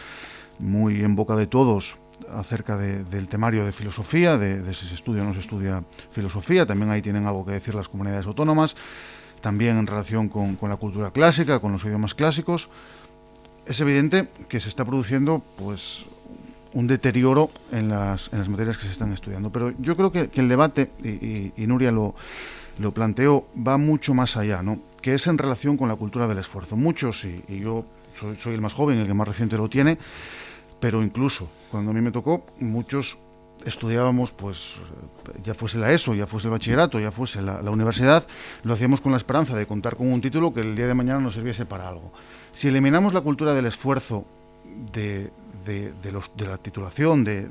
muy 0.59 1.03
en 1.03 1.15
boca 1.15 1.37
de 1.37 1.47
todos 1.47 1.99
acerca 2.35 2.77
del 2.77 3.29
temario 3.29 3.65
de 3.65 3.73
filosofía, 3.73 4.37
de, 4.39 4.75
si 4.75 4.87
se 4.87 4.95
estudia 4.95 5.23
o 5.23 5.27
no 5.27 5.35
se 5.35 5.41
estudia 5.41 5.85
filosofía. 6.11 6.67
También 6.67 6.91
ahí 6.91 7.03
tienen 7.03 7.27
algo 7.27 7.45
que 7.45 7.53
decir 7.53 7.75
las 7.75 7.89
comunidades 7.89 8.27
autónomas. 8.27 8.77
También 9.41 9.79
en 9.79 9.87
relación 9.87 10.29
con, 10.29 10.57
con 10.57 10.69
la 10.69 10.77
cultura 10.77 11.13
clásica, 11.13 11.61
con 11.61 11.73
los 11.73 11.85
idiomas 11.85 12.15
clásicos. 12.15 12.69
Es 13.67 13.81
evidente 13.81 14.29
que 14.49 14.61
se 14.61 14.69
está 14.69 14.85
produciendo 14.85 15.43
pues 15.59 16.05
un 16.79 16.87
deterioro 16.87 17.51
en 17.73 17.89
las, 17.89 18.33
en 18.33 18.39
las 18.39 18.49
materias 18.49 18.79
que 18.79 18.85
se 18.85 18.93
están 18.93 19.13
estudiando. 19.13 19.51
Pero 19.51 19.75
yo 19.81 19.97
creo 19.97 20.13
que, 20.13 20.31
el 20.33 20.49
debate, 20.49 20.93
y, 21.03 21.67
Nuria 21.67 21.91
lo, 21.91 22.15
lo, 22.79 22.93
planteó, 22.93 23.49
va 23.67 23.77
mucho 23.79 24.15
más 24.15 24.37
allá, 24.37 24.63
¿no? 24.63 24.79
que 25.03 25.15
es 25.15 25.27
en 25.27 25.39
relación 25.39 25.77
con 25.77 25.89
la 25.89 25.97
cultura 25.97 26.29
del 26.29 26.39
esfuerzo. 26.39 26.77
Muchos, 26.77 27.25
y, 27.25 27.43
y 27.49 27.59
yo 27.59 27.85
soy, 28.19 28.37
soy, 28.37 28.55
el 28.55 28.61
más 28.61 28.75
joven, 28.75 28.99
el 28.99 29.09
que 29.09 29.15
más 29.15 29.27
reciente 29.27 29.57
lo 29.57 29.69
tiene, 29.69 29.99
pero 30.79 31.03
incluso 31.03 31.49
cuando 31.73 31.91
a 31.91 31.95
mí 31.95 32.01
me 32.01 32.13
tocó, 32.13 32.47
muchos 32.61 33.19
estudiábamos, 33.65 34.31
pues 34.31 34.75
ya 35.43 35.55
fuese 35.55 35.79
la 35.79 35.93
ESO, 35.93 36.15
ya 36.15 36.29
fuese 36.29 36.47
el 36.47 36.53
bachillerato, 36.53 37.01
ya 37.01 37.11
fuese 37.11 37.43
la, 37.43 37.61
la, 37.61 37.73
universidad, 37.73 38.25
lo 38.63 38.75
hacíamos 38.75 39.01
con 39.01 39.11
la 39.11 39.19
esperanza 39.19 39.57
de 39.57 39.67
contar 39.67 39.97
con 39.97 40.13
un 40.13 40.21
título 40.21 40.55
que 40.55 40.61
el 40.61 40.77
día 40.77 40.87
de 40.87 40.95
mañana 40.95 41.19
nos 41.19 41.35
sirviese 41.35 41.67
para 41.67 41.89
algo. 41.89 42.13
Si 42.55 42.69
eliminamos 42.69 43.15
la 43.15 43.21
cultura 43.21 43.53
del 43.53 43.67
esfuerzo 43.67 44.25
de, 45.65 46.13
los, 46.13 46.31
de 46.37 46.47
la 46.47 46.59
titulación 46.59 47.25
de, 47.25 47.49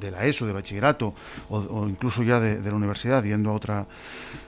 de, 0.00 0.10
la 0.10 0.24
ESO, 0.24 0.46
de 0.46 0.52
bachillerato, 0.52 1.14
o, 1.50 1.86
incluso 1.88 2.22
ya 2.22 2.40
de, 2.40 2.60
la 2.62 2.76
universidad, 2.76 3.24
yendo 3.24 3.50
a 3.50 3.52
otra, 3.54 3.86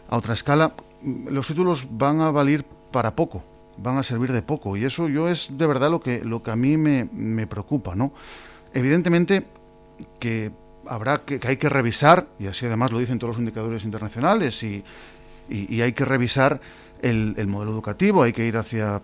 a 0.09 0.17
otra 0.17 0.35
escala, 0.35 0.73
los 1.03 1.47
títulos 1.47 1.87
van 1.91 2.21
a 2.21 2.31
valer 2.31 2.65
para 2.93 3.15
poco, 3.15 3.43
van 3.79 3.99
a 3.99 4.03
servir 4.03 4.33
de 4.33 4.43
poco. 4.43 4.77
Y 4.77 4.85
eso 4.85 5.09
yo 5.09 5.29
es 5.29 5.51
de 5.51 5.67
verdad 5.67 5.91
lo 5.91 6.01
que, 6.01 6.25
lo 6.25 6.43
que 6.43 6.51
a 6.51 6.57
mí 6.57 6.77
me, 6.77 7.09
me 7.13 7.47
preocupa, 7.47 7.95
¿no? 7.95 8.13
Evidentemente 8.73 9.45
que 10.21 10.51
habrá 10.87 11.19
que, 11.19 11.41
que, 11.41 11.49
hay 11.49 11.57
que 11.57 11.69
revisar, 11.69 12.27
y 12.39 12.47
así 12.47 12.67
además 12.67 12.93
lo 12.93 12.99
dicen 12.99 13.19
todos 13.19 13.35
los 13.35 13.41
indicadores 13.41 13.85
internacionales, 13.85 14.63
y, 14.63 14.85
y, 15.49 15.81
hay 15.81 15.93
que 15.93 16.05
revisar 16.05 16.61
el, 17.03 17.35
el 17.37 17.47
modelo 17.47 17.73
educativo, 17.73 18.23
hay 18.23 18.33
que 18.33 18.47
ir 18.47 18.57
hacia 18.57 19.01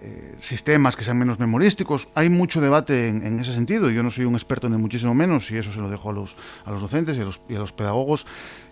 eh, 0.00 0.36
sistemas 0.40 0.96
que 0.96 1.04
sean 1.04 1.18
menos 1.18 1.38
memorísticos. 1.38 2.08
Hay 2.14 2.28
mucho 2.28 2.60
debate 2.60 3.08
en, 3.08 3.38
ese 3.40 3.52
sentido. 3.52 3.90
Yo 3.90 4.02
no 4.02 4.10
soy 4.10 4.24
un 4.24 4.34
experto 4.34 4.68
ni 4.68 4.76
muchísimo 4.76 5.14
menos, 5.14 5.50
y 5.50 5.56
eso 5.56 5.72
se 5.72 5.80
lo 5.80 5.90
dejo 5.90 6.10
a 6.10 6.12
los, 6.12 6.36
a 6.64 6.70
los 6.70 6.80
docentes 6.80 7.16
y 7.16 7.20
a 7.20 7.24
los, 7.24 7.40
y 7.48 7.54
a 7.54 7.58
los 7.58 7.72
pedagogos 7.72 8.26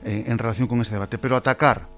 eh, 0.04 0.24
en 0.26 0.38
relación 0.38 0.68
con 0.68 0.80
ese 0.80 0.92
debate. 0.92 1.18
Pero 1.18 1.36
atacar 1.36 1.88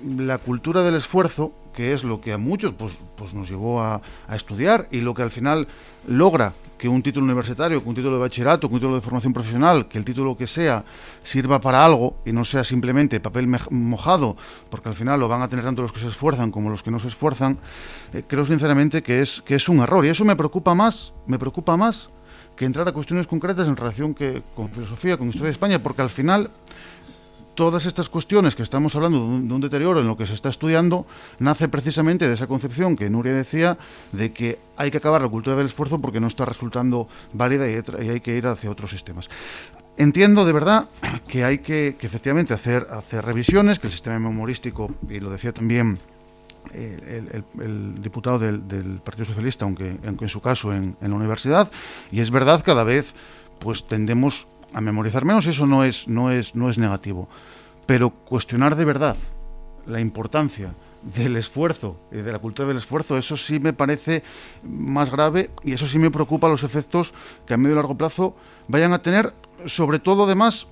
la 0.00 0.38
cultura 0.38 0.82
del 0.82 0.96
esfuerzo, 0.96 1.52
que 1.74 1.92
es 1.92 2.04
lo 2.04 2.20
que 2.20 2.32
a 2.32 2.38
muchos 2.38 2.72
pues, 2.74 2.96
pues 3.16 3.34
nos 3.34 3.48
llevó 3.48 3.82
a, 3.82 4.00
estudiar 4.32 4.88
y 4.90 5.00
lo 5.00 5.14
que 5.14 5.22
al 5.22 5.30
final 5.30 5.66
logra 6.06 6.52
que 6.78 6.88
un 6.88 7.02
título 7.02 7.24
universitario, 7.24 7.82
que 7.82 7.88
un 7.88 7.94
título 7.94 8.16
de 8.16 8.22
bachillerato, 8.22 8.68
que 8.68 8.74
un 8.74 8.80
título 8.80 8.96
de 8.96 9.00
formación 9.00 9.32
profesional, 9.32 9.88
que 9.88 9.96
el 9.96 10.04
título 10.04 10.36
que 10.36 10.46
sea 10.46 10.84
sirva 11.22 11.60
para 11.60 11.84
algo 11.84 12.16
y 12.26 12.32
no 12.32 12.44
sea 12.44 12.64
simplemente 12.64 13.20
papel 13.20 13.48
mojado, 13.70 14.36
porque 14.70 14.88
al 14.88 14.94
final 14.94 15.20
lo 15.20 15.28
van 15.28 15.40
a 15.42 15.48
tener 15.48 15.64
tanto 15.64 15.82
los 15.82 15.92
que 15.92 16.00
se 16.00 16.08
esfuerzan 16.08 16.50
como 16.50 16.70
los 16.70 16.82
que 16.82 16.90
no 16.90 16.98
se 16.98 17.08
esfuerzan, 17.08 17.58
eh, 18.12 18.24
creo 18.26 18.44
sinceramente 18.44 19.02
que 19.02 19.20
es, 19.20 19.40
que 19.42 19.54
es 19.54 19.68
un 19.68 19.78
error. 19.78 20.04
Y 20.04 20.08
eso 20.08 20.24
me 20.24 20.36
preocupa 20.36 20.74
más, 20.74 21.12
me 21.26 21.38
preocupa 21.38 21.76
más 21.76 22.10
que 22.56 22.64
entrar 22.64 22.86
a 22.88 22.92
cuestiones 22.92 23.26
concretas 23.26 23.66
en 23.66 23.76
relación 23.76 24.14
que, 24.14 24.42
con 24.54 24.68
filosofía, 24.70 25.16
con 25.16 25.28
historia 25.28 25.46
de 25.46 25.52
España, 25.52 25.82
porque 25.82 26.02
al 26.02 26.10
final 26.10 26.50
todas 27.54 27.86
estas 27.86 28.08
cuestiones 28.08 28.54
que 28.54 28.62
estamos 28.62 28.94
hablando 28.96 29.18
de 29.18 29.54
un, 29.54 29.60
deterioro 29.60 30.00
en 30.00 30.06
lo 30.06 30.16
que 30.16 30.26
se 30.26 30.34
está 30.34 30.48
estudiando 30.48 31.06
nace 31.38 31.68
precisamente 31.68 32.28
de 32.28 32.34
esa 32.34 32.46
concepción 32.46 32.96
que 32.96 33.08
Nuria 33.08 33.34
decía 33.34 33.78
de 34.12 34.32
que 34.32 34.58
hay 34.76 34.90
que 34.90 34.98
acabar 34.98 35.22
la 35.22 35.28
cultura 35.28 35.56
del 35.56 35.66
esfuerzo 35.66 36.00
porque 36.00 36.20
no 36.20 36.26
está 36.26 36.44
resultando 36.44 37.08
válida 37.32 37.68
y, 37.68 37.74
hay 38.08 38.20
que 38.20 38.36
ir 38.36 38.46
hacia 38.46 38.70
otros 38.70 38.90
sistemas. 38.90 39.30
Entiendo 39.96 40.44
de 40.44 40.52
verdad 40.52 40.88
que 41.28 41.44
hay 41.44 41.58
que, 41.58 41.96
efectivamente 42.00 42.52
hacer, 42.52 42.86
revisiones, 43.22 43.78
que 43.78 43.86
el 43.86 43.92
sistema 43.92 44.18
memorístico, 44.18 44.90
y 45.08 45.20
lo 45.20 45.30
decía 45.30 45.52
también 45.52 46.00
el, 46.72 48.02
diputado 48.02 48.40
del, 48.40 49.00
Partido 49.04 49.26
Socialista, 49.26 49.64
aunque, 49.64 49.96
aunque 50.04 50.24
en 50.24 50.28
su 50.28 50.40
caso 50.40 50.72
en, 50.72 50.96
en 51.00 51.10
la 51.10 51.16
universidad, 51.16 51.70
y 52.10 52.20
es 52.20 52.30
verdad 52.30 52.62
cada 52.64 52.82
vez 52.82 53.14
pues 53.60 53.86
tendemos 53.86 54.46
a 54.74 54.80
memorizar 54.80 55.24
menos, 55.24 55.46
eso 55.46 55.66
no 55.66 55.84
es, 55.84 56.08
no 56.08 56.30
es, 56.30 56.54
no 56.54 56.68
es 56.68 56.78
negativo. 56.78 57.28
Pero 57.86 58.10
cuestionar 58.10 58.76
de 58.76 58.84
verdad 58.84 59.16
la 59.86 60.00
importancia 60.00 60.74
del 61.14 61.36
esfuerzo 61.36 61.96
y 62.10 62.16
de 62.16 62.32
la 62.32 62.38
cultura 62.38 62.68
del 62.68 62.78
esfuerzo, 62.78 63.18
eso 63.18 63.36
sí 63.36 63.58
me 63.58 63.72
parece 63.72 64.22
más 64.62 65.10
grave 65.10 65.50
y 65.62 65.72
eso 65.74 65.86
sí 65.86 65.98
me 65.98 66.10
preocupa 66.10 66.48
los 66.48 66.62
efectos 66.62 67.12
que 67.46 67.54
a 67.54 67.56
medio 67.56 67.74
y 67.74 67.76
largo 67.76 67.96
plazo 67.96 68.34
vayan 68.68 68.92
a 68.92 69.02
tener, 69.02 69.34
sobre 69.66 69.98
todo 69.98 70.24
además 70.24 70.66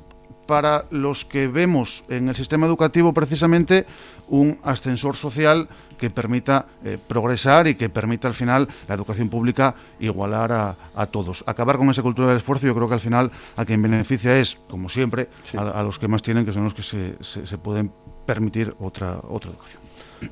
para 0.52 0.84
los 0.90 1.24
que 1.24 1.48
vemos 1.48 2.04
en 2.10 2.28
el 2.28 2.36
sistema 2.36 2.66
educativo 2.66 3.14
precisamente 3.14 3.86
un 4.28 4.58
ascensor 4.62 5.16
social 5.16 5.66
que 5.96 6.10
permita 6.10 6.66
eh, 6.84 6.98
progresar 7.08 7.68
y 7.68 7.74
que 7.74 7.88
permita 7.88 8.28
al 8.28 8.34
final 8.34 8.68
la 8.86 8.94
educación 8.94 9.30
pública 9.30 9.74
igualar 9.98 10.52
a, 10.52 11.06
todos. 11.06 11.42
Acabar 11.46 11.78
con 11.78 11.88
esa 11.88 12.02
cultura 12.02 12.28
del 12.28 12.36
esfuerzo 12.36 12.66
yo 12.66 12.74
creo 12.74 12.86
que 12.86 12.92
al 12.92 13.00
final 13.00 13.30
a 13.56 13.64
quien 13.64 13.80
beneficia 13.80 14.38
es, 14.38 14.58
como 14.68 14.90
siempre, 14.90 15.30
a, 15.56 15.82
los 15.82 15.98
que 15.98 16.06
más 16.06 16.20
tienen, 16.20 16.44
que 16.44 16.52
son 16.52 16.64
los 16.64 16.74
que 16.74 16.82
se, 16.82 17.14
se, 17.22 17.56
pueden 17.56 17.90
permitir 18.26 18.74
otra, 18.78 19.20
otra 19.26 19.52
educación. 19.52 19.80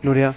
Nuria. 0.02 0.34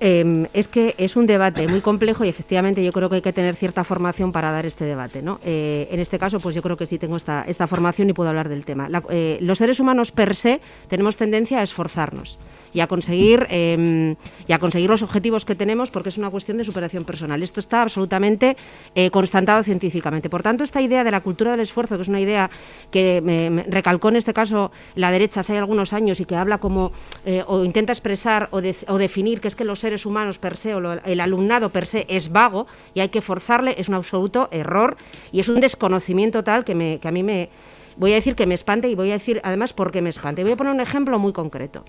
Em, 0.00 0.46
es 0.52 0.68
que 0.68 0.94
es 0.98 1.16
un 1.16 1.26
debate 1.26 1.66
muy 1.68 1.80
complejo 1.80 2.24
y 2.24 2.28
efectivamente 2.28 2.84
yo 2.84 2.92
creo 2.92 3.08
que 3.08 3.16
hay 3.16 3.22
que 3.22 3.32
tener 3.32 3.56
cierta 3.56 3.84
formación 3.84 4.32
para 4.32 4.50
dar 4.50 4.66
este 4.66 4.84
debate. 4.84 5.22
¿no? 5.22 5.40
Eh, 5.44 5.88
en 5.90 6.00
este 6.00 6.18
caso, 6.18 6.40
pues 6.40 6.54
yo 6.54 6.62
creo 6.62 6.76
que 6.76 6.86
sí 6.86 6.98
tengo 6.98 7.16
esta, 7.16 7.44
esta 7.46 7.66
formación 7.66 8.10
y 8.10 8.12
puedo 8.12 8.28
hablar 8.28 8.48
del 8.48 8.64
tema. 8.64 8.88
Eh, 9.10 9.38
los 9.40 9.58
seres 9.58 9.80
humanos 9.80 10.12
per 10.12 10.34
se 10.34 10.60
tenemos 10.88 11.16
tendencia 11.16 11.60
a 11.60 11.62
esforzarnos 11.62 12.38
y 12.74 12.80
a 12.80 12.86
conseguir 12.88 13.46
eh, 13.50 14.16
y 14.46 14.52
a 14.52 14.58
conseguir 14.58 14.90
los 14.90 15.02
objetivos 15.02 15.44
que 15.44 15.54
tenemos 15.54 15.90
porque 15.90 16.10
es 16.10 16.18
una 16.18 16.28
cuestión 16.28 16.58
de 16.58 16.64
superación 16.64 17.04
personal. 17.04 17.42
Esto 17.42 17.60
está 17.60 17.82
absolutamente 17.82 18.56
eh, 18.94 19.10
constatado 19.10 19.62
científicamente. 19.62 20.28
Por 20.28 20.42
tanto, 20.42 20.64
esta 20.64 20.82
idea 20.82 21.04
de 21.04 21.10
la 21.10 21.20
cultura 21.20 21.52
del 21.52 21.60
esfuerzo, 21.60 21.96
que 21.96 22.02
es 22.02 22.08
una 22.08 22.20
idea 22.20 22.50
que 22.90 23.20
me, 23.22 23.62
recalcó 23.68 24.08
en 24.08 24.16
este 24.16 24.34
caso 24.34 24.72
la 24.96 25.10
derecha 25.12 25.40
hace 25.40 25.56
algunos 25.56 25.92
años 25.92 26.20
y 26.20 26.24
que 26.24 26.34
habla 26.34 26.58
como 26.58 26.92
eh, 27.24 27.44
o 27.46 27.64
intenta 27.64 27.92
expresar 27.92 28.48
o, 28.50 28.58
o, 28.58 28.98
definir 28.98 29.40
que 29.40 29.48
es 29.48 29.56
que 29.56 29.63
los 29.64 29.80
seres 29.80 30.06
humanos 30.06 30.38
per 30.38 30.56
se 30.56 30.74
o 30.74 30.92
el 30.92 31.20
alumnado 31.20 31.70
per 31.70 31.86
se 31.86 32.06
es 32.08 32.30
vago 32.30 32.66
y 32.94 33.00
hay 33.00 33.08
que 33.08 33.20
forzarle, 33.20 33.74
es 33.78 33.88
un 33.88 33.94
absoluto 33.94 34.48
error 34.50 34.96
y 35.32 35.40
es 35.40 35.48
un 35.48 35.60
desconocimiento 35.60 36.44
tal 36.44 36.64
que, 36.64 36.74
me, 36.74 36.98
que 37.00 37.08
a 37.08 37.12
mí 37.12 37.22
me 37.22 37.50
voy 37.96 38.12
a 38.12 38.16
decir 38.16 38.34
que 38.34 38.46
me 38.46 38.54
espante 38.54 38.88
y 38.88 38.94
voy 38.94 39.10
a 39.10 39.14
decir 39.14 39.40
además 39.44 39.72
por 39.72 39.92
qué 39.92 40.02
me 40.02 40.10
espante. 40.10 40.42
Voy 40.42 40.52
a 40.52 40.56
poner 40.56 40.72
un 40.72 40.80
ejemplo 40.80 41.18
muy 41.18 41.32
concreto. 41.32 41.84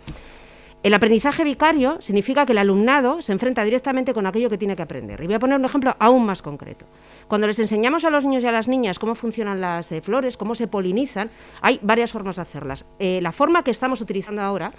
El 0.86 0.94
aprendizaje 0.94 1.44
vicario 1.44 2.00
significa 2.00 2.46
que 2.46 2.52
el 2.52 2.60
alumnado 2.60 3.20
se 3.20 3.32
enfrenta 3.32 3.64
directamente 3.64 4.14
con 4.14 4.28
aquello 4.28 4.52
que 4.52 4.58
tiene 4.60 4.76
que 4.76 4.84
aprender. 4.84 5.20
Y 5.24 5.26
voy 5.26 5.34
a 5.34 5.40
poner 5.40 5.58
un 5.58 5.66
ejemplo 5.66 5.96
aún 5.98 6.28
más 6.28 6.44
concreto. 6.44 6.86
Cuando 7.28 7.48
les 7.48 7.58
enseñamos 7.58 8.06
a 8.06 8.12
los 8.12 8.24
niños 8.24 8.44
y 8.44 8.48
a 8.48 8.52
las 8.52 8.68
niñas 8.68 9.00
cómo 9.00 9.16
funcionan 9.16 9.60
las 9.60 9.92
eh, 9.92 10.02
flores, 10.02 10.38
cómo 10.38 10.54
se 10.54 10.68
polinizan, 10.68 11.32
hay 11.62 11.80
varias 11.82 12.12
formas 12.12 12.36
de 12.36 12.44
hacerlas. 12.44 12.86
Eh, 13.00 13.20
la 13.20 13.32
forma 13.32 13.64
que 13.64 13.72
estamos 13.72 14.00
utilizando 14.00 14.44
ahora 14.44 14.74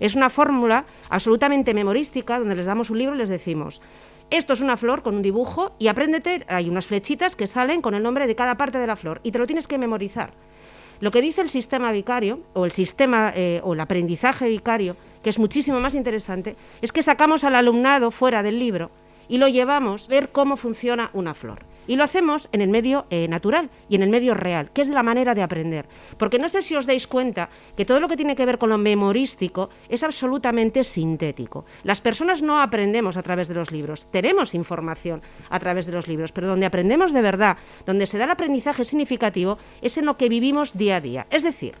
es 0.00 0.16
una 0.16 0.30
fórmula 0.30 0.86
absolutamente 1.08 1.74
memorística 1.74 2.38
donde 2.38 2.56
les 2.56 2.66
damos 2.66 2.90
un 2.90 2.98
libro 2.98 3.14
y 3.14 3.18
les 3.18 3.28
decimos, 3.28 3.80
esto 4.30 4.52
es 4.52 4.60
una 4.60 4.76
flor 4.76 5.02
con 5.02 5.14
un 5.16 5.22
dibujo 5.22 5.72
y 5.78 5.88
apréndete, 5.88 6.44
hay 6.48 6.68
unas 6.68 6.86
flechitas 6.86 7.36
que 7.36 7.46
salen 7.46 7.82
con 7.82 7.94
el 7.94 8.02
nombre 8.02 8.26
de 8.26 8.34
cada 8.34 8.56
parte 8.56 8.78
de 8.78 8.86
la 8.86 8.96
flor 8.96 9.20
y 9.22 9.32
te 9.32 9.38
lo 9.38 9.46
tienes 9.46 9.68
que 9.68 9.78
memorizar. 9.78 10.32
Lo 11.00 11.10
que 11.10 11.22
dice 11.22 11.40
el 11.40 11.48
sistema 11.48 11.92
vicario 11.92 12.40
o 12.52 12.64
el 12.64 12.72
sistema 12.72 13.32
eh, 13.34 13.60
o 13.64 13.74
el 13.74 13.80
aprendizaje 13.80 14.48
vicario 14.48 14.96
que 15.22 15.30
es 15.30 15.38
muchísimo 15.38 15.80
más 15.80 15.94
interesante, 15.94 16.56
es 16.80 16.92
que 16.92 17.02
sacamos 17.02 17.44
al 17.44 17.54
alumnado 17.54 18.10
fuera 18.10 18.42
del 18.42 18.58
libro 18.58 18.90
y 19.28 19.38
lo 19.38 19.48
llevamos 19.48 20.08
a 20.08 20.10
ver 20.10 20.30
cómo 20.30 20.56
funciona 20.56 21.10
una 21.12 21.34
flor. 21.34 21.69
Y 21.86 21.96
lo 21.96 22.04
hacemos 22.04 22.48
en 22.52 22.60
el 22.60 22.68
medio 22.68 23.06
eh, 23.10 23.26
natural 23.28 23.70
y 23.88 23.96
en 23.96 24.02
el 24.02 24.10
medio 24.10 24.34
real, 24.34 24.70
que 24.72 24.82
es 24.82 24.88
la 24.88 25.02
manera 25.02 25.34
de 25.34 25.42
aprender. 25.42 25.86
Porque 26.18 26.38
no 26.38 26.48
sé 26.48 26.62
si 26.62 26.76
os 26.76 26.86
dais 26.86 27.06
cuenta 27.06 27.48
que 27.76 27.84
todo 27.84 28.00
lo 28.00 28.08
que 28.08 28.16
tiene 28.16 28.36
que 28.36 28.46
ver 28.46 28.58
con 28.58 28.70
lo 28.70 28.78
memorístico 28.78 29.70
es 29.88 30.02
absolutamente 30.02 30.84
sintético. 30.84 31.64
Las 31.82 32.00
personas 32.00 32.42
no 32.42 32.60
aprendemos 32.60 33.16
a 33.16 33.22
través 33.22 33.48
de 33.48 33.54
los 33.54 33.72
libros, 33.72 34.06
tenemos 34.10 34.54
información 34.54 35.22
a 35.48 35.58
través 35.58 35.86
de 35.86 35.92
los 35.92 36.06
libros, 36.06 36.32
pero 36.32 36.46
donde 36.46 36.66
aprendemos 36.66 37.12
de 37.12 37.22
verdad, 37.22 37.56
donde 37.86 38.06
se 38.06 38.18
da 38.18 38.24
el 38.24 38.30
aprendizaje 38.30 38.84
significativo, 38.84 39.58
es 39.82 39.96
en 39.98 40.06
lo 40.06 40.16
que 40.16 40.28
vivimos 40.28 40.76
día 40.76 40.96
a 40.96 41.00
día. 41.00 41.26
Es 41.30 41.42
decir, 41.42 41.74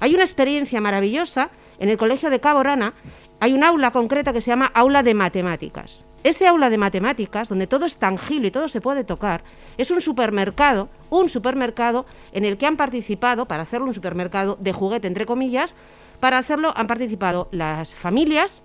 hay 0.00 0.14
una 0.14 0.24
experiencia 0.24 0.80
maravillosa 0.80 1.50
en 1.78 1.88
el 1.88 1.96
Colegio 1.96 2.30
de 2.30 2.40
Cabo 2.40 2.62
Rana 2.62 2.94
hay 3.40 3.52
un 3.52 3.62
aula 3.62 3.90
concreta 3.90 4.32
que 4.32 4.40
se 4.40 4.50
llama 4.50 4.70
aula 4.74 5.02
de 5.02 5.14
matemáticas. 5.14 6.06
Ese 6.24 6.46
aula 6.46 6.70
de 6.70 6.78
matemáticas, 6.78 7.48
donde 7.48 7.68
todo 7.68 7.86
es 7.86 7.96
tangible 7.96 8.48
y 8.48 8.50
todo 8.50 8.68
se 8.68 8.80
puede 8.80 9.04
tocar, 9.04 9.42
es 9.76 9.90
un 9.90 10.00
supermercado, 10.00 10.88
un 11.10 11.28
supermercado 11.28 12.06
en 12.32 12.44
el 12.44 12.58
que 12.58 12.66
han 12.66 12.76
participado, 12.76 13.46
para 13.46 13.62
hacerlo 13.62 13.86
un 13.86 13.94
supermercado 13.94 14.56
de 14.60 14.72
juguete, 14.72 15.06
entre 15.06 15.26
comillas, 15.26 15.76
para 16.18 16.38
hacerlo 16.38 16.72
han 16.76 16.88
participado 16.88 17.48
las 17.52 17.94
familias, 17.94 18.64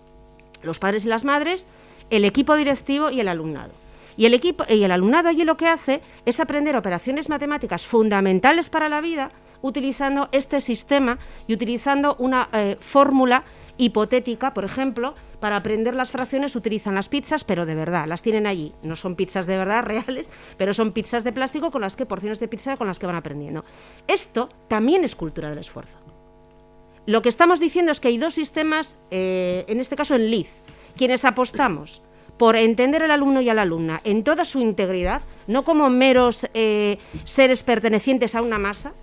los 0.63 0.79
padres 0.79 1.05
y 1.05 1.09
las 1.09 1.23
madres, 1.23 1.67
el 2.09 2.25
equipo 2.25 2.55
directivo 2.55 3.11
y 3.11 3.19
el 3.19 3.27
alumnado. 3.27 3.71
Y 4.17 4.25
el, 4.25 4.33
equipo, 4.33 4.63
y 4.67 4.83
el 4.83 4.91
alumnado 4.91 5.29
allí 5.29 5.43
lo 5.43 5.57
que 5.57 5.67
hace 5.67 6.01
es 6.25 6.39
aprender 6.39 6.75
operaciones 6.75 7.29
matemáticas 7.29 7.85
fundamentales 7.85 8.69
para 8.69 8.89
la 8.89 9.01
vida 9.01 9.31
utilizando 9.63 10.29
este 10.31 10.61
sistema 10.61 11.17
y 11.47 11.53
utilizando 11.53 12.15
una 12.19 12.49
eh, 12.51 12.77
fórmula 12.79 13.43
hipotética, 13.77 14.53
por 14.53 14.65
ejemplo, 14.65 15.15
para 15.39 15.57
aprender 15.57 15.95
las 15.95 16.11
fracciones 16.11 16.55
utilizan 16.55 16.95
las 16.95 17.09
pizzas, 17.09 17.43
pero 17.43 17.65
de 17.65 17.75
verdad, 17.75 18.07
las 18.07 18.21
tienen 18.21 18.47
allí. 18.47 18.73
No 18.83 18.95
son 18.95 19.15
pizzas 19.15 19.45
de 19.45 19.57
verdad 19.57 19.83
reales, 19.85 20.31
pero 20.57 20.73
son 20.73 20.91
pizzas 20.91 21.23
de 21.23 21.33
plástico 21.33 21.71
con 21.71 21.81
las 21.81 21.95
que, 21.95 22.05
porciones 22.05 22.39
de 22.39 22.47
pizza 22.47 22.77
con 22.77 22.87
las 22.87 22.99
que 22.99 23.07
van 23.07 23.15
aprendiendo. 23.15 23.65
Esto 24.07 24.49
también 24.67 25.03
es 25.03 25.15
cultura 25.15 25.49
del 25.49 25.59
esfuerzo. 25.59 25.97
Lo 27.05 27.21
que 27.21 27.29
estamos 27.29 27.59
diciendo 27.59 27.91
es 27.91 27.99
que 27.99 28.07
hay 28.07 28.17
dos 28.17 28.33
sistemas, 28.33 28.97
eh, 29.11 29.65
en 29.67 29.81
este 29.81 29.97
caso 29.97 30.15
en 30.15 30.29
LIZ, 30.31 30.49
quienes 30.95 31.25
apostamos 31.25 32.01
por 32.37 32.55
entender 32.55 33.03
al 33.03 33.11
alumno 33.11 33.41
y 33.41 33.49
a 33.49 33.53
la 33.53 33.63
alumna 33.63 34.01
en 34.03 34.23
toda 34.23 34.45
su 34.45 34.59
integridad, 34.59 35.21
no 35.47 35.63
como 35.63 35.89
meros 35.89 36.47
eh, 36.53 36.97
seres 37.25 37.63
pertenecientes 37.63 38.35
a 38.35 38.41
una 38.41 38.57
masa, 38.57 38.93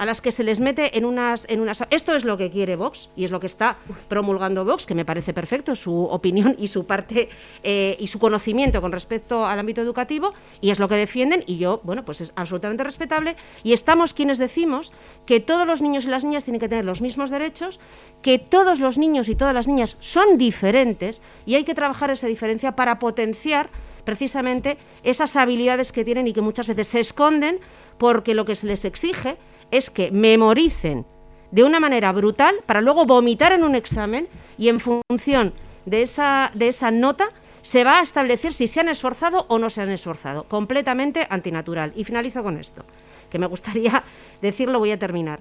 a 0.00 0.06
las 0.06 0.22
que 0.22 0.32
se 0.32 0.44
les 0.44 0.60
mete 0.60 0.96
en 0.96 1.04
unas, 1.04 1.44
en 1.50 1.60
unas... 1.60 1.84
Esto 1.90 2.16
es 2.16 2.24
lo 2.24 2.38
que 2.38 2.50
quiere 2.50 2.74
Vox 2.74 3.10
y 3.16 3.26
es 3.26 3.30
lo 3.30 3.38
que 3.38 3.46
está 3.46 3.76
promulgando 4.08 4.64
Vox, 4.64 4.86
que 4.86 4.94
me 4.94 5.04
parece 5.04 5.34
perfecto, 5.34 5.74
su 5.74 6.04
opinión 6.04 6.56
y 6.58 6.68
su 6.68 6.86
parte 6.86 7.28
eh, 7.62 7.98
y 8.00 8.06
su 8.06 8.18
conocimiento 8.18 8.80
con 8.80 8.92
respecto 8.92 9.44
al 9.44 9.58
ámbito 9.58 9.82
educativo, 9.82 10.32
y 10.62 10.70
es 10.70 10.78
lo 10.78 10.88
que 10.88 10.94
defienden, 10.94 11.44
y 11.46 11.58
yo, 11.58 11.82
bueno, 11.84 12.02
pues 12.06 12.22
es 12.22 12.32
absolutamente 12.34 12.82
respetable, 12.82 13.36
y 13.62 13.74
estamos 13.74 14.14
quienes 14.14 14.38
decimos 14.38 14.90
que 15.26 15.38
todos 15.38 15.66
los 15.66 15.82
niños 15.82 16.06
y 16.06 16.08
las 16.08 16.24
niñas 16.24 16.44
tienen 16.44 16.60
que 16.60 16.70
tener 16.70 16.86
los 16.86 17.02
mismos 17.02 17.28
derechos, 17.28 17.78
que 18.22 18.38
todos 18.38 18.80
los 18.80 18.96
niños 18.96 19.28
y 19.28 19.34
todas 19.34 19.52
las 19.52 19.68
niñas 19.68 19.98
son 20.00 20.38
diferentes, 20.38 21.20
y 21.44 21.56
hay 21.56 21.64
que 21.64 21.74
trabajar 21.74 22.10
esa 22.10 22.26
diferencia 22.26 22.74
para 22.74 22.98
potenciar 22.98 23.68
precisamente 24.04 24.78
esas 25.02 25.36
habilidades 25.36 25.92
que 25.92 26.06
tienen 26.06 26.26
y 26.26 26.32
que 26.32 26.40
muchas 26.40 26.66
veces 26.66 26.88
se 26.88 27.00
esconden 27.00 27.60
porque 27.98 28.32
lo 28.32 28.46
que 28.46 28.54
se 28.54 28.66
les 28.66 28.86
exige 28.86 29.36
es 29.70 29.90
que 29.90 30.10
memoricen 30.10 31.04
de 31.50 31.64
una 31.64 31.80
manera 31.80 32.12
brutal 32.12 32.56
para 32.66 32.80
luego 32.80 33.06
vomitar 33.06 33.52
en 33.52 33.64
un 33.64 33.74
examen 33.74 34.28
y 34.58 34.68
en 34.68 34.80
función 34.80 35.52
de 35.86 36.02
esa, 36.02 36.50
de 36.54 36.68
esa 36.68 36.90
nota 36.90 37.30
se 37.62 37.84
va 37.84 37.98
a 37.98 38.02
establecer 38.02 38.52
si 38.52 38.66
se 38.66 38.80
han 38.80 38.88
esforzado 38.88 39.46
o 39.48 39.58
no 39.58 39.70
se 39.70 39.82
han 39.82 39.90
esforzado. 39.90 40.44
Completamente 40.44 41.26
antinatural. 41.28 41.92
Y 41.94 42.04
finalizo 42.04 42.42
con 42.42 42.58
esto, 42.58 42.84
que 43.30 43.38
me 43.38 43.46
gustaría 43.46 44.02
decirlo, 44.42 44.78
voy 44.78 44.92
a 44.92 44.98
terminar. 44.98 45.40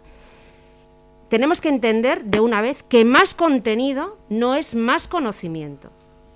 Tenemos 1.30 1.62
que 1.62 1.70
entender 1.70 2.24
de 2.24 2.40
una 2.40 2.62
vez 2.62 2.84
que 2.84 3.06
más 3.06 3.36
contenido 3.36 4.18
no 4.30 4.56
es 4.56 4.74
más 4.74 5.08
conocimiento. 5.08 5.92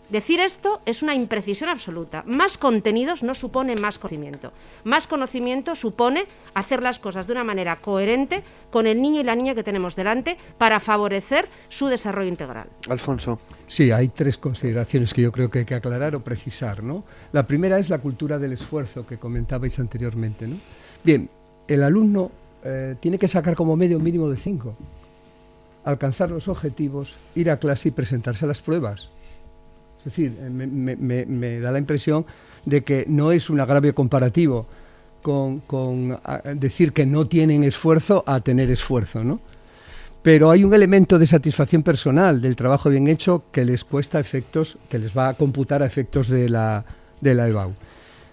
Decir 0.09 0.39
esto 0.39 0.81
es 0.85 1.01
una 1.01 1.15
imprecisión 1.15 1.69
absoluta. 1.69 2.23
Más 2.27 2.57
contenidos 2.57 3.23
no 3.23 3.33
supone 3.33 3.75
más 3.75 3.97
conocimiento. 3.97 4.51
Más 4.83 5.07
conocimiento 5.07 5.75
supone 5.75 6.25
hacer 6.53 6.83
las 6.83 6.99
cosas 6.99 7.25
de 7.25 7.33
una 7.33 7.43
manera 7.43 7.77
coherente 7.77 8.43
con 8.69 8.85
el 8.85 9.01
niño 9.01 9.21
y 9.21 9.23
la 9.23 9.35
niña 9.35 9.55
que 9.55 9.63
tenemos 9.63 9.95
delante 9.95 10.37
para 10.57 10.79
favorecer 10.79 11.47
su 11.69 11.87
desarrollo 11.87 12.27
integral. 12.27 12.67
Alfonso. 12.89 13.39
Sí, 13.67 13.91
hay 13.91 14.09
tres 14.09 14.37
consideraciones 14.37 15.13
que 15.13 15.21
yo 15.21 15.31
creo 15.31 15.49
que 15.49 15.59
hay 15.59 15.65
que 15.65 15.75
aclarar 15.75 16.15
o 16.15 16.23
precisar. 16.23 16.83
¿no? 16.83 17.03
La 17.31 17.47
primera 17.47 17.79
es 17.79 17.89
la 17.89 17.99
cultura 17.99 18.37
del 18.37 18.53
esfuerzo 18.53 19.07
que 19.07 19.17
comentabais 19.17 19.79
anteriormente. 19.79 20.47
¿no? 20.47 20.57
Bien, 21.03 21.29
el 21.67 21.81
alumno 21.81 22.29
eh, 22.63 22.95
tiene 22.99 23.17
que 23.17 23.27
sacar 23.27 23.55
como 23.55 23.75
medio 23.75 23.99
mínimo 23.99 24.29
de 24.29 24.37
cinco. 24.37 24.75
Alcanzar 25.85 26.29
los 26.29 26.47
objetivos, 26.47 27.17
ir 27.35 27.49
a 27.49 27.57
clase 27.57 27.89
y 27.89 27.91
presentarse 27.91 28.45
a 28.45 28.47
las 28.47 28.61
pruebas. 28.61 29.09
Es 30.05 30.11
decir, 30.11 30.33
eh, 30.37 30.49
me, 30.49 31.59
da 31.61 31.71
la 31.71 31.79
impresión 31.79 32.25
de 32.65 32.83
que 32.83 33.05
no 33.07 33.31
es 33.31 33.49
un 33.49 33.61
agravio 33.61 33.95
comparativo 33.95 34.65
con, 35.21 36.19
decir 36.55 36.91
que 36.91 37.05
no 37.05 37.25
tienen 37.25 37.63
esfuerzo 37.63 38.25
a 38.27 38.41
tener 38.41 38.69
esfuerzo, 38.69 39.23
¿no? 39.23 39.39
Pero 40.21 40.51
hay 40.51 40.65
un 40.65 40.73
elemento 40.73 41.17
de 41.17 41.25
satisfacción 41.25 41.83
personal 41.83 42.41
del 42.41 42.57
trabajo 42.57 42.89
bien 42.89 43.07
hecho 43.07 43.43
que 43.51 43.63
les 43.63 43.85
cuesta 43.85 44.19
efectos, 44.19 44.77
que 44.89 44.99
les 44.99 45.17
va 45.17 45.29
a 45.29 45.33
computar 45.35 45.81
a 45.81 45.85
efectos 45.85 46.27
de 46.27 46.49
la, 46.49 46.83
de 47.21 47.33
la 47.33 47.47
EBAU. 47.47 47.71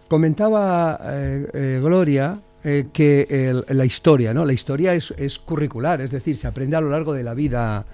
Comentaba 0.09 0.99
eh, 1.05 1.47
eh, 1.53 1.81
Gloria 1.81 2.41
que 2.63 3.63
la 3.69 3.85
historia, 3.87 4.35
¿no? 4.35 4.45
La 4.45 4.53
historia 4.53 4.93
es, 4.93 5.15
es, 5.17 5.39
curricular, 5.39 6.03
es 6.03 6.11
decir, 6.11 6.37
se 6.37 6.47
aprende 6.47 6.77
a 6.77 6.83
lo 6.83 6.91
largo 6.91 7.15
de 7.15 7.23
la 7.23 7.33
vida 7.33 7.87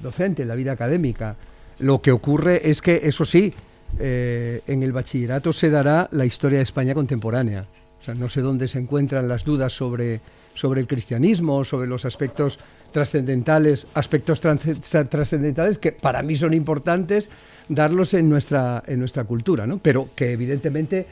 docente, 0.00 0.46
la 0.46 0.54
vida 0.54 0.72
académica. 0.72 1.36
Lo 1.80 2.02
que 2.02 2.12
ocurre 2.12 2.68
es 2.70 2.82
que, 2.82 3.00
eso 3.04 3.24
sí, 3.24 3.52
eh, 3.98 4.62
en 4.66 4.82
el 4.82 4.92
bachillerato 4.92 5.52
se 5.52 5.70
dará 5.70 6.08
la 6.12 6.24
historia 6.24 6.58
de 6.58 6.64
España 6.64 6.94
contemporánea. 6.94 7.66
O 8.00 8.02
sea, 8.02 8.14
no 8.14 8.28
sé 8.28 8.40
dónde 8.40 8.68
se 8.68 8.78
encuentran 8.78 9.28
las 9.28 9.44
dudas 9.44 9.72
sobre, 9.72 10.20
sobre 10.54 10.80
el 10.80 10.86
cristianismo, 10.86 11.64
sobre 11.64 11.88
los 11.88 12.04
aspectos 12.04 12.58
trascendentales, 12.92 13.86
aspectos 13.94 14.40
trascendentales 14.40 15.78
que 15.78 15.92
para 15.92 16.22
mí 16.22 16.36
son 16.36 16.54
importantes 16.54 17.30
darlos 17.68 18.14
en 18.14 18.28
nuestra, 18.28 18.82
en 18.86 18.98
nuestra 18.98 19.24
cultura, 19.24 19.66
¿no? 19.66 19.78
pero 19.78 20.10
que 20.14 20.32
evidentemente 20.32 21.06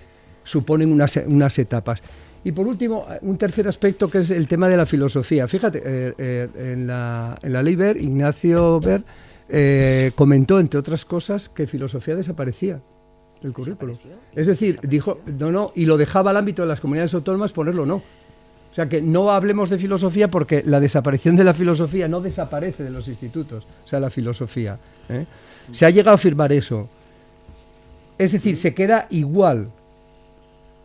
suponen 0.45 0.91
unas, 0.91 1.17
unas 1.27 1.59
etapas. 1.59 2.03
Y 2.45 2.53
por 2.53 2.67
último, 2.67 3.07
un 3.23 3.37
tercer 3.37 3.69
aspecto 3.69 4.09
que 4.09 4.19
es 4.19 4.31
el 4.31 4.49
tema 4.49 4.69
de 4.69 4.77
la 4.77 4.87
filosofía. 4.87 5.47
Fíjate, 5.49 5.83
eh, 5.85 6.15
eh, 6.17 6.49
en, 6.73 6.87
la, 6.87 7.39
en 7.43 7.53
la 7.53 7.63
ley 7.63 7.75
Ver, 7.75 7.97
Ignacio 7.97 8.81
Ver 8.81 9.03
eh, 9.49 10.13
comentó, 10.15 10.61
entre 10.61 10.79
otras 10.79 11.05
cosas, 11.05 11.49
que 11.49 11.67
filosofía 11.67 12.15
desaparecía 12.15 12.81
del 13.43 13.53
currículo. 13.53 13.99
Es 14.35 14.47
decir, 14.47 14.79
dijo, 14.83 15.21
no, 15.39 15.51
no, 15.51 15.73
y 15.75 15.87
lo 15.87 15.97
dejaba 15.97 16.31
al 16.31 16.37
ámbito 16.37 16.63
de 16.63 16.69
las 16.69 16.81
comunidades 16.81 17.15
autónomas 17.15 17.53
ponerlo 17.53 17.87
no. 17.87 17.97
O 17.97 18.75
sea 18.75 18.89
que 18.89 19.01
no 19.01 19.31
hablemos 19.31 19.71
de 19.71 19.79
filosofía 19.79 20.31
porque 20.31 20.63
la 20.65 20.79
desaparición 20.79 21.37
de 21.37 21.45
la 21.45 21.55
filosofía 21.55 22.07
no 22.07 22.21
desaparece 22.21 22.83
de 22.83 22.91
los 22.91 23.09
institutos, 23.09 23.65
o 23.85 23.89
sea, 23.89 23.99
la 23.99 24.11
filosofía. 24.11 24.79
¿eh? 25.09 25.25
Se 25.73 25.87
ha 25.87 25.91
llegado 25.91 26.13
a 26.13 26.15
afirmar 26.15 26.53
eso. 26.53 26.89
Es 28.19 28.33
decir, 28.33 28.57
se 28.57 28.75
queda 28.75 29.07
igual 29.11 29.71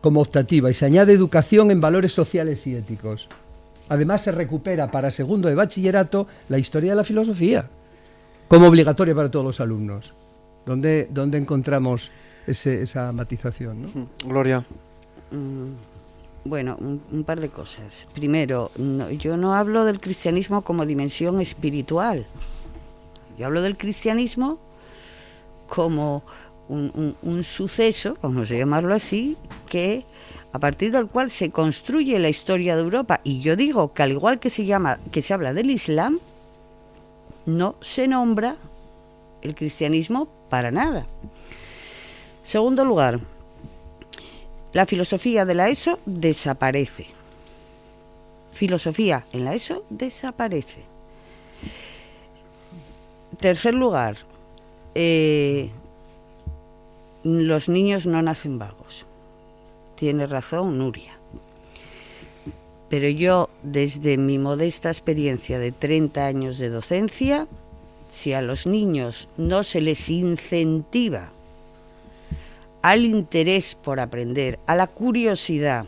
como 0.01 0.21
optativa 0.21 0.69
y 0.69 0.73
se 0.73 0.85
añade 0.85 1.13
educación 1.13 1.71
en 1.71 1.81
valores 1.81 2.13
sociales 2.13 2.65
y 2.67 2.75
éticos. 2.75 3.27
Además, 3.89 4.21
se 4.21 4.31
recupera 4.31 4.89
para 4.89 5.11
segundo 5.11 5.49
de 5.49 5.55
bachillerato 5.55 6.27
la 6.47 6.57
historia 6.57 6.91
de 6.91 6.95
la 6.95 7.03
filosofía 7.03 7.67
como 8.53 8.67
obligatoria 8.67 9.15
para 9.15 9.31
todos 9.31 9.43
los 9.43 9.59
alumnos. 9.59 10.13
¿Dónde, 10.63 11.07
dónde 11.09 11.39
encontramos 11.39 12.11
esa 12.45 13.11
matización? 13.11 14.07
Gloria. 14.23 14.63
Mm, 15.31 15.71
bueno, 16.45 16.77
un, 16.79 17.23
par 17.23 17.41
de 17.41 17.49
cosas. 17.49 18.07
Primero, 18.13 18.69
yo 19.17 19.37
no 19.37 19.55
hablo 19.55 19.85
del 19.85 19.99
cristianismo 19.99 20.61
como 20.61 20.85
dimensión 20.85 21.41
espiritual. 21.41 22.27
Yo 23.39 23.47
hablo 23.47 23.63
del 23.63 23.75
cristianismo 23.75 24.59
como 25.67 26.21
un, 26.69 27.15
un, 27.23 27.43
suceso, 27.43 28.19
vamos 28.21 28.51
a 28.51 28.53
llamarlo 28.53 28.93
así, 28.93 29.35
que 29.67 30.05
a 30.51 30.59
partir 30.59 30.91
del 30.91 31.07
cual 31.07 31.31
se 31.31 31.49
construye 31.49 32.19
la 32.19 32.29
historia 32.29 32.75
de 32.75 32.83
Europa. 32.83 33.19
Y 33.23 33.39
yo 33.39 33.55
digo 33.55 33.93
que 33.93 34.03
al 34.03 34.11
igual 34.11 34.39
que 34.39 34.51
se 34.51 34.63
llama, 34.63 34.99
que 35.11 35.23
se 35.23 35.33
habla 35.33 35.53
del 35.53 35.71
Islam, 35.71 36.19
no 37.45 37.75
se 37.81 38.07
nombra 38.07 38.55
el 39.41 39.55
cristianismo 39.55 40.27
para 40.49 40.71
nada. 40.71 41.05
Segundo 42.43 42.85
lugar, 42.85 43.19
la 44.73 44.85
filosofía 44.85 45.45
de 45.45 45.53
la 45.53 45.69
ESO 45.69 45.99
desaparece. 46.05 47.07
Filosofía 48.53 49.25
en 49.31 49.45
la 49.45 49.53
ESO 49.53 49.85
desaparece. 49.89 50.83
Tercer 53.39 53.73
lugar, 53.73 54.17
eh, 54.95 55.71
los 57.23 57.69
niños 57.69 58.05
no 58.05 58.21
nacen 58.21 58.59
vagos. 58.59 59.05
Tiene 59.95 60.27
razón 60.27 60.77
Nuria. 60.77 61.22
Pero 62.93 63.09
yo, 63.09 63.49
desde 63.63 64.19
mi 64.19 64.37
modesta 64.37 64.89
experiencia 64.89 65.57
de 65.57 65.71
30 65.71 66.27
años 66.27 66.59
de 66.59 66.69
docencia, 66.69 67.47
si 68.11 68.33
a 68.33 68.43
los 68.43 68.67
niños 68.67 69.27
no 69.35 69.63
se 69.63 69.81
les 69.81 70.09
incentiva 70.09 71.31
al 72.83 73.03
interés 73.03 73.73
por 73.73 73.99
aprender, 73.99 74.59
a 74.67 74.75
la 74.75 74.85
curiosidad, 74.85 75.87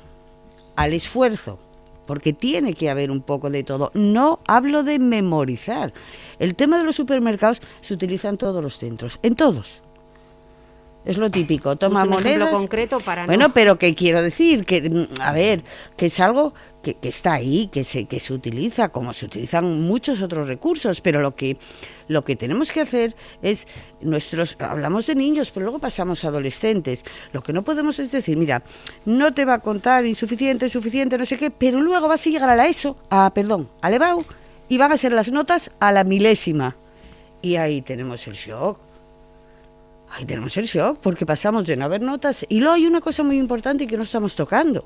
al 0.75 0.93
esfuerzo, 0.93 1.59
porque 2.07 2.33
tiene 2.33 2.73
que 2.73 2.89
haber 2.89 3.11
un 3.11 3.21
poco 3.21 3.51
de 3.51 3.63
todo. 3.63 3.91
No 3.93 4.39
hablo 4.47 4.81
de 4.81 4.97
memorizar. 4.97 5.93
El 6.39 6.55
tema 6.55 6.79
de 6.79 6.85
los 6.85 6.95
supermercados 6.95 7.61
se 7.81 7.93
utiliza 7.93 8.29
en 8.29 8.37
todos 8.37 8.63
los 8.63 8.79
centros, 8.79 9.19
en 9.21 9.35
todos. 9.35 9.79
Es 11.05 11.17
lo 11.17 11.29
típico, 11.29 11.75
toma 11.75 12.01
Pues 12.01 12.07
un 12.07 12.13
ejemplo 12.25 12.45
monedas. 12.45 12.49
concreto 12.59 12.97
para 12.99 13.25
Bueno, 13.27 13.47
no- 13.49 13.53
pero 13.53 13.77
que 13.77 13.93
quiero 13.93 14.23
decir 14.23 14.65
que, 14.65 14.81
mm, 14.89 15.21
a 15.21 15.31
ver, 15.31 15.63
que 15.95 16.07
es 16.07 16.19
algo 16.19 16.53
que, 16.81 16.95
que 16.95 17.09
está 17.09 17.33
ahí, 17.33 17.67
que 17.71 17.83
se, 17.83 18.05
que 18.05 18.19
se 18.19 18.33
utiliza, 18.33 18.89
como 18.89 19.13
se 19.13 19.27
utilizan 19.27 19.81
muchos 19.81 20.21
otros 20.23 20.47
recursos, 20.47 21.01
pero 21.01 21.21
lo 21.21 21.35
que, 21.35 21.57
lo 22.07 22.23
que 22.23 22.35
tenemos 22.35 22.71
que 22.71 22.81
hacer 22.81 23.15
es, 23.43 23.67
nuestros, 24.01 24.57
hablamos 24.59 25.05
de 25.05 25.13
niños, 25.15 25.51
pero 25.51 25.65
luego 25.65 25.77
pasamos 25.79 26.23
a 26.25 26.29
adolescentes. 26.29 27.05
Lo 27.33 27.41
que 27.43 27.53
no 27.53 27.63
podemos 27.63 27.99
es 27.99 28.11
decir, 28.11 28.35
mira, 28.37 28.63
no 29.05 29.31
te 29.33 29.45
va 29.45 29.55
a 29.55 29.59
contar 29.59 30.05
insuficiente, 30.07 30.69
suficiente, 30.69 31.17
no 31.19 31.25
sé 31.25 31.37
qué, 31.37 31.51
pero 31.51 31.81
luego 31.81 32.07
vas 32.07 32.25
a 32.25 32.29
llegar 32.31 32.49
a 32.49 32.55
la 32.55 32.67
ESO, 32.67 32.97
a, 33.11 33.31
perdón, 33.33 33.69
al 33.81 33.93
EBAU, 33.93 34.23
y 34.69 34.79
van 34.79 34.91
a 34.91 34.97
ser 34.97 35.11
las 35.11 35.31
notas 35.31 35.69
a 35.79 35.91
la 35.91 36.03
milésima. 36.03 36.75
Y 37.43 37.57
ahí 37.57 37.83
tenemos 37.83 38.25
el 38.25 38.33
shock. 38.33 38.79
Ahí 40.11 40.25
tenemos 40.25 40.55
el 40.57 40.65
shock, 40.65 40.99
porque 40.99 41.25
pasamos 41.25 41.65
de 41.65 41.75
no 41.75 41.85
haber 41.85 42.01
notas. 42.01 42.45
Y 42.47 42.59
luego 42.59 42.75
hay 42.75 42.85
una 42.85 43.01
cosa 43.01 43.23
muy 43.23 43.37
importante 43.37 43.87
que 43.87 43.97
no 43.97 44.03
estamos 44.03 44.35
tocando. 44.35 44.85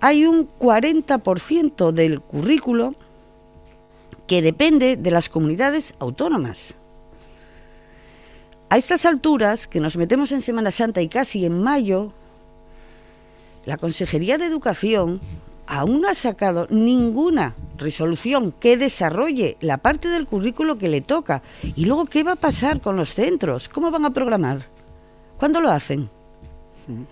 Hay 0.00 0.24
un 0.24 0.48
40% 0.58 1.92
del 1.92 2.20
currículo 2.20 2.94
que 4.26 4.42
depende 4.42 4.96
de 4.96 5.10
las 5.10 5.28
comunidades 5.28 5.94
autónomas. 5.98 6.74
A 8.68 8.76
estas 8.76 9.06
alturas, 9.06 9.66
que 9.66 9.80
nos 9.80 9.96
metemos 9.96 10.32
en 10.32 10.42
Semana 10.42 10.70
Santa 10.70 11.00
y 11.00 11.08
casi 11.08 11.44
en 11.44 11.62
mayo, 11.62 12.12
la 13.64 13.76
Consejería 13.76 14.38
de 14.38 14.46
Educación 14.46 15.20
aún 15.66 16.00
no 16.00 16.08
ha 16.08 16.14
sacado 16.14 16.66
ninguna 16.70 17.54
resolución 17.78 18.52
que 18.52 18.76
desarrolle 18.76 19.56
la 19.60 19.78
parte 19.78 20.08
del 20.08 20.26
currículo 20.26 20.78
que 20.78 20.88
le 20.88 21.00
toca. 21.00 21.42
Y 21.62 21.84
luego, 21.84 22.06
¿qué 22.06 22.22
va 22.22 22.32
a 22.32 22.36
pasar 22.36 22.80
con 22.80 22.96
los 22.96 23.12
centros? 23.14 23.68
¿Cómo 23.68 23.90
van 23.90 24.04
a 24.04 24.10
programar? 24.10 24.66
¿Cuándo 25.38 25.60
lo 25.60 25.70
hacen? 25.70 26.08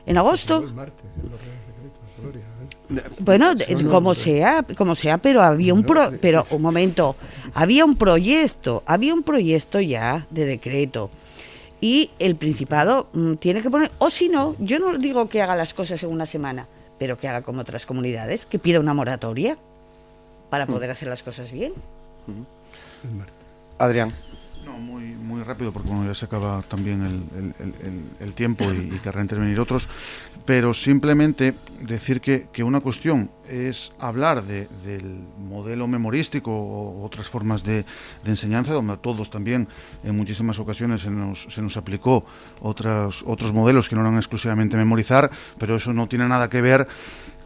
¿En 0.07 0.19
agosto? 0.19 0.63
El 0.63 0.75
martes, 0.75 1.05
en 1.17 1.23
Decretos, 1.23 2.01
Gloria, 2.21 2.41
¿eh? 2.41 2.75
Bueno, 3.21 3.53
como 3.91 4.11
no. 4.11 4.15
sea, 4.15 4.65
como 4.77 4.95
sea, 4.95 5.19
pero 5.19 5.43
había 5.43 5.75
un 5.75 5.83
pro, 5.83 6.13
pero 6.21 6.47
un 6.51 6.63
momento, 6.63 7.17
había 7.55 7.85
un 7.85 7.97
proyecto, 7.97 8.83
había 8.87 9.15
un 9.15 9.23
proyecto 9.23 9.81
ya 9.81 10.27
de 10.31 10.47
decreto. 10.47 11.11
Y 11.81 12.11
el 12.19 12.37
Principado 12.37 13.09
mm, 13.13 13.35
tiene 13.35 13.63
que 13.63 13.71
poner, 13.71 13.91
o 13.99 14.11
si 14.11 14.29
no, 14.29 14.55
yo 14.59 14.79
no 14.79 14.97
digo 14.97 15.29
que 15.29 15.43
haga 15.43 15.57
las 15.57 15.75
cosas 15.75 16.03
en 16.03 16.11
una 16.11 16.27
semana, 16.27 16.67
pero 16.99 17.17
que 17.19 17.29
haga 17.29 17.43
como 17.43 17.61
otras 17.61 17.87
comunidades, 17.87 18.47
que 18.47 18.59
pida 18.59 18.81
una 18.81 18.95
moratoria 18.95 19.57
para 20.51 20.67
poder 20.67 20.91
hacer 20.91 21.09
las 21.09 21.23
cosas 21.23 21.51
bien. 21.53 21.73
El 23.03 23.11
martes. 23.17 23.35
Adrián. 23.79 24.13
No, 24.65 24.73
muy, 24.79 25.03
muy 25.05 25.43
rápido, 25.43 25.73
porque 25.73 25.89
bueno, 25.89 26.07
ya 26.07 26.15
se 26.15 26.25
acaba 26.25 26.63
también 26.63 27.03
el, 27.03 27.15
el- 27.39 27.55
el- 27.59 27.87
el- 27.87 28.05
el 28.21 28.33
tiempo 28.33 28.65
y, 28.73 28.95
y 28.95 28.99
querrán 29.03 29.25
intervenir 29.25 29.61
otros, 29.61 29.89
pero 30.47 30.75
simplemente 30.75 31.55
decir 31.81 32.21
que, 32.21 32.49
que 32.53 32.63
una 32.63 32.81
cuestión 32.81 33.31
es 33.49 33.93
hablar 33.99 34.45
de- 34.45 34.69
del 34.85 35.19
modelo 35.39 35.87
memorístico 35.87 36.51
o 36.53 37.05
otras 37.05 37.27
formas 37.29 37.63
de, 37.65 37.85
de 38.25 38.31
enseñanza, 38.31 38.73
donde 38.75 38.93
a 38.93 38.97
todos 38.97 39.31
también 39.31 39.69
en 40.03 40.17
muchísimas 40.17 40.59
ocasiones 40.59 41.03
se 41.03 41.11
nos, 41.11 41.45
se 41.51 41.63
nos 41.63 41.77
aplicó 41.77 42.25
otros, 42.61 43.23
otros 43.27 43.53
modelos 43.53 43.89
que 43.89 43.95
no 43.97 44.03
eran 44.03 44.17
exclusivamente 44.17 44.77
memorizar, 44.77 45.31
pero 45.59 45.77
eso 45.77 45.93
no 45.93 46.07
tiene 46.09 46.29
nada 46.29 46.49
que 46.51 46.61
ver 46.61 46.87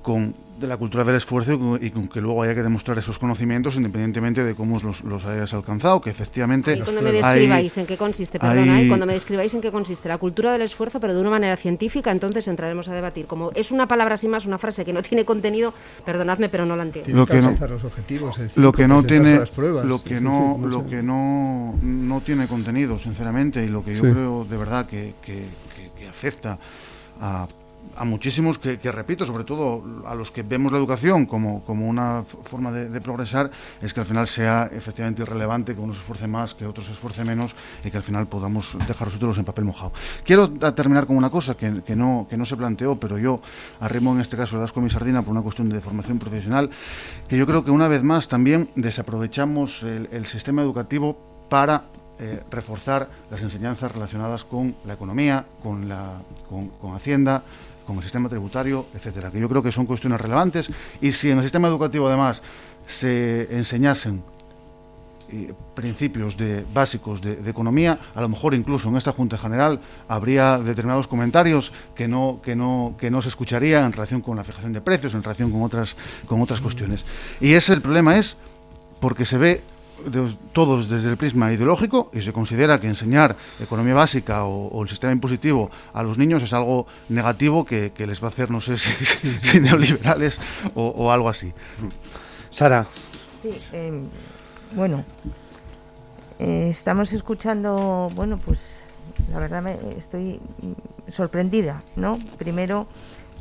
con 0.08 0.34
de 0.58 0.66
la 0.66 0.76
cultura 0.76 1.04
del 1.04 1.14
esfuerzo 1.14 1.52
y 1.52 1.90
con, 1.90 2.04
y 2.04 2.08
que 2.08 2.20
luego 2.20 2.42
haya 2.42 2.52
que 2.52 2.62
demostrar 2.64 2.98
esos 2.98 3.16
conocimientos 3.20 3.76
independientemente 3.76 4.42
de 4.42 4.54
cómo 4.56 4.80
los, 4.80 5.04
los 5.04 5.24
hayas 5.26 5.54
alcanzado, 5.54 6.00
que 6.00 6.10
efectivamente 6.10 6.72
Ahí 6.72 6.80
cuando 6.80 7.00
me 7.02 7.10
hay- 7.10 7.14
describáis 7.22 7.78
en 7.78 7.86
qué 7.86 7.96
consiste, 7.96 8.40
perdona, 8.40 8.74
hay- 8.76 8.84
¿eh? 8.86 8.88
cuando 8.88 9.06
me 9.06 9.12
describáis 9.12 9.54
en 9.54 9.60
qué 9.60 9.70
consiste 9.70 10.08
la 10.08 10.18
cultura 10.18 10.50
del 10.50 10.62
esfuerzo, 10.62 10.98
pero 10.98 11.14
de 11.14 11.20
una 11.20 11.30
manera 11.30 11.56
científica, 11.56 12.10
entonces 12.10 12.48
entraremos 12.48 12.88
a 12.88 12.92
debatir. 12.94 13.26
Como 13.26 13.52
es 13.54 13.70
una 13.70 13.86
palabra 13.86 14.16
sin 14.16 14.30
más, 14.30 14.46
una 14.46 14.58
frase 14.58 14.84
que 14.84 14.92
no 14.92 15.00
tiene 15.02 15.24
contenido, 15.24 15.72
perdonadme, 16.04 16.48
pero 16.48 16.66
no 16.66 16.74
la 16.74 16.82
entiendo. 16.84 17.12
Lo 17.14 17.26
que 17.26 17.40
no- 17.40 17.54
los 17.68 17.84
objetivos, 17.84 18.38
el 18.38 18.50
lo 18.56 18.72
que 18.72 18.88
no 18.88 19.02
tiene 19.04 19.34
a 19.34 19.40
las 19.40 19.50
pruebas. 19.50 19.84
lo 19.84 20.02
que 20.02 20.18
sí, 20.18 20.24
no 20.24 20.56
sí, 20.58 20.66
lo 20.66 20.86
que 20.88 21.02
no 21.04 21.78
no 21.82 22.20
tiene 22.22 22.48
contenido 22.48 22.98
sinceramente 22.98 23.62
y 23.64 23.68
lo 23.68 23.84
que 23.84 23.94
yo 23.94 24.02
Sí. 24.04 24.10
creo 24.10 24.44
de 24.44 24.56
verdad 24.56 24.86
que, 24.86 25.14
que- 25.22 25.44
que- 25.76 25.90
que 25.96 26.08
afecta 26.08 26.58
a, 27.20 27.46
a 27.98 28.04
muchísimos 28.04 28.58
que, 28.58 28.78
repito 28.92 29.26
sobre 29.26 29.44
todo 29.44 29.82
a 30.06 30.14
los 30.14 30.30
que 30.30 30.42
vemos 30.42 30.72
la 30.72 30.78
educación 30.78 31.26
como, 31.26 31.64
como 31.64 31.88
una 31.88 32.24
forma 32.44 32.70
de, 32.70 33.00
progresar 33.00 33.50
es 33.82 33.92
que 33.92 34.00
al 34.00 34.06
final 34.06 34.28
sea 34.28 34.70
efectivamente 34.72 35.22
irrelevante 35.22 35.74
que 35.74 35.80
uno 35.80 35.94
se 35.94 36.00
esfuerce 36.00 36.26
más 36.26 36.54
que 36.54 36.64
otro 36.64 36.84
se 36.84 36.92
esfuerce 36.92 37.24
menos 37.24 37.54
y 37.84 37.90
que 37.90 37.96
al 37.96 38.02
final 38.02 38.26
podamos 38.26 38.76
dejar 38.86 39.08
los 39.20 39.38
en 39.38 39.44
papel 39.44 39.64
mojado. 39.64 39.92
Quiero 40.24 40.48
terminar 40.48 41.06
con 41.06 41.16
una 41.16 41.30
cosa 41.30 41.56
que, 41.56 41.70
no 41.96 42.26
que 42.30 42.36
no 42.36 42.44
se 42.44 42.56
planteó 42.56 42.96
pero 42.96 43.18
yo 43.18 43.40
arrimo 43.80 44.12
en 44.14 44.20
este 44.20 44.36
caso 44.36 44.56
el 44.56 44.62
asco 44.62 44.80
mi 44.80 44.90
sardina 44.90 45.22
por 45.22 45.32
una 45.32 45.42
cuestión 45.42 45.68
de 45.68 45.80
formación 45.80 46.18
profesional 46.18 46.70
que 47.28 47.36
yo 47.36 47.46
creo 47.46 47.64
que 47.64 47.70
una 47.70 47.88
vez 47.88 48.02
más 48.02 48.28
también 48.28 48.68
desaprovechamos 48.76 49.82
el 49.82 50.26
sistema 50.26 50.62
educativo 50.62 51.18
para 51.48 51.82
eh, 52.20 52.42
reforzar 52.50 53.08
las 53.30 53.40
enseñanzas 53.42 53.92
relacionadas 53.92 54.42
con 54.42 54.74
la 54.84 54.94
economía, 54.94 55.44
con, 55.62 55.88
la, 55.88 56.14
con, 56.48 56.94
Hacienda, 56.96 57.44
con 57.86 57.96
el 57.96 58.02
sistema 58.02 58.28
tributario, 58.28 58.86
etcétera, 58.92 59.30
que 59.30 59.38
yo 59.38 59.48
creo 59.48 59.62
que 59.62 59.70
son 59.70 59.86
cuestiones 59.86 60.20
relevantes 60.20 60.68
y 61.00 61.12
si 61.12 61.30
en 61.30 61.38
el 61.38 61.44
sistema 61.44 61.68
educativo 61.68 62.08
además 62.08 62.42
se 62.88 63.46
enseñasen 63.56 64.22
eh, 65.30 65.52
principios 65.76 66.36
de, 66.36 66.64
básicos 66.74 67.20
de, 67.20 67.36
de 67.36 67.50
economía, 67.50 68.00
a 68.14 68.20
lo 68.20 68.28
mejor 68.28 68.52
incluso 68.52 68.88
en 68.88 68.96
esta 68.96 69.12
Junta 69.12 69.38
General 69.38 69.78
habría 70.08 70.58
determinados 70.58 71.06
comentarios 71.06 71.72
que 71.94 72.08
no, 72.08 72.40
que 72.42 72.56
no, 72.56 72.96
que 72.98 73.10
no 73.10 73.22
se 73.22 73.28
escucharían 73.28 73.84
en 73.84 73.92
relación 73.92 74.22
con 74.22 74.36
la 74.38 74.42
fijación 74.42 74.72
de 74.72 74.80
precios, 74.80 75.14
en 75.14 75.22
relación 75.22 75.52
con 75.52 75.62
otras, 75.62 75.96
con 76.26 76.42
otras 76.42 76.60
cuestiones. 76.60 77.04
Y 77.40 77.52
ese 77.52 77.74
el 77.74 77.80
problema 77.80 78.18
es 78.18 78.36
porque 79.00 79.24
se 79.24 79.38
ve 79.38 79.62
de- 80.06 80.36
todos 80.52 80.88
desde 80.88 81.10
el 81.10 81.16
prisma 81.16 81.52
ideológico 81.52 82.10
y 82.12 82.22
se 82.22 82.32
considera 82.32 82.80
que 82.80 82.86
enseñar 82.86 83.36
economía 83.60 83.94
básica 83.94 84.44
o, 84.44 84.68
o 84.68 84.82
el 84.82 84.88
sistema 84.88 85.12
impositivo 85.12 85.70
a 85.92 86.02
los 86.02 86.18
niños 86.18 86.42
es 86.42 86.52
algo 86.52 86.86
negativo 87.08 87.64
que, 87.64 87.92
que 87.94 88.06
les 88.06 88.20
va 88.22 88.26
a 88.26 88.28
hacer, 88.28 88.50
no 88.50 88.60
sé 88.60 88.76
si, 88.76 88.94
si 89.04 89.60
neoliberales 89.60 90.40
o, 90.74 90.86
o 90.88 91.10
algo 91.10 91.28
así. 91.28 91.52
Sara, 92.50 92.86
Sí, 93.42 93.56
eh, 93.72 93.92
bueno, 94.74 95.04
eh, 96.38 96.68
estamos 96.70 97.12
escuchando, 97.12 98.10
bueno, 98.14 98.38
pues 98.44 98.80
la 99.32 99.38
verdad 99.38 99.62
me 99.62 99.76
estoy 99.98 100.40
sorprendida, 101.10 101.82
¿no? 101.96 102.18
Primero 102.38 102.86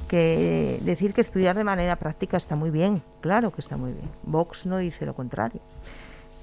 que 0.07 0.79
decir 0.83 1.13
que 1.13 1.21
estudiar 1.21 1.55
de 1.55 1.63
manera 1.63 1.95
práctica 1.97 2.37
está 2.37 2.55
muy 2.55 2.69
bien, 2.69 3.01
claro 3.21 3.51
que 3.51 3.61
está 3.61 3.75
muy 3.75 3.91
bien. 3.91 4.09
Vox 4.23 4.65
no 4.65 4.77
dice 4.77 5.05
lo 5.05 5.13
contrario. 5.13 5.59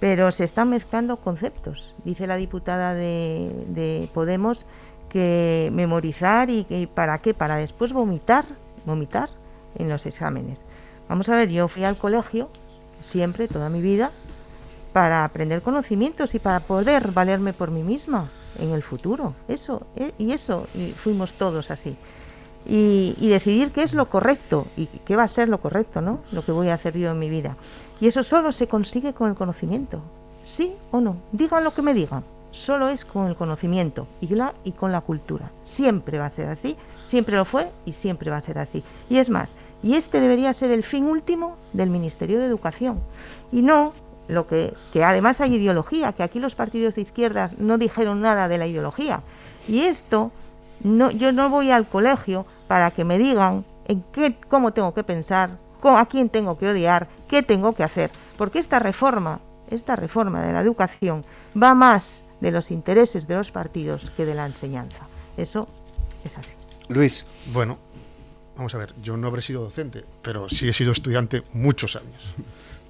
Pero 0.04 0.30
se 0.32 0.44
están 0.44 0.68
mezclando 0.68 1.16
conceptos. 1.16 1.94
Dice 2.04 2.26
la 2.26 2.36
diputada 2.36 2.92
de, 2.92 3.50
de 3.68 4.10
Podemos 4.12 4.66
que 5.08 5.70
memorizar 5.72 6.50
y, 6.50 6.64
que 6.64 6.86
para 6.86 7.20
qué, 7.20 7.32
para 7.32 7.56
después 7.56 7.94
vomitar, 7.94 8.44
vomitar 8.84 9.30
en 9.78 9.88
los 9.88 10.04
exámenes. 10.04 10.60
Vamos 11.08 11.30
a 11.30 11.36
ver, 11.36 11.48
yo 11.48 11.68
fui 11.68 11.84
al 11.84 11.96
colegio 11.96 12.50
siempre, 13.00 13.48
toda 13.48 13.70
mi 13.70 13.80
vida, 13.80 14.10
para 14.92 15.24
aprender 15.24 15.62
conocimientos 15.62 16.34
y 16.34 16.38
para 16.38 16.60
poder 16.60 17.12
valerme 17.12 17.54
por 17.54 17.70
mí 17.70 17.82
misma 17.82 18.28
en 18.58 18.72
el 18.72 18.82
futuro. 18.82 19.34
Eso, 19.48 19.86
eh, 19.96 20.12
y 20.18 20.32
eso, 20.32 20.66
y 20.74 20.92
fuimos 20.92 21.32
todos 21.32 21.70
así. 21.70 21.96
Y, 22.66 23.14
y 23.20 23.28
decidir 23.28 23.72
qué 23.72 23.82
es 23.82 23.92
lo 23.92 24.08
correcto 24.08 24.66
y 24.76 24.86
qué 24.86 25.16
va 25.16 25.24
a 25.24 25.28
ser 25.28 25.48
lo 25.48 25.58
correcto, 25.58 26.00
¿no? 26.00 26.20
Lo 26.32 26.44
que 26.44 26.52
voy 26.52 26.68
a 26.68 26.74
hacer 26.74 26.96
yo 26.96 27.10
en 27.10 27.18
mi 27.18 27.28
vida. 27.28 27.56
Y 28.00 28.06
eso 28.06 28.22
solo 28.22 28.52
se 28.52 28.68
consigue 28.68 29.12
con 29.12 29.28
el 29.28 29.36
conocimiento. 29.36 30.00
¿Sí 30.44 30.74
o 30.90 31.00
no? 31.00 31.16
Digan 31.32 31.64
lo 31.64 31.74
que 31.74 31.82
me 31.82 31.94
digan. 31.94 32.22
Solo 32.52 32.88
es 32.88 33.04
con 33.04 33.26
el 33.26 33.34
conocimiento 33.34 34.06
y, 34.20 34.28
la, 34.28 34.54
y 34.62 34.72
con 34.72 34.92
la 34.92 35.00
cultura. 35.00 35.50
Siempre 35.64 36.18
va 36.18 36.26
a 36.26 36.30
ser 36.30 36.48
así, 36.48 36.76
siempre 37.04 37.36
lo 37.36 37.44
fue 37.44 37.68
y 37.84 37.92
siempre 37.92 38.30
va 38.30 38.36
a 38.36 38.42
ser 38.42 38.58
así. 38.58 38.84
Y 39.10 39.18
es 39.18 39.28
más, 39.28 39.52
y 39.82 39.94
este 39.94 40.20
debería 40.20 40.52
ser 40.52 40.70
el 40.70 40.84
fin 40.84 41.06
último 41.06 41.56
del 41.72 41.90
Ministerio 41.90 42.38
de 42.38 42.46
Educación. 42.46 43.00
Y 43.50 43.62
no 43.62 43.92
lo 44.28 44.46
que, 44.46 44.72
que 44.92 45.02
además 45.02 45.40
hay 45.40 45.56
ideología, 45.56 46.12
que 46.12 46.22
aquí 46.22 46.38
los 46.38 46.54
partidos 46.54 46.94
de 46.94 47.02
izquierdas 47.02 47.58
no 47.58 47.76
dijeron 47.76 48.20
nada 48.20 48.46
de 48.46 48.58
la 48.58 48.66
ideología. 48.66 49.20
Y 49.66 49.80
esto, 49.80 50.30
no, 50.82 51.10
yo 51.10 51.32
no 51.32 51.50
voy 51.50 51.70
al 51.70 51.86
colegio 51.86 52.46
para 52.68 52.90
que 52.90 53.04
me 53.04 53.18
digan 53.18 53.64
en 53.86 54.02
qué, 54.12 54.36
cómo 54.48 54.72
tengo 54.72 54.94
que 54.94 55.04
pensar, 55.04 55.58
a 55.92 56.06
quién 56.06 56.28
tengo 56.28 56.56
que 56.56 56.68
odiar, 56.68 57.08
qué 57.28 57.42
tengo 57.42 57.74
que 57.74 57.82
hacer. 57.82 58.10
Porque 58.38 58.58
esta 58.58 58.78
reforma, 58.78 59.40
esta 59.70 59.96
reforma 59.96 60.42
de 60.42 60.52
la 60.52 60.60
educación 60.60 61.24
va 61.60 61.74
más 61.74 62.22
de 62.40 62.50
los 62.50 62.70
intereses 62.70 63.26
de 63.26 63.34
los 63.34 63.50
partidos 63.50 64.10
que 64.16 64.24
de 64.24 64.34
la 64.34 64.46
enseñanza. 64.46 65.06
Eso 65.36 65.68
es 66.24 66.36
así. 66.38 66.52
Luis. 66.88 67.26
Bueno, 67.52 67.78
vamos 68.56 68.74
a 68.74 68.78
ver, 68.78 68.94
yo 69.02 69.16
no 69.16 69.28
habré 69.28 69.42
sido 69.42 69.62
docente, 69.62 70.04
pero 70.22 70.48
sí 70.48 70.68
he 70.68 70.72
sido 70.72 70.92
estudiante 70.92 71.42
muchos 71.52 71.96
años, 71.96 72.34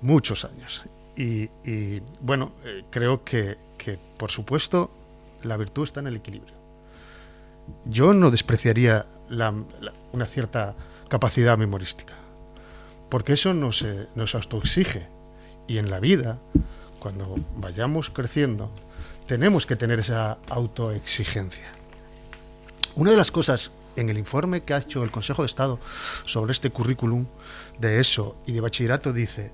muchos 0.03 0.45
años. 0.45 0.85
Y, 1.17 1.45
y 1.65 2.03
bueno, 2.21 2.53
eh, 2.65 2.85
creo 2.91 3.23
que, 3.25 3.57
que, 3.79 3.99
por 4.19 4.31
supuesto, 4.31 4.91
la 5.43 5.57
virtud 5.57 5.85
está 5.85 6.01
en 6.01 6.09
el 6.09 6.17
equilibrio. 6.17 6.55
Yo 7.87 8.13
no 8.13 8.31
despreciaría 8.31 9.07
la, 9.29 9.55
una 10.13 10.27
cierta 10.27 10.75
capacidad 11.09 11.59
memorística, 11.59 12.15
porque 13.11 13.35
eso 13.35 13.55
nos, 13.55 13.85
nos 14.15 14.35
autoexige. 14.35 15.07
Y 15.67 15.79
en 15.79 15.91
la 15.91 15.99
vida, 15.99 16.39
cuando 16.99 17.37
vayamos 17.57 18.11
creciendo, 18.11 18.71
tenemos 19.27 19.65
que 19.67 19.77
tener 19.77 20.01
esa 20.01 20.37
autoexigencia. 20.51 21.73
Una 22.95 23.11
de 23.11 23.17
las 23.17 23.31
cosas 23.31 23.71
en 23.97 24.09
el 24.09 24.19
informe 24.19 24.63
que 24.63 24.75
ha 24.75 24.79
hecho 24.79 25.03
el 25.03 25.11
Consejo 25.11 25.43
de 25.43 25.47
Estado 25.47 25.79
sobre 26.27 26.53
este 26.53 26.71
currículum 26.71 27.27
de 27.79 28.01
ESO 28.01 28.37
y 28.47 28.53
de 28.53 28.61
bachillerato 28.61 29.13
dice 29.13 29.53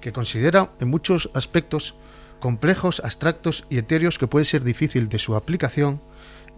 que 0.00 0.12
considera 0.12 0.70
en 0.80 0.88
muchos 0.88 1.30
aspectos 1.34 1.94
complejos, 2.40 3.00
abstractos 3.00 3.64
y 3.70 3.78
etéreos 3.78 4.18
que 4.18 4.26
puede 4.26 4.44
ser 4.44 4.62
difícil 4.62 5.08
de 5.08 5.18
su 5.18 5.34
aplicación 5.34 6.00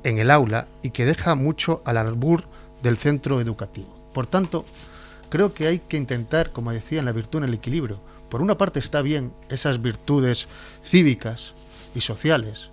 en 0.04 0.18
el 0.18 0.30
aula 0.30 0.68
y 0.82 0.90
que 0.90 1.06
deja 1.06 1.34
mucho 1.34 1.82
al 1.84 1.96
albur 1.96 2.44
del 2.82 2.96
centro 2.96 3.40
educativo. 3.40 3.94
Por 4.12 4.26
tanto, 4.26 4.64
creo 5.28 5.52
que 5.54 5.66
hay 5.66 5.78
que 5.78 5.96
intentar, 5.96 6.50
como 6.50 6.72
decía, 6.72 6.98
en 6.98 7.04
la 7.04 7.12
virtud 7.12 7.38
en 7.38 7.48
el 7.48 7.54
equilibrio. 7.54 8.00
Por 8.28 8.42
una 8.42 8.58
parte 8.58 8.78
está 8.78 9.02
bien 9.02 9.32
esas 9.48 9.80
virtudes 9.80 10.48
cívicas 10.84 11.54
y 11.94 12.00
sociales, 12.00 12.70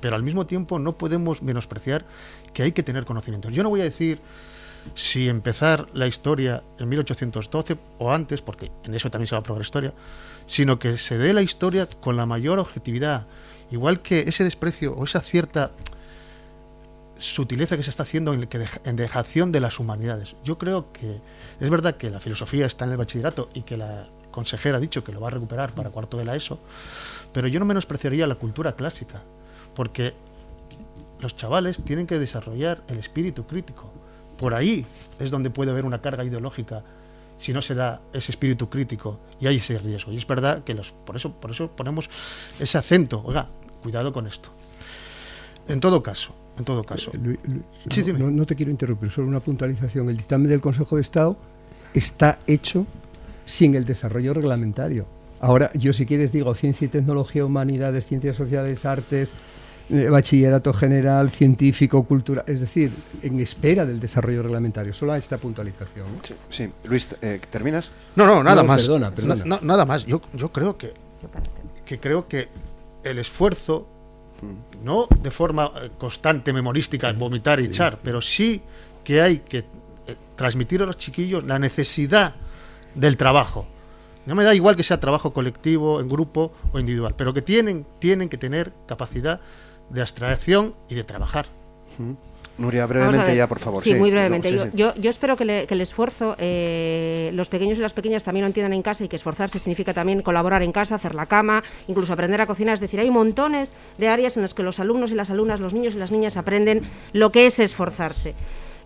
pero 0.00 0.16
al 0.16 0.22
mismo 0.22 0.46
tiempo 0.46 0.78
no 0.78 0.92
podemos 0.92 1.42
menospreciar 1.42 2.04
que 2.52 2.62
hay 2.62 2.72
que 2.72 2.82
tener 2.82 3.04
conocimientos. 3.04 3.52
Yo 3.52 3.62
no 3.62 3.70
voy 3.70 3.80
a 3.80 3.84
decir 3.84 4.20
si 4.94 5.28
empezar 5.28 5.88
la 5.94 6.06
historia 6.06 6.62
en 6.78 6.88
1812 6.88 7.76
o 7.98 8.12
antes, 8.12 8.40
porque 8.40 8.70
en 8.84 8.94
eso 8.94 9.10
también 9.10 9.26
se 9.26 9.34
va 9.34 9.40
a 9.40 9.42
probar 9.42 9.62
historia, 9.62 9.92
sino 10.46 10.78
que 10.78 10.96
se 10.96 11.18
dé 11.18 11.32
la 11.32 11.42
historia 11.42 11.88
con 12.00 12.16
la 12.16 12.26
mayor 12.26 12.58
objetividad, 12.58 13.26
igual 13.70 14.00
que 14.00 14.20
ese 14.20 14.44
desprecio 14.44 14.94
o 14.94 15.04
esa 15.04 15.20
cierta 15.20 15.72
sutileza 17.18 17.76
que 17.76 17.82
se 17.82 17.90
está 17.90 18.02
haciendo 18.02 18.34
en, 18.34 18.46
que 18.46 18.66
en 18.84 18.96
dejación 18.96 19.52
de 19.52 19.60
las 19.60 19.78
humanidades. 19.78 20.36
Yo 20.44 20.58
creo 20.58 20.92
que 20.92 21.20
es 21.60 21.70
verdad 21.70 21.96
que 21.96 22.10
la 22.10 22.20
filosofía 22.20 22.66
está 22.66 22.84
en 22.84 22.92
el 22.92 22.96
bachillerato 22.96 23.48
y 23.54 23.62
que 23.62 23.76
la 23.76 24.08
consejera 24.30 24.76
ha 24.76 24.80
dicho 24.80 25.02
que 25.02 25.12
lo 25.12 25.20
va 25.20 25.28
a 25.28 25.30
recuperar 25.30 25.72
para 25.72 25.90
cuarto 25.90 26.18
de 26.18 26.24
la 26.24 26.36
ESO, 26.36 26.58
pero 27.32 27.48
yo 27.48 27.58
no 27.58 27.64
menospreciaría 27.64 28.26
la 28.26 28.34
cultura 28.34 28.76
clásica, 28.76 29.22
porque 29.74 30.14
los 31.20 31.36
chavales 31.36 31.82
tienen 31.82 32.06
que 32.06 32.18
desarrollar 32.18 32.82
el 32.88 32.98
espíritu 32.98 33.46
crítico. 33.46 33.90
Por 34.38 34.52
ahí 34.54 34.84
es 35.18 35.30
donde 35.30 35.48
puede 35.48 35.70
haber 35.70 35.86
una 35.86 36.02
carga 36.02 36.22
ideológica 36.22 36.82
si 37.38 37.52
no 37.52 37.62
se 37.62 37.74
da 37.74 38.00
ese 38.12 38.32
espíritu 38.32 38.68
crítico 38.68 39.18
y 39.40 39.46
hay 39.46 39.56
ese 39.56 39.78
riesgo. 39.78 40.12
Y 40.12 40.18
es 40.18 40.26
verdad 40.26 40.64
que 40.64 40.74
los, 40.74 40.92
por 40.92 41.16
eso 41.16 41.32
por 41.32 41.50
eso 41.50 41.68
ponemos 41.68 42.08
ese 42.60 42.76
acento. 42.76 43.22
Oiga, 43.24 43.46
cuidado 43.82 44.12
con 44.12 44.26
esto. 44.26 44.50
En 45.68 45.80
todo 45.80 46.02
caso, 46.02 46.34
en 46.58 46.64
todo 46.64 46.82
caso. 46.84 47.10
Eh, 47.14 47.18
Luis, 47.22 47.38
Luis, 47.44 47.62
sí, 47.90 48.02
no, 48.12 48.18
no, 48.18 48.30
no, 48.30 48.46
te 48.46 48.54
quiero 48.54 48.70
interrumpir, 48.70 49.10
solo 49.10 49.28
una 49.28 49.40
puntualización. 49.40 50.08
El 50.08 50.16
dictamen 50.16 50.48
del 50.48 50.60
Consejo 50.60 50.96
de 50.96 51.02
Estado 51.02 51.36
está 51.94 52.38
hecho 52.46 52.86
sin 53.44 53.74
el 53.74 53.84
desarrollo 53.84 54.34
reglamentario. 54.34 55.06
Ahora, 55.40 55.70
yo 55.74 55.92
si 55.92 56.06
quieres 56.06 56.32
digo 56.32 56.54
ciencia 56.54 56.86
y 56.86 56.88
tecnología, 56.88 57.44
humanidades, 57.44 58.06
ciencias 58.06 58.36
sociales, 58.36 58.84
artes, 58.86 59.30
eh, 59.90 60.08
bachillerato 60.08 60.72
general, 60.72 61.30
científico, 61.30 62.02
cultura, 62.04 62.42
es 62.46 62.58
decir, 62.58 62.90
en 63.22 63.38
espera 63.38 63.84
del 63.86 64.00
desarrollo 64.00 64.42
reglamentario. 64.42 64.92
Solo 64.94 65.12
a 65.12 65.18
esta 65.18 65.36
puntualización. 65.38 66.06
Sí, 66.26 66.34
sí. 66.50 66.68
Luis, 66.84 67.06
eh, 67.22 67.40
¿terminas? 67.50 67.92
No, 68.16 68.26
no, 68.26 68.42
nada 68.42 68.62
No, 68.62 68.68
más. 68.68 68.82
perdona, 68.82 69.10
perdona. 69.14 69.44
No, 69.44 69.58
no, 69.60 69.66
nada 69.66 69.84
más. 69.84 70.04
Yo, 70.06 70.20
yo 70.34 70.48
creo 70.50 70.76
que, 70.76 70.92
que 71.84 72.00
creo 72.00 72.26
que 72.26 72.48
el 73.04 73.18
esfuerzo, 73.18 73.86
no 74.82 75.06
de 75.20 75.30
forma 75.30 75.72
eh, 75.76 75.90
constante, 75.98 76.52
memorística, 76.52 77.12
vomitar 77.12 77.60
y 77.60 77.66
echar, 77.66 77.98
pero 78.02 78.20
sí 78.20 78.60
que 79.04 79.20
hay 79.20 79.38
que 79.38 79.58
eh, 79.58 79.64
transmitir 80.36 80.82
a 80.82 80.86
los 80.86 80.96
chiquillos 80.96 81.44
la 81.44 81.58
necesidad 81.58 82.34
del 82.94 83.16
trabajo. 83.16 83.66
No 84.26 84.34
me 84.34 84.44
da 84.44 84.54
igual 84.54 84.76
que 84.76 84.82
sea 84.82 84.98
trabajo 84.98 85.32
colectivo, 85.32 86.00
en 86.00 86.08
grupo 86.08 86.52
o 86.72 86.78
individual, 86.78 87.14
pero 87.16 87.32
que 87.32 87.42
tienen, 87.42 87.86
tienen 88.00 88.28
que 88.28 88.38
tener 88.38 88.72
capacidad 88.86 89.40
de 89.90 90.00
abstracción 90.00 90.74
y 90.88 90.96
de 90.96 91.04
trabajar. 91.04 91.46
Nuria, 92.58 92.86
brevemente 92.86 93.36
ya, 93.36 93.46
por 93.46 93.58
favor. 93.58 93.82
Sí, 93.82 93.94
muy 93.94 94.10
brevemente. 94.10 94.50
no, 94.50 94.62
sí, 94.64 94.70
yo- 94.74 94.94
yo 94.96 95.10
espero 95.10 95.36
que, 95.36 95.44
le- 95.44 95.66
que 95.66 95.74
el 95.74 95.80
esfuerzo, 95.82 96.36
eh, 96.38 97.30
los 97.34 97.48
pequeños 97.48 97.78
y 97.78 97.82
las 97.82 97.92
pequeñas 97.92 98.24
también 98.24 98.42
lo 98.44 98.46
entiendan 98.46 98.72
en 98.72 98.82
casa 98.82 99.04
y 99.04 99.08
que 99.08 99.16
esforzarse 99.16 99.58
significa 99.58 99.92
también 99.92 100.22
colaborar 100.22 100.62
en 100.62 100.72
casa, 100.72 100.94
hacer 100.94 101.14
la 101.14 101.26
cama, 101.26 101.62
incluso 101.86 102.12
aprender 102.14 102.40
a 102.40 102.46
cocinar. 102.46 102.74
Es 102.74 102.80
decir, 102.80 102.98
hay 103.00 103.10
montones 103.10 103.72
de 103.98 104.08
áreas 104.08 104.36
en 104.36 104.42
las 104.42 104.54
que 104.54 104.62
los 104.62 104.80
alumnos 104.80 105.10
y 105.10 105.14
las 105.14 105.28
alumnas, 105.30 105.60
los 105.60 105.74
niños 105.74 105.94
y 105.94 105.98
las 105.98 106.10
niñas 106.12 106.36
aprenden 106.38 106.82
lo 107.12 107.30
que 107.30 107.46
es 107.46 107.58
esforzarse. 107.58 108.34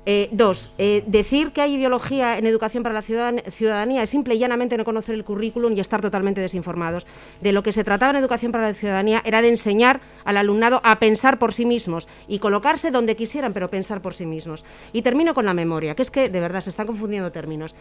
Eh, 0.06 0.30
dos, 0.32 0.70
eh, 0.78 1.04
decir 1.06 1.52
que 1.52 1.60
hay 1.60 1.74
ideología 1.74 2.38
en 2.38 2.46
educación 2.46 2.82
para 2.82 2.94
la 2.94 3.02
ciudadan- 3.02 3.42
ciudadanía 3.50 4.02
es 4.02 4.08
simple 4.08 4.34
y 4.34 4.38
llanamente 4.38 4.78
no 4.78 4.84
conocer 4.84 5.14
el 5.14 5.24
currículum 5.24 5.74
y 5.76 5.80
estar 5.80 6.00
totalmente 6.00 6.40
desinformados. 6.40 7.06
De 7.42 7.52
lo 7.52 7.62
que 7.62 7.72
se 7.72 7.84
trataba 7.84 8.10
en 8.12 8.16
educación 8.16 8.50
para 8.50 8.68
la 8.68 8.74
ciudadanía 8.74 9.20
era 9.26 9.42
de 9.42 9.48
enseñar 9.48 10.00
al 10.24 10.38
alumnado 10.38 10.80
a 10.84 10.98
pensar 10.98 11.38
por 11.38 11.52
sí 11.52 11.66
mismos 11.66 12.08
y 12.28 12.38
colocarse 12.38 12.90
donde 12.90 13.14
quisieran, 13.14 13.52
pero 13.52 13.68
pensar 13.68 14.00
por 14.00 14.14
sí 14.14 14.24
mismos. 14.24 14.64
Y 14.94 15.02
termino 15.02 15.34
con 15.34 15.44
la 15.44 15.52
memoria, 15.52 15.94
que 15.94 16.02
es 16.02 16.10
que 16.10 16.30
de 16.30 16.40
verdad 16.40 16.62
se 16.62 16.70
están 16.70 16.86
confundiendo 16.86 17.30
términos. 17.30 17.74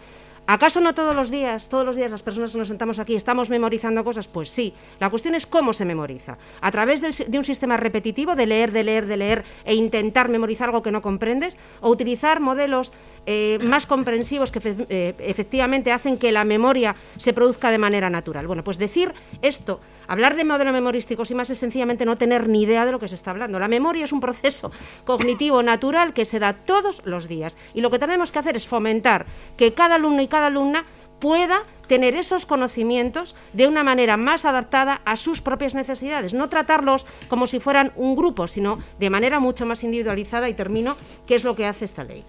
¿Acaso 0.51 0.81
no 0.81 0.95
todos 0.95 1.15
los 1.15 1.29
días, 1.29 1.69
todos 1.69 1.85
los 1.85 1.95
días 1.95 2.09
las 2.09 2.23
personas 2.23 2.51
que 2.51 2.57
nos 2.57 2.69
sentamos 2.69 2.97
aquí 2.97 3.15
estamos 3.15 3.51
memorizando 3.51 4.03
cosas? 4.03 4.27
Pues 4.27 4.49
sí. 4.49 4.73
La 4.99 5.11
cuestión 5.11 5.35
es 5.35 5.45
cómo 5.45 5.73
se 5.73 5.85
memoriza. 5.85 6.39
A 6.59 6.71
través 6.71 7.01
de 7.01 7.37
un 7.37 7.43
sistema 7.43 7.77
repetitivo 7.77 8.33
de 8.33 8.47
leer, 8.47 8.71
de 8.71 8.83
leer, 8.83 9.05
de 9.05 9.17
leer 9.17 9.45
e 9.63 9.75
intentar 9.75 10.27
memorizar 10.27 10.69
algo 10.69 10.81
que 10.81 10.91
no 10.91 11.03
comprendes 11.03 11.55
o 11.81 11.91
utilizar 11.91 12.39
modelos 12.39 12.91
eh, 13.25 13.59
más 13.63 13.85
comprensivos 13.85 14.51
que 14.51 14.59
eh, 14.89 15.15
efectivamente 15.19 15.91
hacen 15.91 16.17
que 16.17 16.31
la 16.31 16.43
memoria 16.43 16.95
se 17.17 17.33
produzca 17.33 17.71
de 17.71 17.77
manera 17.77 18.09
natural. 18.09 18.47
Bueno, 18.47 18.63
pues 18.63 18.77
decir 18.77 19.13
esto, 19.41 19.79
hablar 20.07 20.35
de 20.35 20.43
modelos 20.43 20.73
memorísticos 20.73 21.29
y 21.31 21.35
más 21.35 21.49
es 21.49 21.59
sencillamente 21.59 22.05
no 22.05 22.17
tener 22.17 22.49
ni 22.49 22.63
idea 22.63 22.85
de 22.85 22.91
lo 22.91 22.99
que 22.99 23.07
se 23.07 23.15
está 23.15 23.31
hablando. 23.31 23.59
La 23.59 23.67
memoria 23.67 24.05
es 24.05 24.11
un 24.11 24.19
proceso 24.19 24.71
cognitivo 25.05 25.61
natural 25.63 26.13
que 26.13 26.25
se 26.25 26.39
da 26.39 26.53
todos 26.53 27.01
los 27.05 27.27
días 27.27 27.57
y 27.73 27.81
lo 27.81 27.91
que 27.91 27.99
tenemos 27.99 28.31
que 28.31 28.39
hacer 28.39 28.55
es 28.55 28.67
fomentar 28.67 29.25
que 29.57 29.73
cada 29.73 29.95
alumno 29.95 30.21
y 30.21 30.27
cada 30.27 30.47
alumna 30.47 30.85
pueda 31.19 31.63
tener 31.89 32.15
esos 32.15 32.45
conocimientos 32.45 33.35
de 33.51 33.67
una 33.67 33.83
manera 33.83 34.15
más 34.15 34.45
adaptada 34.45 35.01
a 35.03 35.17
sus 35.17 35.41
propias 35.41 35.73
necesidades, 35.73 36.33
no 36.33 36.47
tratarlos 36.47 37.05
como 37.27 37.47
si 37.47 37.59
fueran 37.59 37.91
un 37.95 38.15
grupo, 38.15 38.47
sino 38.47 38.77
de 38.99 39.09
manera 39.09 39.39
mucho 39.39 39.65
más 39.65 39.83
individualizada 39.83 40.47
y 40.47 40.53
termino, 40.53 40.95
que 41.25 41.35
es 41.35 41.43
lo 41.43 41.55
que 41.55 41.65
hace 41.65 41.85
esta 41.85 42.03
ley. 42.03 42.23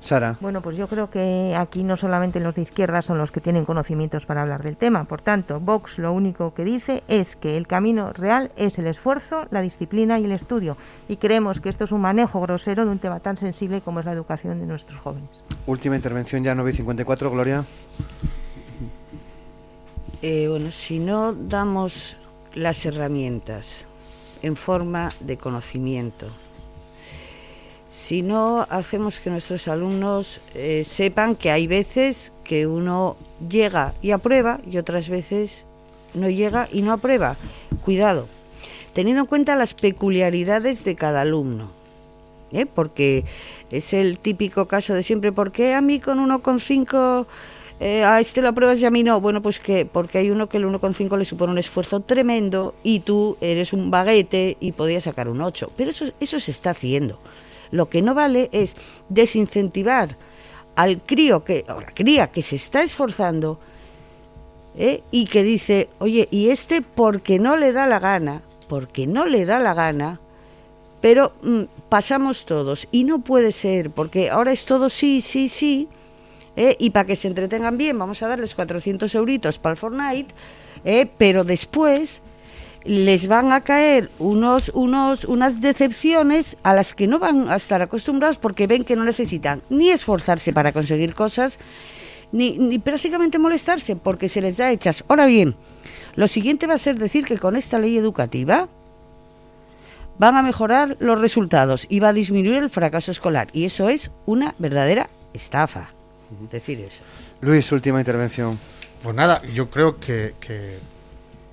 Sara, 0.00 0.36
Bueno, 0.40 0.62
pues 0.62 0.76
yo 0.76 0.86
creo 0.86 1.10
que 1.10 1.54
aquí 1.58 1.82
no 1.82 1.96
solamente 1.96 2.40
los 2.40 2.54
de 2.54 2.62
izquierda 2.62 3.02
son 3.02 3.18
los 3.18 3.32
que 3.32 3.40
tienen 3.40 3.64
conocimientos 3.64 4.24
para 4.26 4.42
hablar 4.42 4.62
del 4.62 4.76
tema. 4.76 5.04
Por 5.04 5.20
tanto, 5.20 5.58
Vox 5.58 5.98
lo 5.98 6.12
único 6.12 6.54
que 6.54 6.64
dice 6.64 7.02
es 7.08 7.34
que 7.34 7.56
el 7.56 7.66
camino 7.66 8.12
real 8.12 8.52
es 8.56 8.78
el 8.78 8.86
esfuerzo, 8.86 9.46
la 9.50 9.60
disciplina 9.60 10.20
y 10.20 10.24
el 10.24 10.32
estudio. 10.32 10.76
Y 11.08 11.16
creemos 11.16 11.60
que 11.60 11.68
esto 11.68 11.84
es 11.84 11.92
un 11.92 12.00
manejo 12.00 12.40
grosero 12.40 12.84
de 12.84 12.92
un 12.92 13.00
tema 13.00 13.18
tan 13.18 13.36
sensible 13.36 13.80
como 13.80 13.98
es 13.98 14.06
la 14.06 14.12
educación 14.12 14.60
de 14.60 14.66
nuestros 14.66 15.00
jóvenes. 15.00 15.42
última 15.66 15.96
intervención 15.96 16.44
ya, 16.44 16.54
9.54, 16.54 17.30
Gloria. 17.30 17.64
Eh, 20.22 20.48
bueno, 20.48 20.70
si 20.70 20.98
no 20.98 21.32
damos 21.32 22.16
las 22.54 22.84
herramientas 22.84 23.86
en 24.42 24.54
forma 24.54 25.10
de 25.20 25.38
conocimiento, 25.38 26.26
si 27.90 28.20
no 28.20 28.66
hacemos 28.68 29.18
que 29.18 29.30
nuestros 29.30 29.66
alumnos 29.66 30.42
eh, 30.54 30.84
sepan 30.84 31.36
que 31.36 31.50
hay 31.50 31.66
veces 31.66 32.32
que 32.44 32.66
uno 32.66 33.16
llega 33.48 33.94
y 34.02 34.10
aprueba 34.10 34.60
y 34.70 34.76
otras 34.76 35.08
veces 35.08 35.64
no 36.12 36.28
llega 36.28 36.68
y 36.70 36.82
no 36.82 36.92
aprueba, 36.92 37.38
cuidado, 37.82 38.28
teniendo 38.92 39.22
en 39.22 39.26
cuenta 39.26 39.56
las 39.56 39.72
peculiaridades 39.72 40.84
de 40.84 40.96
cada 40.96 41.22
alumno. 41.22 41.70
¿eh? 42.52 42.66
Porque 42.66 43.24
es 43.70 43.94
el 43.94 44.18
típico 44.18 44.68
caso 44.68 44.92
de 44.92 45.02
siempre, 45.02 45.32
¿por 45.32 45.50
qué 45.50 45.74
a 45.74 45.80
mí 45.80 45.98
con 45.98 46.18
1,5 46.18 47.26
eh, 47.80 48.04
a 48.04 48.20
este 48.20 48.42
lo 48.42 48.50
apruebas 48.50 48.78
y 48.80 48.86
a 48.86 48.90
mí 48.90 49.02
no? 49.02 49.20
Bueno, 49.22 49.40
pues 49.40 49.58
que 49.58 49.86
porque 49.86 50.18
hay 50.18 50.30
uno 50.30 50.50
que 50.50 50.58
el 50.58 50.66
1,5 50.66 51.16
le 51.16 51.24
supone 51.24 51.52
un 51.52 51.58
esfuerzo 51.58 52.00
tremendo 52.00 52.74
y 52.82 53.00
tú 53.00 53.38
eres 53.40 53.72
un 53.72 53.90
baguete 53.90 54.58
y 54.60 54.72
podías 54.72 55.04
sacar 55.04 55.28
un 55.28 55.40
8. 55.40 55.72
Pero 55.76 55.90
eso, 55.90 56.04
eso 56.20 56.38
se 56.38 56.50
está 56.50 56.70
haciendo. 56.70 57.18
Lo 57.70 57.88
que 57.88 58.02
no 58.02 58.14
vale 58.14 58.50
es 58.52 58.76
desincentivar 59.08 60.16
al 60.76 61.00
crío 61.00 61.42
que, 61.42 61.64
o 61.68 61.80
cría 61.94 62.28
que 62.28 62.42
se 62.42 62.56
está 62.56 62.82
esforzando 62.82 63.58
¿eh? 64.76 65.02
y 65.10 65.24
que 65.24 65.42
dice, 65.42 65.88
oye, 66.00 66.28
y 66.30 66.50
este 66.50 66.82
porque 66.82 67.38
no 67.38 67.56
le 67.56 67.72
da 67.72 67.86
la 67.86 67.98
gana, 67.98 68.42
porque 68.68 69.06
no 69.06 69.26
le 69.26 69.46
da 69.46 69.58
la 69.58 69.74
gana, 69.74 70.20
pero 71.00 71.32
mm, 71.42 71.62
pasamos 71.88 72.44
todos 72.44 72.88
y 72.92 73.04
no 73.04 73.20
puede 73.20 73.52
ser, 73.52 73.90
porque 73.90 74.30
ahora 74.30 74.52
es 74.52 74.64
todo 74.66 74.88
sí, 74.88 75.22
sí, 75.22 75.48
sí, 75.48 75.88
¿eh? 76.60 76.76
y 76.78 76.90
para 76.90 77.06
que 77.06 77.16
se 77.16 77.26
entretengan 77.26 77.78
bien 77.78 77.98
vamos 77.98 78.22
a 78.22 78.28
darles 78.28 78.54
400 78.54 79.14
euritos 79.14 79.58
para 79.58 79.72
el 79.72 79.78
Fortnite, 79.78 80.34
¿eh? 80.84 81.08
pero 81.16 81.42
después 81.42 82.20
les 82.84 83.26
van 83.28 83.52
a 83.52 83.62
caer 83.62 84.10
unos, 84.18 84.70
unos, 84.74 85.24
unas 85.24 85.60
decepciones 85.60 86.58
a 86.62 86.74
las 86.74 86.94
que 86.94 87.06
no 87.06 87.18
van 87.18 87.48
a 87.48 87.56
estar 87.56 87.80
acostumbrados 87.80 88.36
porque 88.36 88.66
ven 88.66 88.84
que 88.84 88.96
no 88.96 89.04
necesitan 89.04 89.62
ni 89.70 89.88
esforzarse 89.88 90.52
para 90.52 90.72
conseguir 90.72 91.14
cosas, 91.14 91.58
ni, 92.30 92.58
ni 92.58 92.78
prácticamente 92.78 93.38
molestarse 93.38 93.96
porque 93.96 94.28
se 94.28 94.42
les 94.42 94.58
da 94.58 94.70
hechas. 94.70 95.02
Ahora 95.08 95.26
bien, 95.26 95.56
lo 96.14 96.28
siguiente 96.28 96.66
va 96.66 96.74
a 96.74 96.78
ser 96.78 96.98
decir 96.98 97.24
que 97.24 97.38
con 97.38 97.56
esta 97.56 97.78
ley 97.78 97.96
educativa 97.96 98.68
van 100.18 100.36
a 100.36 100.42
mejorar 100.42 100.96
los 101.00 101.20
resultados 101.20 101.86
y 101.88 102.00
va 102.00 102.08
a 102.08 102.12
disminuir 102.12 102.56
el 102.56 102.70
fracaso 102.70 103.10
escolar. 103.10 103.48
Y 103.54 103.64
eso 103.64 103.88
es 103.88 104.10
una 104.26 104.54
verdadera 104.58 105.08
estafa, 105.32 105.92
decir 106.50 106.80
eso. 106.80 107.02
Luis, 107.40 107.70
última 107.72 107.98
intervención. 107.98 108.58
Pues 109.02 109.14
nada, 109.14 109.42
yo 109.42 109.70
creo 109.70 109.98
que, 109.98 110.34
que 110.40 110.78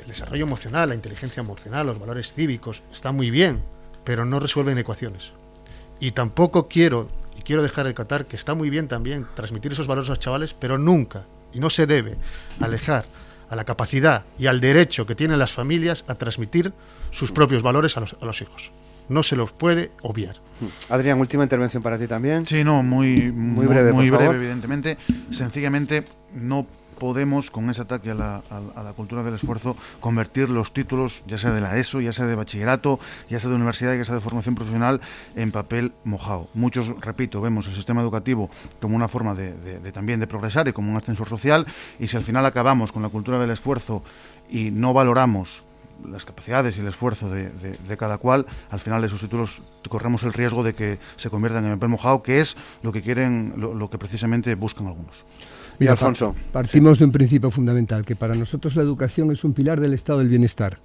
el 0.02 0.08
desarrollo 0.08 0.46
emocional, 0.46 0.90
la 0.90 0.96
inteligencia 0.96 1.42
emocional, 1.42 1.88
los 1.88 2.00
valores 2.00 2.34
cívicos, 2.34 2.84
están 2.92 3.16
muy 3.16 3.30
bien, 3.32 3.62
pero 4.04 4.26
no 4.26 4.40
resuelven 4.40 4.78
ecuaciones. 4.78 5.32
Y 6.00 6.12
tampoco 6.12 6.68
quiero, 6.68 7.10
y 7.38 7.42
quiero 7.42 7.64
dejar 7.64 7.88
de 7.88 7.94
catar, 7.94 8.26
que 8.26 8.36
está 8.36 8.54
muy 8.54 8.70
bien 8.70 8.88
también 8.88 9.28
transmitir 9.36 9.72
esos 9.72 9.88
valores 9.88 10.10
a 10.10 10.14
los 10.14 10.20
chavales, 10.20 10.54
pero 10.54 10.78
nunca, 10.78 11.26
y 11.54 11.60
no 11.60 11.70
se 11.70 11.88
debe, 11.88 12.18
alejar 12.60 13.06
a 13.50 13.56
la 13.56 13.66
capacidad 13.66 14.26
y 14.38 14.48
al 14.48 14.60
derecho 14.60 15.06
que 15.06 15.16
tienen 15.16 15.40
las 15.40 15.54
familias 15.54 16.04
a 16.08 16.16
transmitir 16.16 16.74
sus 17.12 17.32
propios 17.32 17.64
valores 17.64 17.98
a 17.98 18.02
los, 18.02 18.16
a 18.22 18.26
los 18.26 18.42
hijos. 18.42 18.72
No 19.10 19.24
se 19.24 19.36
los 19.36 19.51
puede 19.51 19.91
obviar. 20.01 20.36
Adrián, 20.89 21.20
última 21.20 21.43
intervención 21.43 21.82
para 21.84 21.97
ti 21.97 22.08
también. 22.08 22.45
Sí, 22.45 22.64
no, 22.64 22.84
muy, 22.84 23.32
Muy 23.32 23.66
breve, 23.68 23.93
muy 23.93 24.10
por 24.10 24.18
breve, 24.18 24.26
favor. 24.26 24.36
evidentemente. 24.36 24.97
Sencillamente, 25.32 26.03
no 26.34 26.66
podemos, 26.99 27.51
con 27.51 27.70
ese 27.70 27.84
ataque 27.84 28.10
a 28.10 28.16
la, 28.16 28.36
a- 28.49 28.80
a 28.80 28.84
la 28.84 28.91
cultura 28.93 29.22
del 29.22 29.36
esfuerzo, 29.36 29.78
convertir 29.99 30.49
los 30.49 30.74
títulos, 30.74 31.22
ya 31.28 31.38
sea 31.38 31.51
de 31.51 31.62
la 31.62 31.78
ESO, 31.78 32.01
ya 32.01 32.12
sea 32.12 32.26
de 32.26 32.34
bachillerato, 32.34 32.99
ya 33.30 33.39
sea 33.39 33.49
de 33.51 33.55
universidad, 33.55 33.95
ya 33.95 34.03
sea 34.03 34.16
de 34.16 34.22
formación 34.22 34.55
profesional, 34.55 34.99
en 35.36 35.51
papel 35.51 35.91
mojado. 36.05 36.49
Muchos, 36.55 36.99
repito, 36.99 37.39
vemos 37.39 37.68
el 37.68 37.76
sistema 37.76 38.01
educativo 38.01 38.49
como 38.82 38.95
una 38.95 39.08
forma 39.08 39.36
de, 39.36 39.53
de- 39.53 39.80
de 39.80 39.91
también 39.91 40.20
de 40.20 40.26
progresar 40.26 40.68
y 40.68 40.74
como 40.74 40.89
un 40.89 40.97
ascensor 40.97 41.30
social, 41.30 41.68
y 41.99 42.08
si 42.08 42.18
al 42.18 42.24
final 42.24 42.43
acabamos 42.47 42.91
con 42.91 43.03
la 43.03 43.10
cultura 43.10 43.38
del 43.38 43.51
esfuerzo 43.51 44.01
y 44.49 44.72
no 44.72 44.91
valoramos 44.91 45.64
las 46.06 46.26
capacidades 46.26 46.78
y 46.78 46.82
el 46.82 46.88
esfuerzo 46.88 47.30
de, 47.30 47.50
de- 47.50 47.78
de 47.88 47.98
cada 47.98 48.18
cual, 48.18 48.45
al 48.70 48.80
final 48.80 49.02
de 49.02 49.08
esos 49.08 49.22
títulos 49.22 49.62
corremos 49.89 50.24
el 50.24 50.34
riesgo 50.34 50.64
de 50.64 50.74
que 50.74 51.00
se 51.16 51.30
conviertan 51.30 51.66
en 51.66 51.74
papel 51.74 51.89
mojado, 51.89 52.22
que 52.24 52.39
es 52.41 52.56
lo 52.84 52.91
que 52.91 53.02
quieren, 53.02 53.54
lo, 53.58 53.74
lo 53.74 53.89
que 53.89 53.98
precisamente 53.98 54.54
buscan 54.56 54.88
algunos. 54.88 55.16
Y 55.80 55.86
pa- 55.86 55.91
Alfonso. 55.91 56.36
Partimos 56.52 57.00
de 57.00 57.06
un 57.06 57.12
principio 57.12 57.52
fundamental, 57.52 58.04
que 58.06 58.16
para 58.16 58.36
nosotros 58.36 58.76
la 58.76 58.82
educación 58.84 59.32
es 59.32 59.43
un 59.43 59.54
pilar 59.54 59.80
del 59.80 59.93
estado 59.93 60.20
del 60.20 60.28
bienestar. 60.30 60.80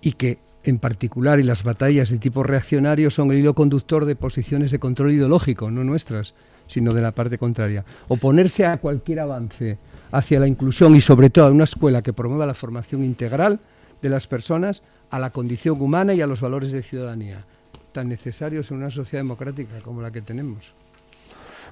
Y 0.00 0.12
que, 0.12 0.38
en 0.64 0.78
particular, 0.78 1.38
y 1.38 1.44
las 1.44 1.62
batallas 1.62 2.10
de 2.10 2.18
tipo 2.18 2.42
reaccionario 2.42 3.08
son 3.10 3.30
el 3.30 3.38
hilo 3.38 3.54
conductor 3.54 4.04
de 4.04 4.16
posiciones 4.16 4.70
de 4.72 4.80
control 4.80 5.12
ideológico, 5.12 5.70
no 5.70 5.84
nuestras, 5.84 6.34
sino 6.66 6.92
de 6.92 7.02
la 7.02 7.12
parte 7.12 7.38
contraria. 7.38 7.84
Oponerse 8.08 8.66
a 8.66 8.78
cualquier 8.78 9.20
avance 9.20 9.78
hacia 10.10 10.40
la 10.40 10.48
inclusión 10.48 10.94
y, 10.96 11.00
sobre 11.00 11.30
todo, 11.30 11.46
a 11.46 11.50
una 11.52 11.64
escuela 11.64 12.02
que 12.02 12.12
promueva 12.12 12.46
la 12.46 12.54
formación 12.54 13.04
integral 13.04 13.60
de 14.02 14.08
las 14.08 14.26
personas 14.26 14.82
a 15.10 15.18
la 15.18 15.30
condición 15.30 15.80
humana 15.80 16.12
y 16.12 16.20
a 16.20 16.26
los 16.26 16.40
valores 16.40 16.72
de 16.72 16.82
ciudadanía, 16.82 17.44
tan 17.92 18.08
necesarios 18.08 18.70
en 18.70 18.78
una 18.78 18.90
sociedad 18.90 19.22
democrática 19.22 19.80
como 19.82 20.02
la 20.02 20.10
que 20.10 20.20
tenemos. 20.20 20.74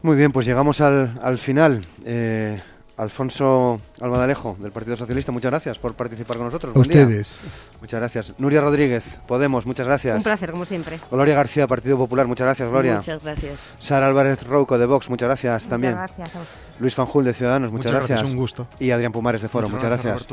Muy 0.03 0.17
bien, 0.17 0.33
pues 0.33 0.47
llegamos 0.47 0.81
al, 0.81 1.19
al 1.23 1.37
final. 1.37 1.83
Eh, 2.05 2.59
Alfonso 2.97 3.81
Albadalejo, 3.99 4.59
del 4.61 4.73
Partido 4.73 4.95
Socialista, 4.95 5.33
muchas 5.33 5.51
gracias 5.51 5.79
por 5.79 5.95
participar 5.95 6.37
con 6.37 6.45
nosotros. 6.45 6.75
A 6.75 6.79
Buen 6.79 6.89
día. 6.91 7.03
ustedes. 7.03 7.39
Muchas 7.81 7.99
gracias. 7.99 8.33
Nuria 8.37 8.61
Rodríguez, 8.61 9.19
Podemos, 9.27 9.65
muchas 9.65 9.87
gracias. 9.87 10.19
Un 10.19 10.23
placer, 10.23 10.51
como 10.51 10.67
siempre. 10.67 11.01
Gloria 11.11 11.35
García, 11.35 11.67
Partido 11.67 11.97
Popular, 11.97 12.27
muchas 12.27 12.45
gracias, 12.45 12.69
Gloria. 12.69 12.97
Muchas 12.97 13.25
gracias. 13.25 13.59
Sara 13.79 14.07
Álvarez 14.07 14.47
Rouco, 14.47 14.77
de 14.77 14.85
Vox, 14.85 15.09
muchas 15.09 15.29
gracias 15.29 15.67
también. 15.67 15.95
Muchas 15.95 16.15
gracias 16.15 16.37
a 16.37 16.41
ustedes. 16.43 16.81
Luis 16.81 16.95
Fanjul, 16.95 17.25
de 17.25 17.33
Ciudadanos, 17.33 17.73
muchas, 17.73 17.91
Muchas 17.93 18.09
gracias, 18.09 18.31
un 18.31 18.37
gusto. 18.37 18.69
Y 18.79 18.91
Adrián 18.91 19.13
Pumares, 19.13 19.41
de 19.41 19.49
Foro, 19.49 19.71
muchas, 19.71 19.85
gracias. 19.87 20.27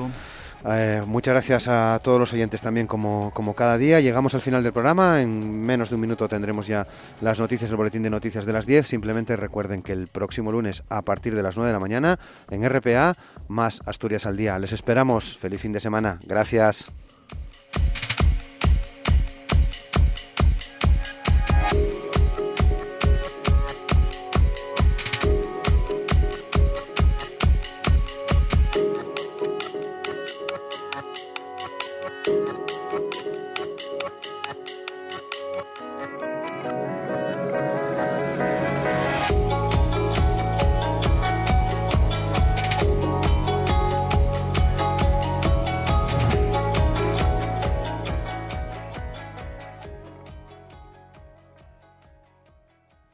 Eh, 0.66 1.04
muchas 1.06 1.34
gracias 1.34 1.68
a 1.68 2.00
todos 2.04 2.20
los 2.20 2.34
oyentes 2.34 2.62
también, 2.62 2.88
como, 2.88 3.32
como 3.34 3.54
cada 3.54 3.78
día. 3.78 4.00
Llegamos 4.00 4.34
al 4.36 4.42
final 4.42 4.64
del 4.64 4.74
programa. 4.74 5.22
En 5.22 5.62
menos 5.62 5.90
de 5.90 5.96
un 5.96 6.02
minuto 6.02 6.28
tendremos 6.28 6.68
ya 6.68 6.88
las 7.22 7.40
noticias, 7.40 7.70
el 7.70 7.78
boletín 7.78 8.04
de 8.04 8.10
noticias 8.10 8.46
de 8.46 8.54
las 8.54 8.66
10. 8.66 8.88
Simplemente 8.88 9.36
recuerden 9.36 9.82
que 9.82 9.94
el 9.94 10.08
próximo 10.08 10.52
lunes, 10.52 10.84
a 10.90 11.02
partir 11.02 11.36
de 11.36 11.44
las 11.44 11.56
9 11.56 11.68
de 11.68 11.74
la 11.74 11.80
mañana, 11.80 12.20
en 12.50 12.68
RPA, 12.68 13.16
más 13.48 13.82
Asturias 13.86 14.26
al 14.26 14.38
día. 14.38 14.58
Les 14.60 14.72
esperamos. 14.72 15.38
Feliz 15.38 15.62
fin 15.62 15.74
de 15.74 15.80
semana. 15.80 16.20
Gracias. 16.26 16.92